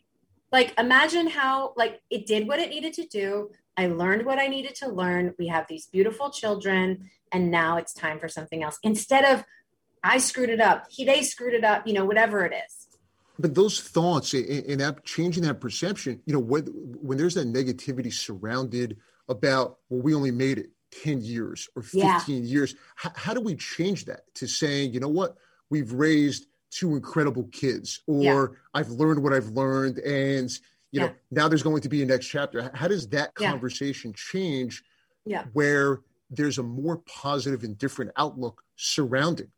like 0.53 0.79
imagine 0.79 1.27
how 1.27 1.73
like 1.75 1.99
it 2.09 2.25
did 2.25 2.47
what 2.47 2.59
it 2.59 2.69
needed 2.69 2.93
to 2.93 3.05
do 3.07 3.49
i 3.75 3.87
learned 3.87 4.25
what 4.25 4.39
i 4.39 4.47
needed 4.47 4.73
to 4.75 4.87
learn 4.87 5.33
we 5.37 5.47
have 5.47 5.65
these 5.67 5.87
beautiful 5.87 6.29
children 6.29 7.09
and 7.33 7.51
now 7.51 7.75
it's 7.75 7.93
time 7.93 8.19
for 8.19 8.29
something 8.29 8.63
else 8.63 8.79
instead 8.83 9.25
of 9.25 9.43
i 10.03 10.17
screwed 10.17 10.49
it 10.49 10.61
up 10.61 10.85
he 10.89 11.03
they 11.03 11.21
screwed 11.21 11.53
it 11.53 11.65
up 11.65 11.85
you 11.85 11.93
know 11.93 12.05
whatever 12.05 12.45
it 12.45 12.53
is 12.53 12.87
but 13.37 13.55
those 13.55 13.81
thoughts 13.81 14.33
and 14.33 14.79
that 14.79 15.03
changing 15.03 15.43
that 15.43 15.59
perception 15.59 16.21
you 16.25 16.31
know 16.31 16.39
when, 16.39 16.63
when 17.01 17.17
there's 17.17 17.33
that 17.33 17.47
negativity 17.47 18.13
surrounded 18.13 18.95
about 19.27 19.79
well 19.89 20.01
we 20.01 20.13
only 20.13 20.31
made 20.31 20.59
it 20.59 20.69
10 21.03 21.21
years 21.21 21.67
or 21.75 21.81
15 21.81 22.03
yeah. 22.03 22.27
years 22.27 22.75
how, 22.95 23.11
how 23.15 23.33
do 23.33 23.41
we 23.41 23.55
change 23.55 24.05
that 24.05 24.21
to 24.35 24.47
saying 24.47 24.93
you 24.93 24.99
know 24.99 25.09
what 25.09 25.35
we've 25.69 25.91
raised 25.93 26.47
two 26.69 26.95
incredible 26.95 27.43
kids 27.51 28.01
or 28.07 28.23
yeah. 28.23 28.47
i've 28.73 28.89
learned 28.89 29.21
what 29.21 29.33
i've 29.33 29.49
learned 29.49 29.99
and 29.99 30.49
you 30.91 31.01
yeah. 31.01 31.07
know 31.07 31.13
now 31.31 31.47
there's 31.47 31.63
going 31.63 31.81
to 31.81 31.89
be 31.89 32.01
a 32.01 32.05
next 32.05 32.27
chapter 32.27 32.71
how 32.73 32.87
does 32.87 33.07
that 33.07 33.33
conversation 33.35 34.11
yeah. 34.11 34.31
change 34.31 34.83
yeah. 35.25 35.43
where 35.53 36.01
there's 36.29 36.57
a 36.57 36.63
more 36.63 36.97
positive 36.97 37.63
and 37.63 37.77
different 37.77 38.11
outlook 38.17 38.63
surrounding 38.75 39.51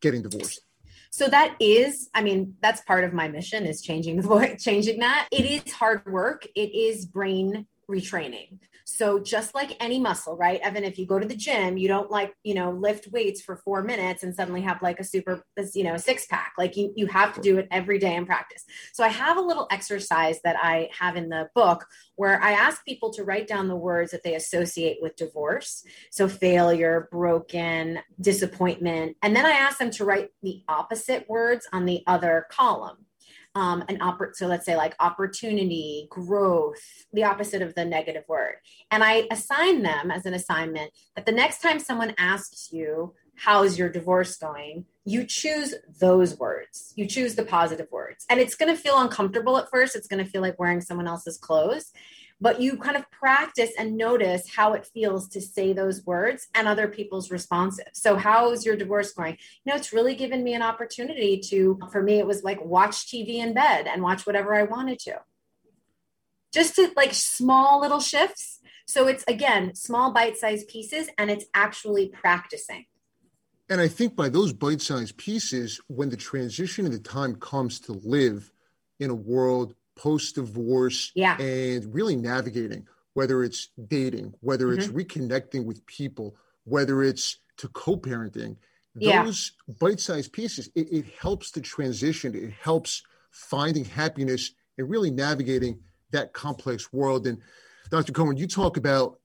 getting 0.00 0.22
divorced 0.22 0.62
so 1.10 1.28
that 1.28 1.54
is 1.60 2.08
i 2.14 2.22
mean 2.22 2.54
that's 2.62 2.80
part 2.82 3.04
of 3.04 3.12
my 3.12 3.28
mission 3.28 3.66
is 3.66 3.82
changing 3.82 4.16
the 4.16 4.22
voice 4.28 4.62
changing 4.62 4.98
that 4.98 5.28
it 5.30 5.44
is 5.44 5.72
hard 5.72 6.04
work 6.10 6.46
it 6.54 6.74
is 6.74 7.04
brain 7.04 7.66
retraining. 7.92 8.58
So 8.84 9.20
just 9.20 9.54
like 9.54 9.76
any 9.80 10.00
muscle, 10.00 10.36
right? 10.36 10.60
Evan, 10.60 10.84
if 10.84 10.98
you 10.98 11.06
go 11.06 11.18
to 11.18 11.26
the 11.26 11.36
gym, 11.36 11.76
you 11.76 11.88
don't 11.88 12.10
like, 12.10 12.34
you 12.42 12.54
know, 12.54 12.72
lift 12.72 13.08
weights 13.12 13.40
for 13.40 13.56
four 13.56 13.82
minutes 13.82 14.22
and 14.22 14.34
suddenly 14.34 14.60
have 14.62 14.82
like 14.82 14.98
a 14.98 15.04
super, 15.04 15.44
you 15.74 15.84
know, 15.84 15.96
six 15.96 16.26
pack. 16.26 16.54
Like 16.58 16.76
you, 16.76 16.92
you 16.96 17.06
have 17.06 17.34
to 17.34 17.40
do 17.40 17.58
it 17.58 17.68
every 17.70 17.98
day 17.98 18.16
in 18.16 18.26
practice. 18.26 18.64
So 18.92 19.04
I 19.04 19.08
have 19.08 19.36
a 19.36 19.40
little 19.40 19.66
exercise 19.70 20.40
that 20.42 20.56
I 20.60 20.88
have 20.98 21.16
in 21.16 21.28
the 21.28 21.48
book 21.54 21.86
where 22.16 22.42
I 22.42 22.52
ask 22.52 22.84
people 22.84 23.12
to 23.14 23.24
write 23.24 23.46
down 23.46 23.68
the 23.68 23.76
words 23.76 24.10
that 24.10 24.24
they 24.24 24.34
associate 24.34 24.98
with 25.00 25.16
divorce. 25.16 25.84
So 26.10 26.28
failure, 26.28 27.08
broken, 27.10 28.00
disappointment. 28.20 29.16
And 29.22 29.34
then 29.34 29.46
I 29.46 29.52
ask 29.52 29.78
them 29.78 29.90
to 29.92 30.04
write 30.04 30.30
the 30.42 30.62
opposite 30.68 31.28
words 31.28 31.66
on 31.72 31.84
the 31.84 32.02
other 32.06 32.46
column 32.50 33.06
um, 33.54 33.84
an 33.88 33.98
oppor- 33.98 34.34
so 34.34 34.46
let's 34.46 34.64
say 34.64 34.76
like 34.76 34.94
opportunity, 35.00 36.06
growth, 36.10 36.80
the 37.12 37.24
opposite 37.24 37.62
of 37.62 37.74
the 37.74 37.84
negative 37.84 38.24
word. 38.28 38.54
And 38.90 39.04
I 39.04 39.26
assign 39.30 39.82
them 39.82 40.10
as 40.10 40.26
an 40.26 40.34
assignment 40.34 40.92
that 41.16 41.26
the 41.26 41.32
next 41.32 41.60
time 41.60 41.78
someone 41.78 42.14
asks 42.18 42.70
you, 42.72 43.14
how's 43.36 43.78
your 43.78 43.88
divorce 43.88 44.36
going? 44.36 44.86
You 45.04 45.24
choose 45.24 45.74
those 46.00 46.38
words. 46.38 46.92
You 46.96 47.06
choose 47.06 47.34
the 47.34 47.44
positive 47.44 47.88
words. 47.90 48.24
And 48.30 48.40
it's 48.40 48.54
going 48.54 48.74
to 48.74 48.80
feel 48.80 48.98
uncomfortable 48.98 49.58
at 49.58 49.70
first. 49.70 49.96
It's 49.96 50.06
going 50.06 50.24
to 50.24 50.30
feel 50.30 50.42
like 50.42 50.58
wearing 50.58 50.80
someone 50.80 51.08
else's 51.08 51.38
clothes 51.38 51.92
but 52.42 52.60
you 52.60 52.76
kind 52.76 52.96
of 52.96 53.08
practice 53.12 53.70
and 53.78 53.96
notice 53.96 54.52
how 54.56 54.72
it 54.72 54.84
feels 54.84 55.28
to 55.28 55.40
say 55.40 55.72
those 55.72 56.04
words 56.04 56.48
and 56.56 56.66
other 56.66 56.88
people's 56.88 57.30
responses. 57.30 57.86
So, 57.94 58.16
how's 58.16 58.66
your 58.66 58.74
divorce 58.74 59.12
going? 59.12 59.38
You 59.64 59.72
know, 59.72 59.76
it's 59.76 59.92
really 59.92 60.16
given 60.16 60.42
me 60.42 60.52
an 60.52 60.60
opportunity 60.60 61.38
to, 61.50 61.78
for 61.92 62.02
me, 62.02 62.18
it 62.18 62.26
was 62.26 62.42
like 62.42 62.62
watch 62.62 63.06
TV 63.06 63.36
in 63.36 63.54
bed 63.54 63.86
and 63.86 64.02
watch 64.02 64.26
whatever 64.26 64.56
I 64.56 64.64
wanted 64.64 64.98
to. 65.00 65.20
Just 66.52 66.74
to 66.74 66.90
like 66.96 67.14
small 67.14 67.80
little 67.80 68.00
shifts. 68.00 68.58
So, 68.88 69.06
it's 69.06 69.24
again, 69.28 69.76
small 69.76 70.12
bite 70.12 70.36
sized 70.36 70.66
pieces, 70.66 71.08
and 71.16 71.30
it's 71.30 71.44
actually 71.54 72.08
practicing. 72.08 72.86
And 73.68 73.80
I 73.80 73.86
think 73.86 74.16
by 74.16 74.28
those 74.28 74.52
bite 74.52 74.82
sized 74.82 75.16
pieces, 75.16 75.80
when 75.86 76.10
the 76.10 76.16
transition 76.16 76.86
and 76.86 76.94
the 76.94 76.98
time 76.98 77.36
comes 77.36 77.78
to 77.82 77.92
live 77.92 78.50
in 78.98 79.10
a 79.10 79.14
world 79.14 79.76
post 80.02 80.34
divorce 80.34 81.12
yeah. 81.14 81.38
and 81.38 81.94
really 81.94 82.16
navigating 82.16 82.86
whether 83.14 83.44
it's 83.44 83.68
dating, 83.88 84.34
whether 84.40 84.66
mm-hmm. 84.68 84.80
it's 84.80 84.88
reconnecting 84.88 85.64
with 85.64 85.84
people, 85.86 86.34
whether 86.64 87.02
it's 87.02 87.38
to 87.58 87.68
co-parenting, 87.68 88.56
those 88.94 89.52
yeah. 89.68 89.74
bite-sized 89.80 90.32
pieces, 90.32 90.70
it, 90.74 90.90
it, 90.90 91.04
helps 91.20 91.50
the 91.50 91.60
transition. 91.60 92.34
It 92.34 92.52
helps 92.60 93.02
finding 93.30 93.84
happiness 93.84 94.52
and 94.76 94.88
really 94.88 95.10
navigating 95.10 95.80
that 96.10 96.32
complex 96.32 96.92
world. 96.92 97.26
And 97.26 97.38
Dr. 97.90 98.12
Cohen, 98.12 98.36
you 98.36 98.46
talk 98.46 98.76
about 98.76 99.18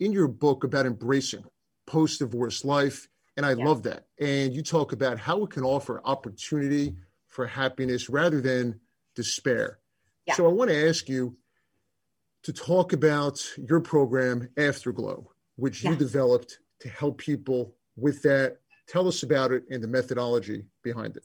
in 0.00 0.12
your 0.12 0.28
book 0.28 0.64
about 0.64 0.86
embracing 0.86 1.44
post-divorce 1.86 2.64
life, 2.64 3.08
and 3.36 3.44
I 3.44 3.54
yeah. 3.54 3.64
love 3.64 3.82
that. 3.84 4.06
And 4.20 4.54
you 4.54 4.62
talk 4.62 4.92
about 4.92 5.18
how 5.18 5.44
it 5.44 5.50
can 5.50 5.62
offer 5.62 6.00
opportunity 6.04 6.94
for 7.28 7.46
happiness 7.46 8.08
rather 8.08 8.40
than 8.40 8.80
despair. 9.14 9.78
Yeah. 10.26 10.34
So 10.34 10.46
I 10.46 10.52
want 10.52 10.70
to 10.70 10.88
ask 10.88 11.08
you 11.08 11.36
to 12.44 12.52
talk 12.52 12.92
about 12.92 13.44
your 13.56 13.80
program, 13.80 14.48
Afterglow, 14.56 15.30
which 15.56 15.84
you 15.84 15.94
developed 15.96 16.58
to 16.80 16.88
help 16.88 17.18
people 17.18 17.74
with 17.96 18.22
that. 18.22 18.58
Tell 18.88 19.06
us 19.06 19.22
about 19.22 19.52
it 19.52 19.64
and 19.70 19.82
the 19.82 19.88
methodology 19.88 20.64
behind 20.82 21.16
it. 21.16 21.24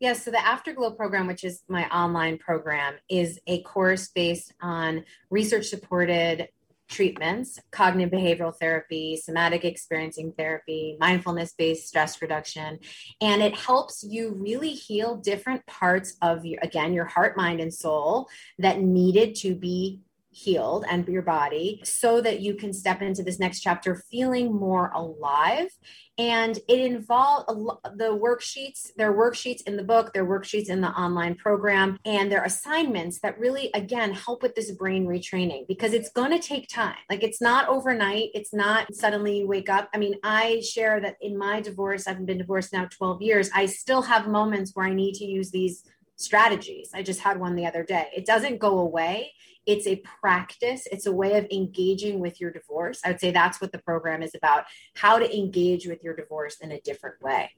Yes, 0.00 0.18
yeah, 0.18 0.22
so 0.22 0.30
the 0.30 0.46
Afterglow 0.46 0.92
program, 0.92 1.26
which 1.26 1.42
is 1.42 1.62
my 1.68 1.88
online 1.88 2.38
program, 2.38 2.94
is 3.10 3.40
a 3.46 3.62
course 3.62 4.08
based 4.08 4.52
on 4.62 5.04
research 5.28 5.66
supported 5.66 6.48
treatments 6.88 7.58
cognitive 7.70 8.12
behavioral 8.12 8.54
therapy, 8.54 9.16
somatic 9.16 9.64
experiencing 9.64 10.32
therapy, 10.36 10.96
mindfulness 11.00 11.52
based 11.52 11.88
stress 11.88 12.20
reduction. 12.20 12.78
And 13.20 13.42
it 13.42 13.54
helps 13.56 14.02
you 14.02 14.34
really 14.38 14.70
heal 14.70 15.16
different 15.16 15.64
parts 15.66 16.16
of 16.22 16.44
your, 16.44 16.58
again, 16.62 16.92
your 16.92 17.04
heart, 17.04 17.36
mind, 17.36 17.60
and 17.60 17.72
soul 17.72 18.28
that 18.58 18.80
needed 18.80 19.34
to 19.36 19.54
be 19.54 20.00
healed 20.38 20.84
and 20.88 21.06
your 21.08 21.22
body 21.22 21.80
so 21.84 22.20
that 22.20 22.40
you 22.40 22.54
can 22.54 22.72
step 22.72 23.02
into 23.02 23.22
this 23.22 23.40
next 23.40 23.60
chapter 23.60 24.02
feeling 24.10 24.54
more 24.54 24.90
alive. 24.94 25.68
And 26.16 26.58
it 26.68 26.80
involved 26.80 27.48
the 27.96 28.10
worksheets 28.10 28.90
there 28.96 29.10
are 29.12 29.16
worksheets 29.16 29.62
in 29.66 29.76
the 29.76 29.84
book 29.84 30.12
there 30.12 30.24
are 30.24 30.40
worksheets 30.40 30.68
in 30.68 30.80
the 30.80 30.88
online 30.88 31.36
program 31.36 31.98
and 32.04 32.30
there 32.30 32.40
are 32.40 32.46
assignments 32.46 33.20
that 33.20 33.38
really 33.38 33.70
again 33.72 34.12
help 34.12 34.42
with 34.42 34.56
this 34.56 34.72
brain 34.72 35.06
retraining 35.06 35.66
because 35.68 35.92
it's 35.92 36.10
going 36.10 36.32
to 36.32 36.40
take 36.40 36.68
time. 36.68 36.96
Like 37.08 37.22
it's 37.22 37.40
not 37.40 37.68
overnight. 37.68 38.30
It's 38.34 38.52
not 38.52 38.92
suddenly 38.94 39.38
you 39.38 39.46
wake 39.46 39.68
up. 39.68 39.88
I 39.94 39.98
mean 39.98 40.16
i 40.22 40.60
share 40.60 41.00
that 41.00 41.16
in 41.20 41.38
my 41.38 41.60
divorce 41.60 42.06
i've 42.06 42.24
been 42.26 42.38
divorced 42.38 42.72
now 42.72 42.86
12 42.90 43.22
years 43.22 43.50
i 43.54 43.66
still 43.66 44.02
have 44.02 44.26
moments 44.26 44.72
where 44.74 44.86
i 44.86 44.92
need 44.92 45.14
to 45.14 45.24
use 45.24 45.50
these 45.50 45.84
strategies. 46.18 46.90
I 46.92 47.02
just 47.02 47.20
had 47.20 47.38
one 47.38 47.54
the 47.54 47.66
other 47.66 47.84
day. 47.84 48.08
It 48.14 48.26
doesn't 48.26 48.58
go 48.58 48.80
away 48.80 49.32
it's 49.68 49.86
a 49.86 49.96
practice 50.20 50.86
it's 50.90 51.06
a 51.06 51.12
way 51.12 51.36
of 51.36 51.46
engaging 51.52 52.18
with 52.18 52.40
your 52.40 52.50
divorce. 52.50 53.00
I 53.04 53.08
would 53.08 53.20
say 53.20 53.30
that's 53.30 53.60
what 53.60 53.70
the 53.70 53.78
program 53.78 54.22
is 54.22 54.34
about 54.34 54.64
how 54.94 55.18
to 55.18 55.36
engage 55.36 55.86
with 55.86 56.02
your 56.02 56.16
divorce 56.16 56.56
in 56.60 56.72
a 56.72 56.80
different 56.80 57.20
way. 57.22 57.50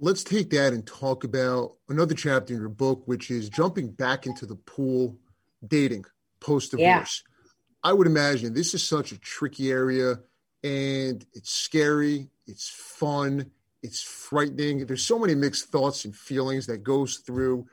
Let's 0.00 0.24
take 0.24 0.50
that 0.50 0.72
and 0.72 0.86
talk 0.86 1.24
about 1.24 1.72
another 1.88 2.14
chapter 2.14 2.54
in 2.54 2.60
your 2.60 2.68
book 2.68 3.02
which 3.06 3.30
is 3.30 3.48
jumping 3.48 3.90
back 3.90 4.26
into 4.26 4.46
the 4.46 4.56
pool 4.56 5.18
dating 5.66 6.04
post 6.40 6.72
divorce 6.72 7.22
yeah. 7.24 7.50
i 7.82 7.90
would 7.90 8.06
imagine 8.06 8.52
this 8.52 8.74
is 8.74 8.86
such 8.86 9.12
a 9.12 9.18
tricky 9.18 9.70
area 9.70 10.18
and 10.62 11.24
it's 11.32 11.50
scary 11.50 12.28
it's 12.46 12.68
fun 12.68 13.50
it's 13.84 14.02
frightening. 14.02 14.86
There's 14.86 15.04
so 15.04 15.18
many 15.18 15.34
mixed 15.34 15.66
thoughts 15.66 16.06
and 16.06 16.16
feelings 16.16 16.64
that 16.66 16.82
goes 16.82 17.18
through 17.18 17.66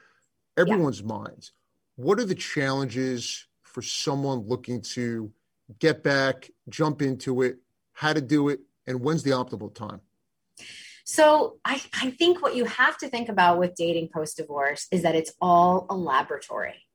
everyone's 0.57 0.99
yeah. 0.99 1.07
minds 1.07 1.53
what 1.95 2.19
are 2.19 2.25
the 2.25 2.35
challenges 2.35 3.47
for 3.61 3.81
someone 3.81 4.39
looking 4.47 4.81
to 4.81 5.31
get 5.79 6.03
back, 6.03 6.49
jump 6.69 7.01
into 7.01 7.41
it, 7.41 7.57
how 7.93 8.13
to 8.13 8.21
do 8.21 8.49
it, 8.49 8.59
and 8.87 9.01
when's 9.01 9.23
the 9.23 9.31
optimal 9.31 9.73
time? 9.73 10.01
So 11.05 11.57
I, 11.65 11.81
I 11.93 12.11
think 12.11 12.41
what 12.41 12.55
you 12.55 12.65
have 12.65 12.97
to 12.99 13.09
think 13.09 13.29
about 13.29 13.59
with 13.59 13.75
dating 13.75 14.09
post 14.13 14.37
divorce 14.37 14.87
is 14.91 15.01
that 15.03 15.15
it's 15.15 15.33
all 15.41 15.85
a 15.89 15.95
laboratory, 15.95 16.85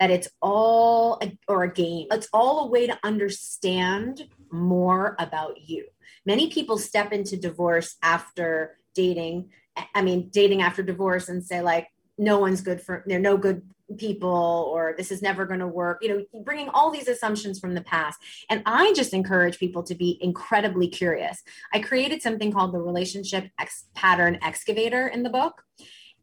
that 0.00 0.10
it's 0.10 0.28
all 0.40 1.18
a, 1.22 1.36
or 1.48 1.64
a 1.64 1.72
game. 1.72 2.06
It's 2.10 2.28
all 2.32 2.66
a 2.66 2.68
way 2.68 2.86
to 2.86 2.98
understand 3.02 4.28
more 4.50 5.16
about 5.18 5.60
you. 5.68 5.86
Many 6.24 6.50
people 6.50 6.78
step 6.78 7.12
into 7.12 7.36
divorce 7.36 7.96
after 8.02 8.78
dating. 8.94 9.50
I 9.94 10.02
mean, 10.02 10.30
dating 10.30 10.62
after 10.62 10.82
divorce 10.82 11.28
and 11.28 11.44
say 11.44 11.60
like, 11.60 11.88
no 12.18 12.38
one's 12.38 12.62
good 12.62 12.80
for 12.80 13.04
they're 13.06 13.18
no 13.18 13.36
good 13.36 13.62
people 13.98 14.68
or 14.72 14.94
this 14.96 15.12
is 15.12 15.22
never 15.22 15.46
going 15.46 15.60
to 15.60 15.66
work 15.66 15.98
you 16.02 16.08
know 16.08 16.40
bringing 16.42 16.68
all 16.70 16.90
these 16.90 17.08
assumptions 17.08 17.58
from 17.58 17.74
the 17.74 17.82
past. 17.82 18.18
And 18.50 18.62
i 18.66 18.92
just 18.94 19.14
encourage 19.14 19.58
people 19.58 19.82
to 19.84 19.94
be 19.94 20.18
incredibly 20.20 20.88
curious. 20.88 21.42
I 21.72 21.80
created 21.80 22.22
something 22.22 22.52
called 22.52 22.72
the 22.72 22.78
relationship 22.80 23.48
X 23.58 23.86
pattern 23.94 24.38
excavator 24.42 25.08
in 25.08 25.22
the 25.22 25.30
book. 25.30 25.62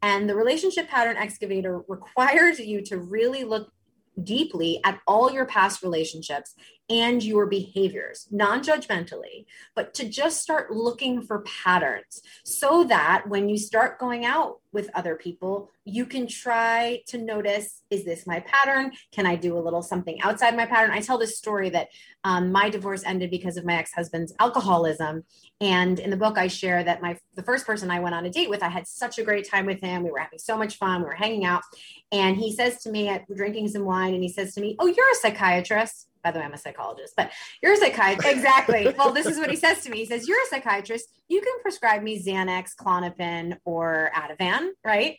And 0.02 0.28
the 0.28 0.34
relationship 0.34 0.88
pattern 0.88 1.16
excavator 1.16 1.82
requires 1.88 2.58
you 2.58 2.82
to 2.82 2.98
really 2.98 3.44
look 3.44 3.72
deeply 4.22 4.80
at 4.84 5.00
all 5.06 5.32
your 5.32 5.44
past 5.46 5.82
relationships 5.82 6.54
and 6.90 7.22
your 7.22 7.46
behaviors, 7.46 8.28
non 8.30 8.62
judgmentally, 8.62 9.46
but 9.74 9.94
to 9.94 10.08
just 10.08 10.42
start 10.42 10.70
looking 10.70 11.22
for 11.22 11.40
patterns 11.40 12.20
so 12.44 12.84
that 12.84 13.24
when 13.26 13.48
you 13.48 13.56
start 13.56 13.98
going 13.98 14.24
out 14.24 14.60
with 14.72 14.90
other 14.94 15.16
people, 15.16 15.70
you 15.84 16.04
can 16.04 16.26
try 16.26 17.00
to 17.06 17.16
notice 17.16 17.82
is 17.90 18.04
this 18.04 18.26
my 18.26 18.40
pattern? 18.40 18.92
Can 19.12 19.24
I 19.24 19.36
do 19.36 19.56
a 19.56 19.60
little 19.60 19.82
something 19.82 20.20
outside 20.20 20.56
my 20.56 20.66
pattern? 20.66 20.90
I 20.90 21.00
tell 21.00 21.16
this 21.16 21.38
story 21.38 21.70
that 21.70 21.88
um, 22.24 22.52
my 22.52 22.68
divorce 22.68 23.02
ended 23.04 23.30
because 23.30 23.56
of 23.56 23.64
my 23.64 23.76
ex 23.76 23.92
husband's 23.92 24.34
alcoholism. 24.38 25.24
And 25.60 25.98
in 25.98 26.10
the 26.10 26.16
book, 26.16 26.36
I 26.36 26.48
share 26.48 26.84
that 26.84 27.00
my 27.00 27.18
the 27.34 27.42
first 27.42 27.66
person 27.66 27.90
I 27.90 28.00
went 28.00 28.14
on 28.14 28.26
a 28.26 28.30
date 28.30 28.50
with, 28.50 28.62
I 28.62 28.68
had 28.68 28.86
such 28.86 29.18
a 29.18 29.22
great 29.24 29.48
time 29.48 29.64
with 29.64 29.80
him. 29.80 30.02
We 30.02 30.10
were 30.10 30.18
having 30.18 30.38
so 30.38 30.58
much 30.58 30.76
fun. 30.76 31.00
We 31.00 31.06
were 31.06 31.14
hanging 31.14 31.44
out. 31.44 31.62
And 32.12 32.36
he 32.36 32.52
says 32.52 32.82
to 32.82 32.90
me, 32.90 33.08
at 33.08 33.24
drinking 33.34 33.68
some 33.68 33.84
wine, 33.84 34.12
and 34.12 34.22
he 34.22 34.28
says 34.28 34.54
to 34.54 34.60
me, 34.60 34.76
Oh, 34.78 34.86
you're 34.86 35.10
a 35.12 35.14
psychiatrist 35.14 36.08
by 36.24 36.30
the 36.30 36.38
way, 36.38 36.44
I'm 36.44 36.54
a 36.54 36.58
psychologist, 36.58 37.14
but 37.16 37.30
you're 37.62 37.74
a 37.74 37.76
psychiatrist. 37.76 38.28
Exactly. 38.28 38.92
well, 38.98 39.12
this 39.12 39.26
is 39.26 39.38
what 39.38 39.50
he 39.50 39.56
says 39.64 39.82
to 39.84 39.90
me. 39.90 39.98
He 39.98 40.06
says, 40.06 40.26
You're 40.26 40.42
a 40.42 40.46
psychiatrist. 40.46 41.06
You 41.28 41.40
can 41.40 41.52
prescribe 41.62 42.02
me 42.02 42.20
Xanax, 42.20 42.70
Klonopin, 42.74 43.58
or 43.64 44.10
Ativan, 44.14 44.70
right? 44.84 45.18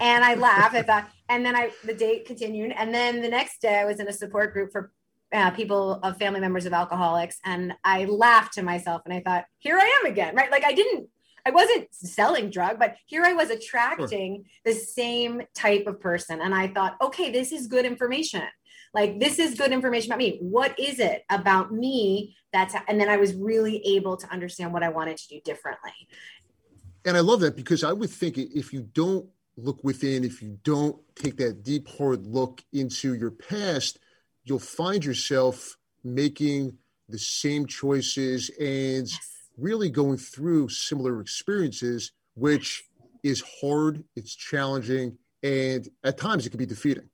And 0.00 0.24
I 0.24 0.34
laugh 0.34 0.74
at 0.74 0.88
that. 0.88 1.10
And 1.28 1.46
then 1.46 1.54
I, 1.54 1.70
the 1.84 1.94
date 1.94 2.26
continued. 2.26 2.72
And 2.76 2.92
then 2.92 3.22
the 3.22 3.28
next 3.28 3.62
day, 3.62 3.78
I 3.78 3.84
was 3.84 4.00
in 4.00 4.08
a 4.08 4.12
support 4.12 4.52
group 4.52 4.72
for 4.72 4.92
uh, 5.32 5.50
people 5.52 5.94
of 6.02 6.18
family 6.18 6.40
members 6.40 6.66
of 6.66 6.72
alcoholics. 6.72 7.38
And 7.44 7.74
I 7.84 8.06
laughed 8.06 8.54
to 8.54 8.62
myself 8.62 9.02
and 9.04 9.14
I 9.14 9.20
thought, 9.20 9.44
Here 9.58 9.78
I 9.78 10.00
am 10.00 10.10
again, 10.10 10.34
right? 10.34 10.50
Like 10.50 10.64
I 10.64 10.72
didn't 10.72 11.08
I 11.44 11.50
wasn't 11.50 11.88
selling 11.92 12.50
drug, 12.50 12.78
but 12.78 12.96
here 13.06 13.24
I 13.24 13.32
was 13.32 13.50
attracting 13.50 14.44
sure. 14.44 14.72
the 14.72 14.78
same 14.78 15.42
type 15.54 15.88
of 15.88 16.00
person. 16.00 16.40
And 16.40 16.54
I 16.54 16.68
thought, 16.68 16.96
okay, 17.02 17.32
this 17.32 17.50
is 17.50 17.66
good 17.66 17.84
information 17.84 18.42
Like, 18.94 19.20
this 19.20 19.38
is 19.38 19.54
good 19.54 19.72
information 19.72 20.10
about 20.10 20.18
me. 20.18 20.38
What 20.40 20.78
is 20.78 21.00
it 21.00 21.24
about 21.30 21.72
me 21.72 22.36
that's, 22.52 22.74
and 22.86 23.00
then 23.00 23.08
I 23.08 23.16
was 23.16 23.34
really 23.34 23.82
able 23.96 24.16
to 24.18 24.30
understand 24.30 24.72
what 24.72 24.82
I 24.82 24.90
wanted 24.90 25.16
to 25.16 25.28
do 25.28 25.40
differently. 25.44 25.92
And 27.04 27.16
I 27.16 27.20
love 27.20 27.40
that 27.40 27.56
because 27.56 27.82
I 27.82 27.92
would 27.92 28.10
think 28.10 28.36
if 28.38 28.72
you 28.72 28.82
don't 28.82 29.26
look 29.56 29.82
within, 29.82 30.24
if 30.24 30.42
you 30.42 30.58
don't 30.62 30.96
take 31.16 31.36
that 31.38 31.62
deep, 31.62 31.88
hard 31.88 32.26
look 32.26 32.62
into 32.72 33.14
your 33.14 33.30
past, 33.30 33.98
you'll 34.44 34.58
find 34.58 35.04
yourself 35.04 35.76
making 36.04 36.76
the 37.08 37.18
same 37.18 37.66
choices 37.66 38.50
and 38.60 39.08
yes. 39.08 39.18
really 39.56 39.90
going 39.90 40.16
through 40.16 40.68
similar 40.68 41.20
experiences, 41.20 42.12
which 42.34 42.84
is 43.22 43.42
hard, 43.60 44.04
it's 44.16 44.34
challenging, 44.34 45.16
and 45.42 45.88
at 46.04 46.18
times 46.18 46.46
it 46.46 46.50
can 46.50 46.58
be 46.58 46.66
defeating. 46.66 47.08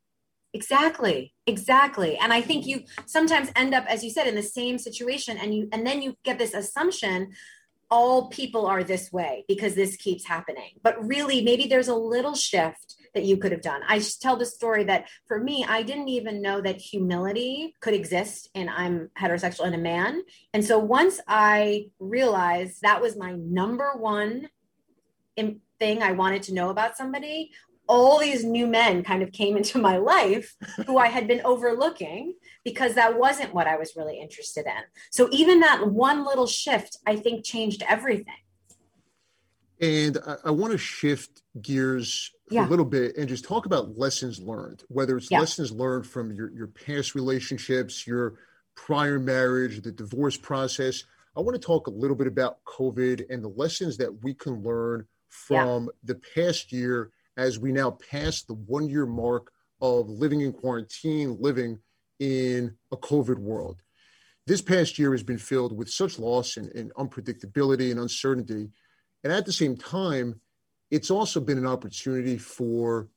Exactly. 0.55 1.35
Exactly. 1.47 2.17
And 2.17 2.33
I 2.33 2.41
think 2.41 2.67
you 2.67 2.85
sometimes 3.07 3.51
end 3.55 3.75
up, 3.75 3.85
as 3.87 4.03
you 4.03 4.11
said, 4.11 4.27
in 4.27 4.35
the 4.35 4.43
same 4.43 4.79
situation 4.79 5.37
and 5.37 5.55
you 5.55 5.69
and 5.73 5.87
then 5.87 6.03
you 6.03 6.17
get 6.25 6.39
this 6.39 6.55
assumption 6.55 7.33
all 7.91 8.29
people 8.29 8.67
are 8.67 8.85
this 8.85 9.11
way 9.13 9.45
because 9.49 9.75
this 9.75 9.97
keeps 9.97 10.27
happening. 10.27 10.73
But 10.83 11.03
really, 11.07 11.43
maybe 11.43 11.67
there's 11.67 11.89
a 11.89 11.95
little 11.95 12.35
shift 12.35 12.97
that 13.15 13.25
you 13.25 13.39
could 13.39 13.53
have 13.53 13.63
done. 13.63 13.81
I 13.89 14.03
tell 14.21 14.37
the 14.37 14.45
story 14.45 14.85
that 14.85 15.09
for 15.27 15.41
me, 15.41 15.65
I 15.67 15.83
didn't 15.83 16.09
even 16.09 16.43
know 16.43 16.61
that 16.61 16.81
humility 16.81 17.75
could 17.81 17.95
exist 17.95 18.51
and 18.55 18.69
I'm 18.69 19.11
heterosexual 19.19 19.65
and 19.65 19.75
a 19.75 19.79
man. 19.79 20.23
And 20.53 20.65
so 20.65 20.79
once 20.79 21.21
I 21.27 21.87
realized 21.99 22.83
that 22.83 23.01
was 23.01 23.17
my 23.17 23.33
number 23.33 23.93
one 23.97 24.49
thing 25.79 26.03
I 26.03 26.13
wanted 26.13 26.43
to 26.45 26.55
know 26.55 26.71
about 26.71 26.97
somebody, 26.97 27.53
all 27.89 28.19
these 28.19 28.45
new 28.45 28.67
men 28.67 29.03
kind 29.03 29.23
of 29.23 29.33
came 29.33 29.57
into 29.57 29.79
my 29.79 29.97
life 29.97 30.55
who 30.87 30.99
I 30.99 31.09
had 31.09 31.27
been 31.27 31.41
overlooking 31.45 32.35
because 32.65 32.95
that 32.95 33.19
wasn't 33.19 33.55
what 33.55 33.67
I 33.67 33.77
was 33.77 33.95
really 33.97 34.21
interested 34.21 34.67
in. 34.67 34.83
So 35.11 35.29
even 35.33 35.61
that 35.61 35.89
one 35.89 36.25
little 36.25 36.47
shift, 36.47 36.99
I 37.07 37.17
think, 37.17 37.45
changed 37.45 37.83
everything. 37.89 38.35
And 39.81 40.19
I, 40.27 40.37
I 40.47 40.51
want 40.51 40.73
to 40.73 40.79
shift 40.79 41.43
gears 41.63 42.31
yeah. 42.51 42.67
a 42.67 42.69
little 42.69 42.85
bit 42.85 43.17
and 43.17 43.29
just 43.29 43.45
talk 43.45 43.65
about 43.65 43.97
lessons 43.97 44.39
learned, 44.39 44.83
whether 44.89 45.17
it's 45.17 45.31
yeah. 45.31 45.41
lessons 45.41 45.73
learned 45.73 46.07
from 46.07 46.33
your, 46.33 46.51
your 46.53 46.67
past 46.67 47.15
relationships, 47.15 48.07
your 48.07 48.35
prior 48.75 49.19
marriage, 49.19 49.81
the 49.83 49.93
divorce 49.93 50.37
process. 50.37 51.05
I 51.37 51.41
want 51.41 51.55
to 51.55 51.65
talk 51.65 51.87
a 51.87 51.91
little 51.91 52.17
bit 52.17 52.27
about 52.27 52.65
COVID 52.65 53.27
and 53.31 53.43
the 53.43 53.49
lessons 53.49 53.97
that 53.99 54.23
we 54.23 54.35
can 54.35 54.63
learn 54.63 55.07
from 55.29 55.85
yeah. 55.85 55.91
the 56.05 56.21
past 56.35 56.73
year 56.73 57.13
as 57.39 57.59
we 57.59 57.71
now 57.73 57.93
pass 57.93 58.43
the 58.43 58.55
one 58.55 58.89
year 58.89 59.07
mark 59.07 59.53
of 59.81 60.11
living 60.11 60.41
in 60.41 60.53
quarantine, 60.53 61.39
living 61.41 61.79
in 62.19 62.75
a 62.93 62.97
COVID 62.97 63.39
world. 63.39 63.81
This 64.47 64.61
past 64.61 64.99
year 64.99 65.13
has 65.13 65.23
been 65.23 65.39
filled 65.39 65.77
with 65.77 65.89
such 65.89 66.19
loss 66.19 66.57
and, 66.57 66.71
and 66.73 66.93
unpredictability 66.95 67.93
and 67.93 68.01
uncertainty. 68.01 68.71
And 69.23 69.33
at 69.33 69.47
the 69.47 69.53
same 69.53 69.77
time, 69.77 70.41
it's 70.91 71.11
also 71.11 71.39
been 71.41 71.59
an 71.59 71.67
opportunity 71.67 72.39
for 72.39 73.09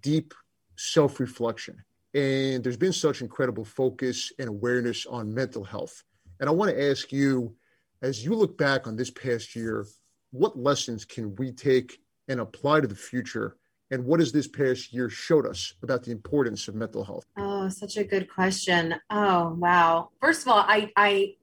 deep 0.00 0.34
self 0.76 1.18
reflection. 1.18 1.82
And 2.12 2.62
there's 2.62 2.76
been 2.76 2.92
such 2.92 3.22
incredible 3.22 3.64
focus 3.64 4.32
and 4.38 4.48
awareness 4.48 5.06
on 5.06 5.32
mental 5.32 5.64
health. 5.64 6.02
And 6.38 6.48
I 6.48 6.52
want 6.52 6.72
to 6.72 6.90
ask 6.90 7.12
you, 7.12 7.54
as 8.02 8.24
you 8.24 8.34
look 8.34 8.58
back 8.58 8.86
on 8.86 8.96
this 8.96 9.10
past 9.10 9.54
year, 9.56 9.86
what 10.32 10.58
lessons 10.58 11.04
can 11.04 11.34
we 11.36 11.52
take 11.52 11.98
and 12.28 12.40
apply 12.40 12.80
to 12.80 12.86
the 12.86 12.94
future 12.94 13.56
and 13.90 14.04
what 14.04 14.20
has 14.20 14.32
this 14.32 14.46
past 14.46 14.92
year 14.92 15.08
showed 15.08 15.46
us 15.46 15.74
about 15.82 16.04
the 16.04 16.12
importance 16.12 16.68
of 16.68 16.74
mental 16.74 17.04
health? 17.04 17.24
Oh 17.36 17.68
such 17.68 17.96
a 17.96 18.04
good 18.04 18.30
question. 18.30 18.94
Oh 19.10 19.54
wow. 19.58 20.10
First 20.20 20.42
of 20.42 20.48
all 20.48 20.64
i 20.66 20.90
i 20.96 21.34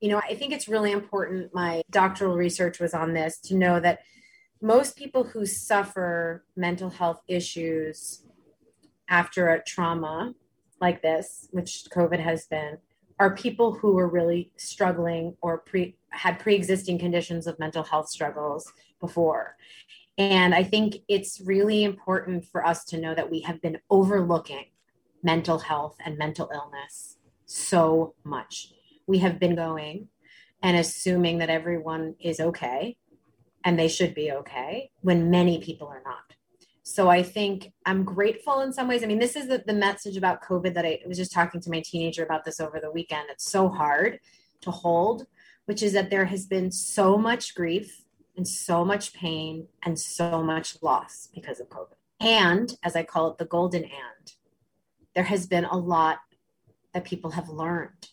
you 0.00 0.10
know 0.10 0.18
i 0.18 0.34
think 0.34 0.52
it's 0.52 0.68
really 0.68 0.92
important 0.92 1.54
my 1.54 1.82
doctoral 1.90 2.36
research 2.36 2.80
was 2.80 2.94
on 2.94 3.14
this 3.14 3.38
to 3.38 3.54
know 3.54 3.80
that 3.80 4.00
most 4.60 4.96
people 4.96 5.24
who 5.24 5.46
suffer 5.46 6.44
mental 6.56 6.90
health 6.90 7.20
issues 7.28 8.22
after 9.08 9.48
a 9.48 9.62
trauma 9.62 10.34
like 10.80 11.02
this 11.02 11.48
which 11.50 11.84
covid 11.94 12.20
has 12.20 12.46
been 12.46 12.78
are 13.18 13.34
people 13.34 13.72
who 13.72 13.98
are 13.98 14.08
really 14.08 14.50
struggling 14.56 15.34
or 15.40 15.58
pre 15.58 15.96
had 16.10 16.38
pre-existing 16.38 16.98
conditions 16.98 17.46
of 17.46 17.58
mental 17.58 17.82
health 17.82 18.08
struggles 18.08 18.72
before 19.00 19.56
and 20.18 20.54
I 20.54 20.62
think 20.62 20.96
it's 21.08 21.40
really 21.40 21.84
important 21.84 22.46
for 22.46 22.64
us 22.64 22.84
to 22.86 22.98
know 22.98 23.14
that 23.14 23.30
we 23.30 23.40
have 23.40 23.60
been 23.60 23.78
overlooking 23.90 24.66
mental 25.22 25.58
health 25.58 25.96
and 26.04 26.16
mental 26.16 26.50
illness 26.54 27.16
so 27.44 28.14
much. 28.24 28.72
We 29.06 29.18
have 29.18 29.38
been 29.38 29.54
going 29.54 30.08
and 30.62 30.76
assuming 30.76 31.38
that 31.38 31.50
everyone 31.50 32.14
is 32.18 32.40
okay 32.40 32.96
and 33.64 33.78
they 33.78 33.88
should 33.88 34.14
be 34.14 34.32
okay 34.32 34.90
when 35.02 35.30
many 35.30 35.60
people 35.60 35.88
are 35.88 36.02
not. 36.04 36.34
So 36.82 37.10
I 37.10 37.22
think 37.22 37.72
I'm 37.84 38.04
grateful 38.04 38.60
in 38.60 38.72
some 38.72 38.88
ways. 38.88 39.02
I 39.02 39.06
mean, 39.06 39.18
this 39.18 39.36
is 39.36 39.48
the, 39.48 39.62
the 39.66 39.74
message 39.74 40.16
about 40.16 40.42
COVID 40.42 40.74
that 40.74 40.86
I 40.86 41.00
was 41.06 41.18
just 41.18 41.32
talking 41.32 41.60
to 41.60 41.70
my 41.70 41.82
teenager 41.84 42.22
about 42.22 42.44
this 42.44 42.60
over 42.60 42.78
the 42.80 42.92
weekend. 42.92 43.26
It's 43.28 43.50
so 43.50 43.68
hard 43.68 44.20
to 44.62 44.70
hold, 44.70 45.26
which 45.66 45.82
is 45.82 45.92
that 45.94 46.10
there 46.10 46.26
has 46.26 46.46
been 46.46 46.70
so 46.70 47.18
much 47.18 47.54
grief 47.54 48.05
and 48.36 48.46
so 48.46 48.84
much 48.84 49.12
pain 49.12 49.68
and 49.84 49.98
so 49.98 50.42
much 50.42 50.82
loss 50.82 51.28
because 51.34 51.60
of 51.60 51.68
COVID. 51.68 51.94
And 52.20 52.74
as 52.82 52.96
I 52.96 53.02
call 53.02 53.30
it, 53.30 53.38
the 53.38 53.44
golden 53.44 53.84
and, 53.84 54.32
there 55.14 55.24
has 55.24 55.46
been 55.46 55.64
a 55.64 55.76
lot 55.76 56.18
that 56.92 57.04
people 57.04 57.30
have 57.30 57.48
learned. 57.48 58.08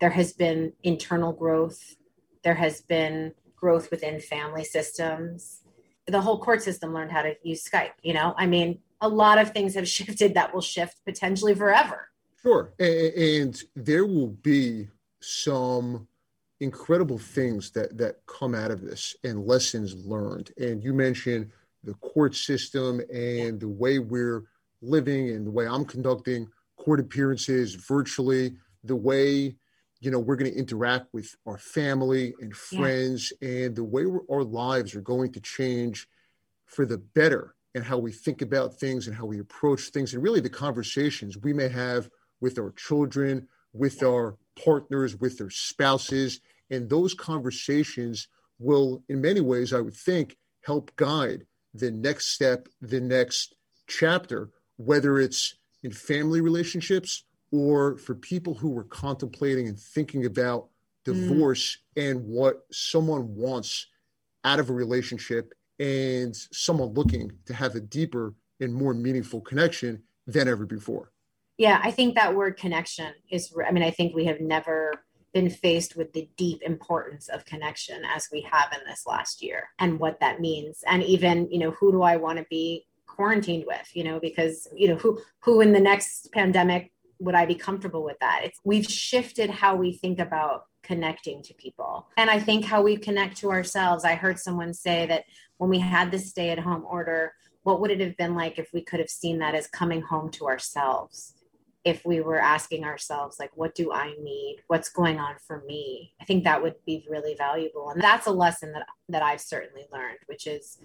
There 0.00 0.10
has 0.10 0.32
been 0.32 0.72
internal 0.82 1.32
growth, 1.32 1.96
there 2.42 2.54
has 2.54 2.80
been 2.82 3.32
growth 3.54 3.90
within 3.90 4.20
family 4.20 4.64
systems. 4.64 5.62
The 6.06 6.20
whole 6.20 6.38
court 6.38 6.62
system 6.62 6.94
learned 6.94 7.10
how 7.10 7.22
to 7.22 7.34
use 7.42 7.64
Skype. 7.64 7.92
You 8.02 8.14
know, 8.14 8.34
I 8.36 8.46
mean, 8.46 8.78
a 9.00 9.08
lot 9.08 9.38
of 9.38 9.50
things 9.50 9.74
have 9.74 9.88
shifted 9.98 10.34
that 10.34 10.54
will 10.54 10.60
shift 10.60 11.04
potentially 11.04 11.54
forever. 11.54 12.08
Sure. 12.42 12.72
And 12.78 13.60
there 13.74 14.06
will 14.06 14.28
be 14.28 14.88
some 15.20 16.06
incredible 16.60 17.18
things 17.18 17.70
that 17.70 17.96
that 17.98 18.16
come 18.26 18.54
out 18.54 18.70
of 18.70 18.80
this 18.80 19.14
and 19.24 19.46
lessons 19.46 19.94
learned. 20.06 20.52
And 20.58 20.82
you 20.82 20.94
mentioned 20.94 21.50
the 21.84 21.94
court 21.94 22.34
system 22.34 23.00
and 23.12 23.60
the 23.60 23.68
way 23.68 23.98
we're 23.98 24.44
living 24.82 25.30
and 25.30 25.46
the 25.46 25.50
way 25.50 25.66
I'm 25.66 25.84
conducting 25.84 26.48
court 26.76 27.00
appearances 27.00 27.74
virtually, 27.74 28.56
the 28.84 28.96
way 28.96 29.56
you 30.00 30.10
know 30.10 30.18
we're 30.18 30.36
going 30.36 30.50
to 30.50 30.58
interact 30.58 31.12
with 31.12 31.34
our 31.46 31.58
family 31.58 32.34
and 32.40 32.54
friends, 32.54 33.32
yeah. 33.40 33.48
and 33.48 33.76
the 33.76 33.84
way 33.84 34.04
our 34.30 34.44
lives 34.44 34.94
are 34.94 35.00
going 35.00 35.32
to 35.32 35.40
change 35.40 36.06
for 36.66 36.84
the 36.84 36.98
better, 36.98 37.54
and 37.74 37.84
how 37.84 37.98
we 37.98 38.12
think 38.12 38.42
about 38.42 38.78
things 38.78 39.06
and 39.06 39.16
how 39.16 39.24
we 39.26 39.40
approach 39.40 39.88
things, 39.88 40.14
and 40.14 40.22
really 40.22 40.40
the 40.40 40.48
conversations 40.48 41.38
we 41.38 41.52
may 41.52 41.68
have 41.68 42.08
with 42.40 42.58
our 42.58 42.72
children, 42.72 43.46
with 43.72 44.02
our 44.02 44.36
partners, 44.62 45.16
with 45.16 45.38
their 45.38 45.50
spouses. 45.50 46.40
And 46.70 46.88
those 46.88 47.14
conversations 47.14 48.28
will, 48.58 49.02
in 49.08 49.20
many 49.20 49.40
ways, 49.40 49.72
I 49.72 49.80
would 49.80 49.94
think, 49.94 50.36
help 50.62 50.94
guide 50.96 51.46
the 51.74 51.90
next 51.90 52.28
step, 52.28 52.68
the 52.80 53.00
next 53.00 53.54
chapter, 53.86 54.50
whether 54.76 55.18
it's 55.18 55.56
in 55.82 55.92
family 55.92 56.40
relationships 56.40 57.24
or 57.52 57.96
for 57.98 58.14
people 58.14 58.54
who 58.54 58.70
were 58.70 58.84
contemplating 58.84 59.68
and 59.68 59.78
thinking 59.78 60.26
about 60.26 60.68
divorce 61.04 61.78
mm. 61.96 62.10
and 62.10 62.24
what 62.26 62.66
someone 62.72 63.34
wants 63.34 63.86
out 64.44 64.58
of 64.58 64.70
a 64.70 64.72
relationship 64.72 65.52
and 65.78 66.34
someone 66.34 66.94
looking 66.94 67.30
to 67.44 67.54
have 67.54 67.74
a 67.74 67.80
deeper 67.80 68.34
and 68.60 68.74
more 68.74 68.94
meaningful 68.94 69.40
connection 69.40 70.02
than 70.26 70.48
ever 70.48 70.66
before. 70.66 71.12
Yeah, 71.58 71.80
I 71.82 71.90
think 71.90 72.14
that 72.14 72.34
word 72.34 72.56
connection 72.56 73.14
is, 73.30 73.54
I 73.66 73.72
mean, 73.72 73.82
I 73.82 73.90
think 73.90 74.14
we 74.14 74.26
have 74.26 74.40
never 74.40 74.92
been 75.32 75.50
faced 75.50 75.96
with 75.96 76.12
the 76.12 76.28
deep 76.36 76.62
importance 76.62 77.28
of 77.28 77.44
connection 77.44 78.02
as 78.04 78.28
we 78.32 78.40
have 78.42 78.72
in 78.72 78.80
this 78.86 79.04
last 79.06 79.42
year 79.42 79.68
and 79.78 79.98
what 79.98 80.20
that 80.20 80.40
means. 80.40 80.82
And 80.86 81.02
even, 81.02 81.50
you 81.50 81.58
know, 81.58 81.72
who 81.72 81.92
do 81.92 82.02
I 82.02 82.16
want 82.16 82.38
to 82.38 82.46
be 82.48 82.86
quarantined 83.06 83.64
with, 83.66 83.90
you 83.94 84.04
know, 84.04 84.20
because, 84.20 84.66
you 84.74 84.88
know, 84.88 84.96
who, 84.96 85.18
who 85.40 85.60
in 85.60 85.72
the 85.72 85.80
next 85.80 86.30
pandemic 86.32 86.92
would 87.18 87.34
I 87.34 87.46
be 87.46 87.54
comfortable 87.54 88.04
with 88.04 88.18
that? 88.20 88.42
It's, 88.44 88.58
we've 88.64 88.86
shifted 88.86 89.50
how 89.50 89.76
we 89.76 89.92
think 89.92 90.18
about 90.18 90.64
connecting 90.82 91.42
to 91.42 91.54
people. 91.54 92.08
And 92.16 92.30
I 92.30 92.38
think 92.38 92.64
how 92.64 92.82
we 92.82 92.96
connect 92.96 93.38
to 93.38 93.50
ourselves. 93.50 94.04
I 94.04 94.14
heard 94.14 94.38
someone 94.38 94.72
say 94.72 95.06
that 95.06 95.24
when 95.58 95.70
we 95.70 95.78
had 95.80 96.10
the 96.10 96.18
stay 96.18 96.50
at 96.50 96.58
home 96.58 96.84
order, 96.88 97.32
what 97.62 97.80
would 97.80 97.90
it 97.90 98.00
have 98.00 98.16
been 98.16 98.34
like 98.34 98.58
if 98.58 98.68
we 98.72 98.82
could 98.82 99.00
have 99.00 99.10
seen 99.10 99.38
that 99.40 99.54
as 99.54 99.66
coming 99.66 100.00
home 100.00 100.30
to 100.32 100.46
ourselves? 100.46 101.34
If 101.86 102.04
we 102.04 102.20
were 102.20 102.38
asking 102.38 102.84
ourselves 102.84 103.38
like 103.38 103.50
what 103.54 103.74
do 103.74 103.92
i 103.92 104.12
need 104.20 104.58
what's 104.66 104.90
going 104.90 105.18
on 105.18 105.34
for 105.46 105.62
me 105.66 106.12
i 106.20 106.24
think 106.24 106.44
that 106.44 106.62
would 106.62 106.74
be 106.84 107.06
really 107.08 107.34
valuable 107.34 107.88
and 107.90 108.02
that's 108.02 108.26
a 108.26 108.30
lesson 108.30 108.72
that 108.72 108.86
that 109.08 109.22
i've 109.22 109.40
certainly 109.40 109.86
learned 109.90 110.18
which 110.26 110.46
is 110.46 110.78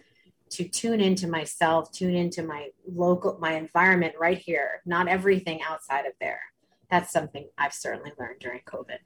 to 0.52 0.68
tune 0.68 1.00
into 1.00 1.28
myself, 1.28 1.92
tune 1.92 2.16
into 2.16 2.44
my 2.44 2.70
local, 2.86 3.38
my 3.40 3.54
environment 3.54 4.14
right 4.20 4.38
here, 4.38 4.82
not 4.86 5.08
everything 5.08 5.62
outside 5.62 6.06
of 6.06 6.14
there. 6.20 6.42
That's 6.90 7.12
something 7.12 7.48
I've 7.58 7.74
certainly 7.74 8.12
learned 8.20 8.40
during 8.40 8.60
COVID. 8.66 8.98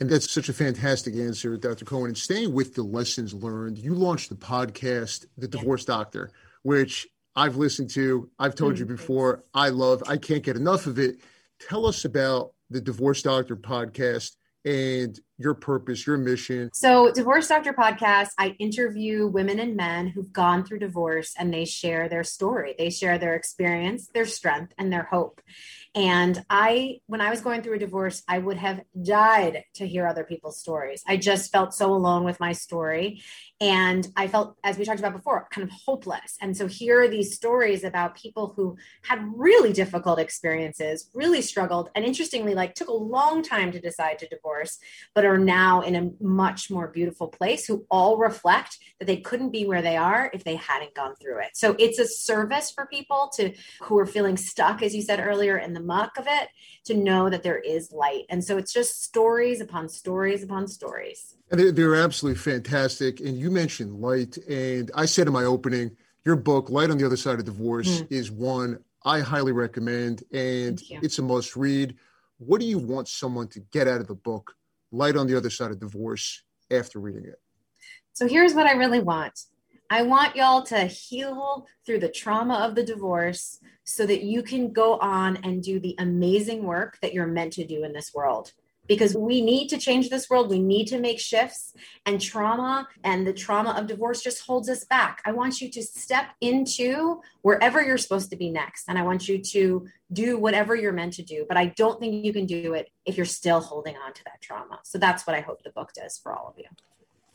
And 0.00 0.10
that's 0.10 0.30
such 0.30 0.48
a 0.48 0.52
fantastic 0.52 1.14
answer, 1.14 1.56
Dr. 1.56 1.84
Cohen. 1.84 2.08
And 2.08 2.18
staying 2.18 2.52
with 2.52 2.74
the 2.74 2.82
lessons 2.82 3.32
learned, 3.32 3.78
you 3.78 3.94
launched 3.94 4.28
the 4.28 4.34
podcast, 4.34 5.26
The 5.38 5.48
Divorce 5.48 5.84
Doctor, 5.84 6.30
which 6.62 7.06
I've 7.36 7.56
listened 7.56 7.90
to. 7.90 8.30
I've 8.38 8.54
told 8.54 8.78
you 8.78 8.86
mm, 8.86 8.88
before, 8.88 9.44
I 9.52 9.70
love, 9.70 10.02
I 10.06 10.16
can't 10.16 10.42
get 10.42 10.56
enough 10.56 10.86
of 10.86 10.98
it. 10.98 11.16
Tell 11.68 11.86
us 11.86 12.04
about 12.04 12.52
the 12.70 12.80
Divorce 12.80 13.22
Doctor 13.22 13.56
podcast 13.56 14.32
and 14.64 15.18
your 15.38 15.54
purpose, 15.54 16.06
your 16.06 16.16
mission. 16.16 16.70
So, 16.72 17.12
Divorce 17.12 17.48
Doctor 17.48 17.72
podcast, 17.72 18.28
I 18.38 18.56
interview 18.58 19.26
women 19.26 19.58
and 19.58 19.76
men 19.76 20.06
who've 20.06 20.32
gone 20.32 20.64
through 20.64 20.78
divorce 20.78 21.34
and 21.38 21.52
they 21.52 21.64
share 21.64 22.08
their 22.08 22.24
story. 22.24 22.74
They 22.78 22.90
share 22.90 23.18
their 23.18 23.34
experience, 23.34 24.08
their 24.14 24.26
strength, 24.26 24.72
and 24.78 24.92
their 24.92 25.04
hope. 25.04 25.40
And 25.94 26.44
I, 26.50 26.98
when 27.06 27.20
I 27.20 27.30
was 27.30 27.40
going 27.40 27.62
through 27.62 27.76
a 27.76 27.78
divorce, 27.78 28.22
I 28.26 28.38
would 28.38 28.56
have 28.56 28.80
died 29.00 29.64
to 29.74 29.86
hear 29.86 30.08
other 30.08 30.24
people's 30.24 30.58
stories. 30.58 31.04
I 31.06 31.16
just 31.16 31.52
felt 31.52 31.72
so 31.72 31.94
alone 31.94 32.24
with 32.24 32.40
my 32.40 32.52
story. 32.52 33.22
And 33.60 34.06
I 34.16 34.26
felt, 34.26 34.56
as 34.64 34.76
we 34.76 34.84
talked 34.84 34.98
about 34.98 35.12
before, 35.12 35.46
kind 35.50 35.66
of 35.66 35.72
hopeless. 35.86 36.36
And 36.40 36.56
so 36.56 36.66
here 36.66 37.00
are 37.00 37.08
these 37.08 37.36
stories 37.36 37.84
about 37.84 38.16
people 38.16 38.52
who 38.56 38.76
had 39.04 39.24
really 39.36 39.72
difficult 39.72 40.18
experiences, 40.18 41.08
really 41.14 41.40
struggled, 41.40 41.88
and 41.94 42.04
interestingly, 42.04 42.54
like 42.54 42.74
took 42.74 42.88
a 42.88 42.92
long 42.92 43.42
time 43.42 43.70
to 43.70 43.80
decide 43.80 44.18
to 44.18 44.28
divorce, 44.28 44.78
but 45.14 45.24
are 45.24 45.38
now 45.38 45.82
in 45.82 45.94
a 45.94 46.10
much 46.20 46.70
more 46.70 46.88
beautiful 46.88 47.28
place 47.28 47.64
who 47.66 47.86
all 47.88 48.18
reflect 48.18 48.78
that 48.98 49.06
they 49.06 49.18
couldn't 49.18 49.50
be 49.50 49.64
where 49.64 49.82
they 49.82 49.96
are 49.96 50.30
if 50.34 50.42
they 50.42 50.56
hadn't 50.56 50.94
gone 50.94 51.14
through 51.22 51.38
it. 51.40 51.50
So 51.54 51.76
it's 51.78 52.00
a 52.00 52.06
service 52.06 52.72
for 52.72 52.86
people 52.86 53.30
to 53.36 53.52
who 53.82 53.96
are 53.98 54.06
feeling 54.06 54.36
stuck, 54.36 54.82
as 54.82 54.94
you 54.94 55.02
said 55.02 55.20
earlier, 55.20 55.56
in 55.58 55.72
the 55.72 55.83
muck 55.84 56.18
of 56.18 56.26
it, 56.26 56.48
to 56.84 56.94
know 56.94 57.28
that 57.30 57.42
there 57.42 57.58
is 57.58 57.92
light. 57.92 58.24
And 58.28 58.42
so 58.42 58.56
it's 58.56 58.72
just 58.72 59.02
stories 59.02 59.60
upon 59.60 59.88
stories 59.88 60.42
upon 60.42 60.66
stories. 60.66 61.36
And 61.50 61.60
they're, 61.60 61.72
they're 61.72 61.94
absolutely 61.96 62.38
fantastic. 62.38 63.20
And 63.20 63.38
you 63.38 63.50
mentioned 63.50 64.00
light, 64.00 64.36
and 64.48 64.90
I 64.94 65.06
said 65.06 65.26
in 65.26 65.32
my 65.32 65.44
opening, 65.44 65.96
your 66.24 66.36
book, 66.36 66.70
Light 66.70 66.90
on 66.90 66.98
the 66.98 67.04
Other 67.04 67.16
Side 67.16 67.38
of 67.38 67.44
Divorce, 67.44 68.00
mm. 68.00 68.06
is 68.10 68.30
one 68.30 68.78
I 69.04 69.20
highly 69.20 69.52
recommend, 69.52 70.22
and 70.32 70.80
it's 70.88 71.18
a 71.18 71.22
must 71.22 71.56
read. 71.56 71.96
What 72.38 72.60
do 72.60 72.66
you 72.66 72.78
want 72.78 73.08
someone 73.08 73.48
to 73.48 73.60
get 73.60 73.86
out 73.86 74.00
of 74.00 74.06
the 74.06 74.14
book, 74.14 74.54
Light 74.90 75.16
on 75.16 75.26
the 75.26 75.36
Other 75.36 75.50
Side 75.50 75.70
of 75.70 75.78
Divorce, 75.78 76.42
after 76.70 76.98
reading 76.98 77.26
it? 77.26 77.38
So 78.14 78.26
here's 78.26 78.54
what 78.54 78.66
I 78.66 78.72
really 78.72 79.00
want 79.00 79.38
I 79.94 80.02
want 80.02 80.34
y'all 80.34 80.64
to 80.64 80.86
heal 80.86 81.68
through 81.86 82.00
the 82.00 82.08
trauma 82.08 82.54
of 82.54 82.74
the 82.74 82.82
divorce 82.82 83.60
so 83.84 84.04
that 84.06 84.24
you 84.24 84.42
can 84.42 84.72
go 84.72 84.98
on 84.98 85.36
and 85.44 85.62
do 85.62 85.78
the 85.78 85.94
amazing 86.00 86.64
work 86.64 86.98
that 87.00 87.14
you're 87.14 87.28
meant 87.28 87.52
to 87.52 87.64
do 87.64 87.84
in 87.84 87.92
this 87.92 88.12
world 88.12 88.54
because 88.88 89.14
we 89.14 89.40
need 89.40 89.68
to 89.68 89.78
change 89.78 90.10
this 90.10 90.28
world. 90.28 90.50
We 90.50 90.58
need 90.58 90.86
to 90.86 90.98
make 90.98 91.20
shifts, 91.20 91.74
and 92.06 92.20
trauma 92.20 92.88
and 93.04 93.24
the 93.24 93.32
trauma 93.32 93.70
of 93.70 93.86
divorce 93.86 94.20
just 94.20 94.44
holds 94.44 94.68
us 94.68 94.84
back. 94.84 95.22
I 95.24 95.30
want 95.30 95.60
you 95.60 95.70
to 95.70 95.82
step 95.84 96.26
into 96.40 97.20
wherever 97.42 97.80
you're 97.80 97.96
supposed 97.96 98.30
to 98.30 98.36
be 98.36 98.50
next, 98.50 98.88
and 98.88 98.98
I 98.98 99.02
want 99.02 99.28
you 99.28 99.38
to 99.38 99.86
do 100.12 100.36
whatever 100.38 100.74
you're 100.74 100.92
meant 100.92 101.12
to 101.14 101.22
do. 101.22 101.46
But 101.46 101.56
I 101.56 101.66
don't 101.66 102.00
think 102.00 102.24
you 102.24 102.32
can 102.32 102.46
do 102.46 102.74
it 102.74 102.90
if 103.06 103.16
you're 103.16 103.26
still 103.26 103.60
holding 103.60 103.94
on 103.96 104.12
to 104.12 104.24
that 104.24 104.42
trauma. 104.42 104.80
So 104.82 104.98
that's 104.98 105.24
what 105.24 105.36
I 105.36 105.40
hope 105.40 105.62
the 105.62 105.70
book 105.70 105.92
does 105.94 106.18
for 106.18 106.32
all 106.32 106.48
of 106.48 106.58
you. 106.58 106.66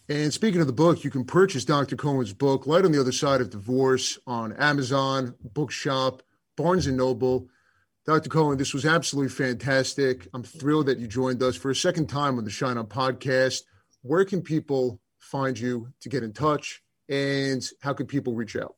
And 0.10 0.34
speaking 0.34 0.60
of 0.60 0.66
the 0.66 0.74
book, 0.74 1.04
you 1.04 1.12
can 1.12 1.24
purchase 1.24 1.64
Dr. 1.64 1.96
Cohen's 1.96 2.34
book, 2.34 2.66
Light 2.66 2.84
on 2.84 2.92
the 2.92 3.00
Other 3.00 3.12
Side 3.12 3.42
of 3.42 3.52
Divorce, 3.52 4.18
on 4.26 4.54
Amazon, 4.54 5.36
Bookshop, 5.54 6.24
Barnes 6.58 6.88
and 6.88 6.98
Noble. 6.98 7.48
Dr. 8.08 8.28
Cohen, 8.28 8.58
this 8.58 8.74
was 8.74 8.88
absolutely 8.88 9.30
fantastic. 9.30 10.28
I'm 10.34 10.42
thrilled 10.42 10.88
that 10.88 10.98
you 10.98 11.06
joined 11.06 11.44
us 11.44 11.56
for 11.56 11.70
a 11.70 11.76
second 11.76 12.08
time 12.08 12.40
on 12.40 12.44
the 12.44 12.50
Shine 12.50 12.80
On 12.80 12.88
podcast. 12.88 13.62
Where 14.02 14.26
can 14.26 14.42
people 14.42 15.00
find 15.20 15.60
you 15.60 15.90
to 16.02 16.10
get 16.10 16.24
in 16.24 16.34
touch 16.34 16.82
and 17.08 17.64
how 17.80 17.94
can 17.94 18.08
people 18.08 18.34
reach 18.34 18.56
out? 18.56 18.78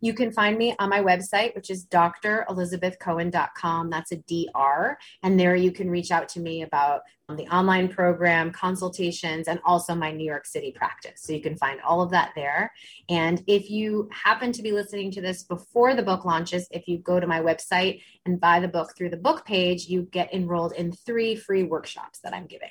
You 0.00 0.14
can 0.14 0.30
find 0.30 0.56
me 0.56 0.76
on 0.78 0.90
my 0.90 1.00
website, 1.00 1.56
which 1.56 1.70
is 1.70 1.86
drelizabethcohen.com. 1.86 3.90
That's 3.90 4.12
a 4.12 4.16
DR. 4.16 4.96
And 5.24 5.40
there 5.40 5.56
you 5.56 5.72
can 5.72 5.90
reach 5.90 6.12
out 6.12 6.28
to 6.30 6.40
me 6.40 6.62
about 6.62 7.00
the 7.34 7.46
online 7.48 7.88
program, 7.88 8.52
consultations, 8.52 9.48
and 9.48 9.58
also 9.64 9.96
my 9.96 10.12
New 10.12 10.24
York 10.24 10.46
City 10.46 10.70
practice. 10.70 11.22
So 11.22 11.32
you 11.32 11.42
can 11.42 11.56
find 11.56 11.80
all 11.80 12.00
of 12.00 12.10
that 12.12 12.30
there. 12.36 12.72
And 13.08 13.42
if 13.48 13.68
you 13.68 14.08
happen 14.12 14.52
to 14.52 14.62
be 14.62 14.70
listening 14.70 15.10
to 15.12 15.20
this 15.20 15.42
before 15.42 15.96
the 15.96 16.04
book 16.04 16.24
launches, 16.24 16.68
if 16.70 16.86
you 16.86 16.98
go 16.98 17.18
to 17.18 17.26
my 17.26 17.40
website 17.40 18.00
and 18.26 18.40
buy 18.40 18.60
the 18.60 18.68
book 18.68 18.96
through 18.96 19.10
the 19.10 19.16
book 19.16 19.44
page, 19.44 19.88
you 19.88 20.02
get 20.02 20.32
enrolled 20.32 20.74
in 20.74 20.92
three 20.92 21.34
free 21.34 21.64
workshops 21.64 22.20
that 22.20 22.32
I'm 22.32 22.46
giving. 22.46 22.70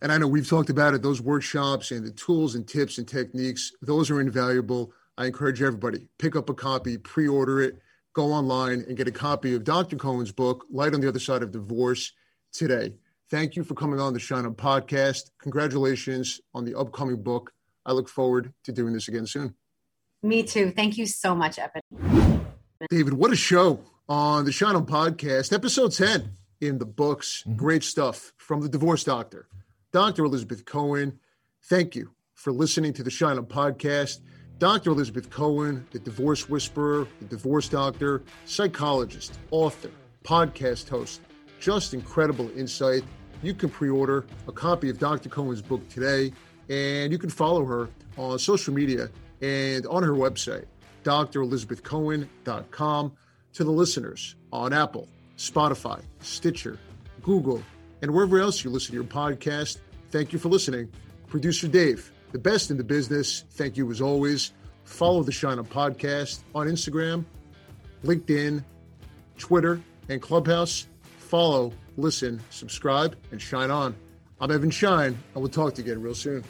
And 0.00 0.10
I 0.10 0.16
know 0.16 0.26
we've 0.26 0.48
talked 0.48 0.70
about 0.70 0.94
it, 0.94 1.02
those 1.02 1.20
workshops 1.20 1.90
and 1.90 2.06
the 2.06 2.12
tools 2.12 2.54
and 2.54 2.66
tips 2.66 2.96
and 2.96 3.06
techniques, 3.06 3.72
those 3.82 4.10
are 4.10 4.22
invaluable. 4.22 4.92
I 5.18 5.26
encourage 5.26 5.60
everybody 5.60 6.06
pick 6.18 6.34
up 6.34 6.48
a 6.48 6.54
copy, 6.54 6.96
pre-order 6.96 7.60
it, 7.60 7.78
go 8.14 8.32
online 8.32 8.86
and 8.88 8.96
get 8.96 9.06
a 9.06 9.12
copy 9.12 9.54
of 9.54 9.64
Dr. 9.64 9.96
Cohen's 9.96 10.32
book, 10.32 10.64
Light 10.70 10.94
on 10.94 11.02
the 11.02 11.08
Other 11.08 11.18
Side 11.18 11.42
of 11.42 11.50
Divorce, 11.50 12.12
today. 12.52 12.94
Thank 13.28 13.56
you 13.56 13.64
for 13.64 13.74
coming 13.74 13.98
on 13.98 14.12
the 14.12 14.20
Shine 14.20 14.46
On 14.46 14.54
podcast. 14.54 15.30
Congratulations 15.40 16.40
on 16.54 16.64
the 16.64 16.78
upcoming 16.78 17.22
book. 17.22 17.52
I 17.84 17.92
look 17.92 18.08
forward 18.08 18.52
to 18.64 18.72
doing 18.72 18.92
this 18.92 19.08
again 19.08 19.26
soon. 19.26 19.54
Me 20.22 20.42
too. 20.42 20.70
Thank 20.70 20.96
you 20.96 21.06
so 21.06 21.34
much, 21.34 21.58
Evan. 21.58 22.46
David, 22.90 23.14
what 23.14 23.32
a 23.32 23.36
show 23.36 23.80
on 24.08 24.44
the 24.44 24.52
Shine 24.52 24.76
On 24.76 24.86
podcast, 24.86 25.52
episode 25.52 25.92
10 25.92 26.30
in 26.60 26.78
the 26.78 26.86
books. 26.86 27.42
Mm-hmm. 27.42 27.56
Great 27.56 27.82
stuff 27.82 28.32
from 28.36 28.60
the 28.60 28.68
divorce 28.68 29.02
doctor, 29.02 29.48
Dr. 29.92 30.24
Elizabeth 30.24 30.64
Cohen. 30.64 31.18
Thank 31.64 31.96
you 31.96 32.12
for 32.34 32.52
listening 32.52 32.92
to 32.94 33.02
the 33.02 33.10
Shine 33.10 33.38
On 33.38 33.46
podcast. 33.46 34.20
Dr. 34.58 34.90
Elizabeth 34.90 35.30
Cohen, 35.30 35.86
the 35.90 35.98
divorce 35.98 36.48
whisperer, 36.48 37.06
the 37.18 37.26
divorce 37.26 37.68
doctor, 37.68 38.22
psychologist, 38.46 39.38
author, 39.50 39.90
podcast 40.24 40.88
host. 40.88 41.20
Just 41.60 41.92
incredible 41.92 42.50
insight. 42.56 43.02
You 43.42 43.54
can 43.54 43.68
pre 43.68 43.88
order 43.88 44.26
a 44.48 44.52
copy 44.52 44.90
of 44.90 44.98
Dr. 44.98 45.28
Cohen's 45.28 45.62
book 45.62 45.88
today, 45.88 46.32
and 46.68 47.12
you 47.12 47.18
can 47.18 47.30
follow 47.30 47.64
her 47.64 47.88
on 48.16 48.36
social 48.38 48.74
media 48.74 49.08
and 49.40 49.86
on 49.86 50.02
her 50.02 50.12
website, 50.12 50.64
drelizabethcohen.com. 51.04 53.12
To 53.52 53.64
the 53.64 53.70
listeners 53.70 54.36
on 54.52 54.74
Apple, 54.74 55.08
Spotify, 55.38 56.02
Stitcher, 56.20 56.78
Google, 57.22 57.62
and 58.02 58.12
wherever 58.12 58.38
else 58.38 58.62
you 58.62 58.68
listen 58.68 58.88
to 58.88 58.94
your 58.96 59.04
podcast, 59.04 59.78
thank 60.10 60.34
you 60.34 60.38
for 60.38 60.50
listening. 60.50 60.92
Producer 61.26 61.66
Dave 61.66 62.12
the 62.32 62.38
best 62.38 62.70
in 62.70 62.76
the 62.76 62.84
business. 62.84 63.44
Thank 63.52 63.78
you 63.78 63.90
as 63.90 64.02
always. 64.02 64.52
Follow 64.84 65.22
the 65.22 65.32
Shine 65.32 65.58
On 65.58 65.64
podcast 65.64 66.40
on 66.54 66.66
Instagram, 66.66 67.24
LinkedIn, 68.04 68.62
Twitter, 69.38 69.80
and 70.08 70.20
Clubhouse. 70.20 70.86
Follow, 71.18 71.72
listen, 71.96 72.40
subscribe, 72.50 73.16
and 73.30 73.40
shine 73.40 73.70
on. 73.70 73.94
I'm 74.40 74.50
Evan 74.50 74.70
Schein, 74.70 75.06
and 75.06 75.18
we'll 75.34 75.48
talk 75.48 75.74
to 75.74 75.82
you 75.82 75.92
again 75.92 76.02
real 76.02 76.14
soon. 76.14 76.44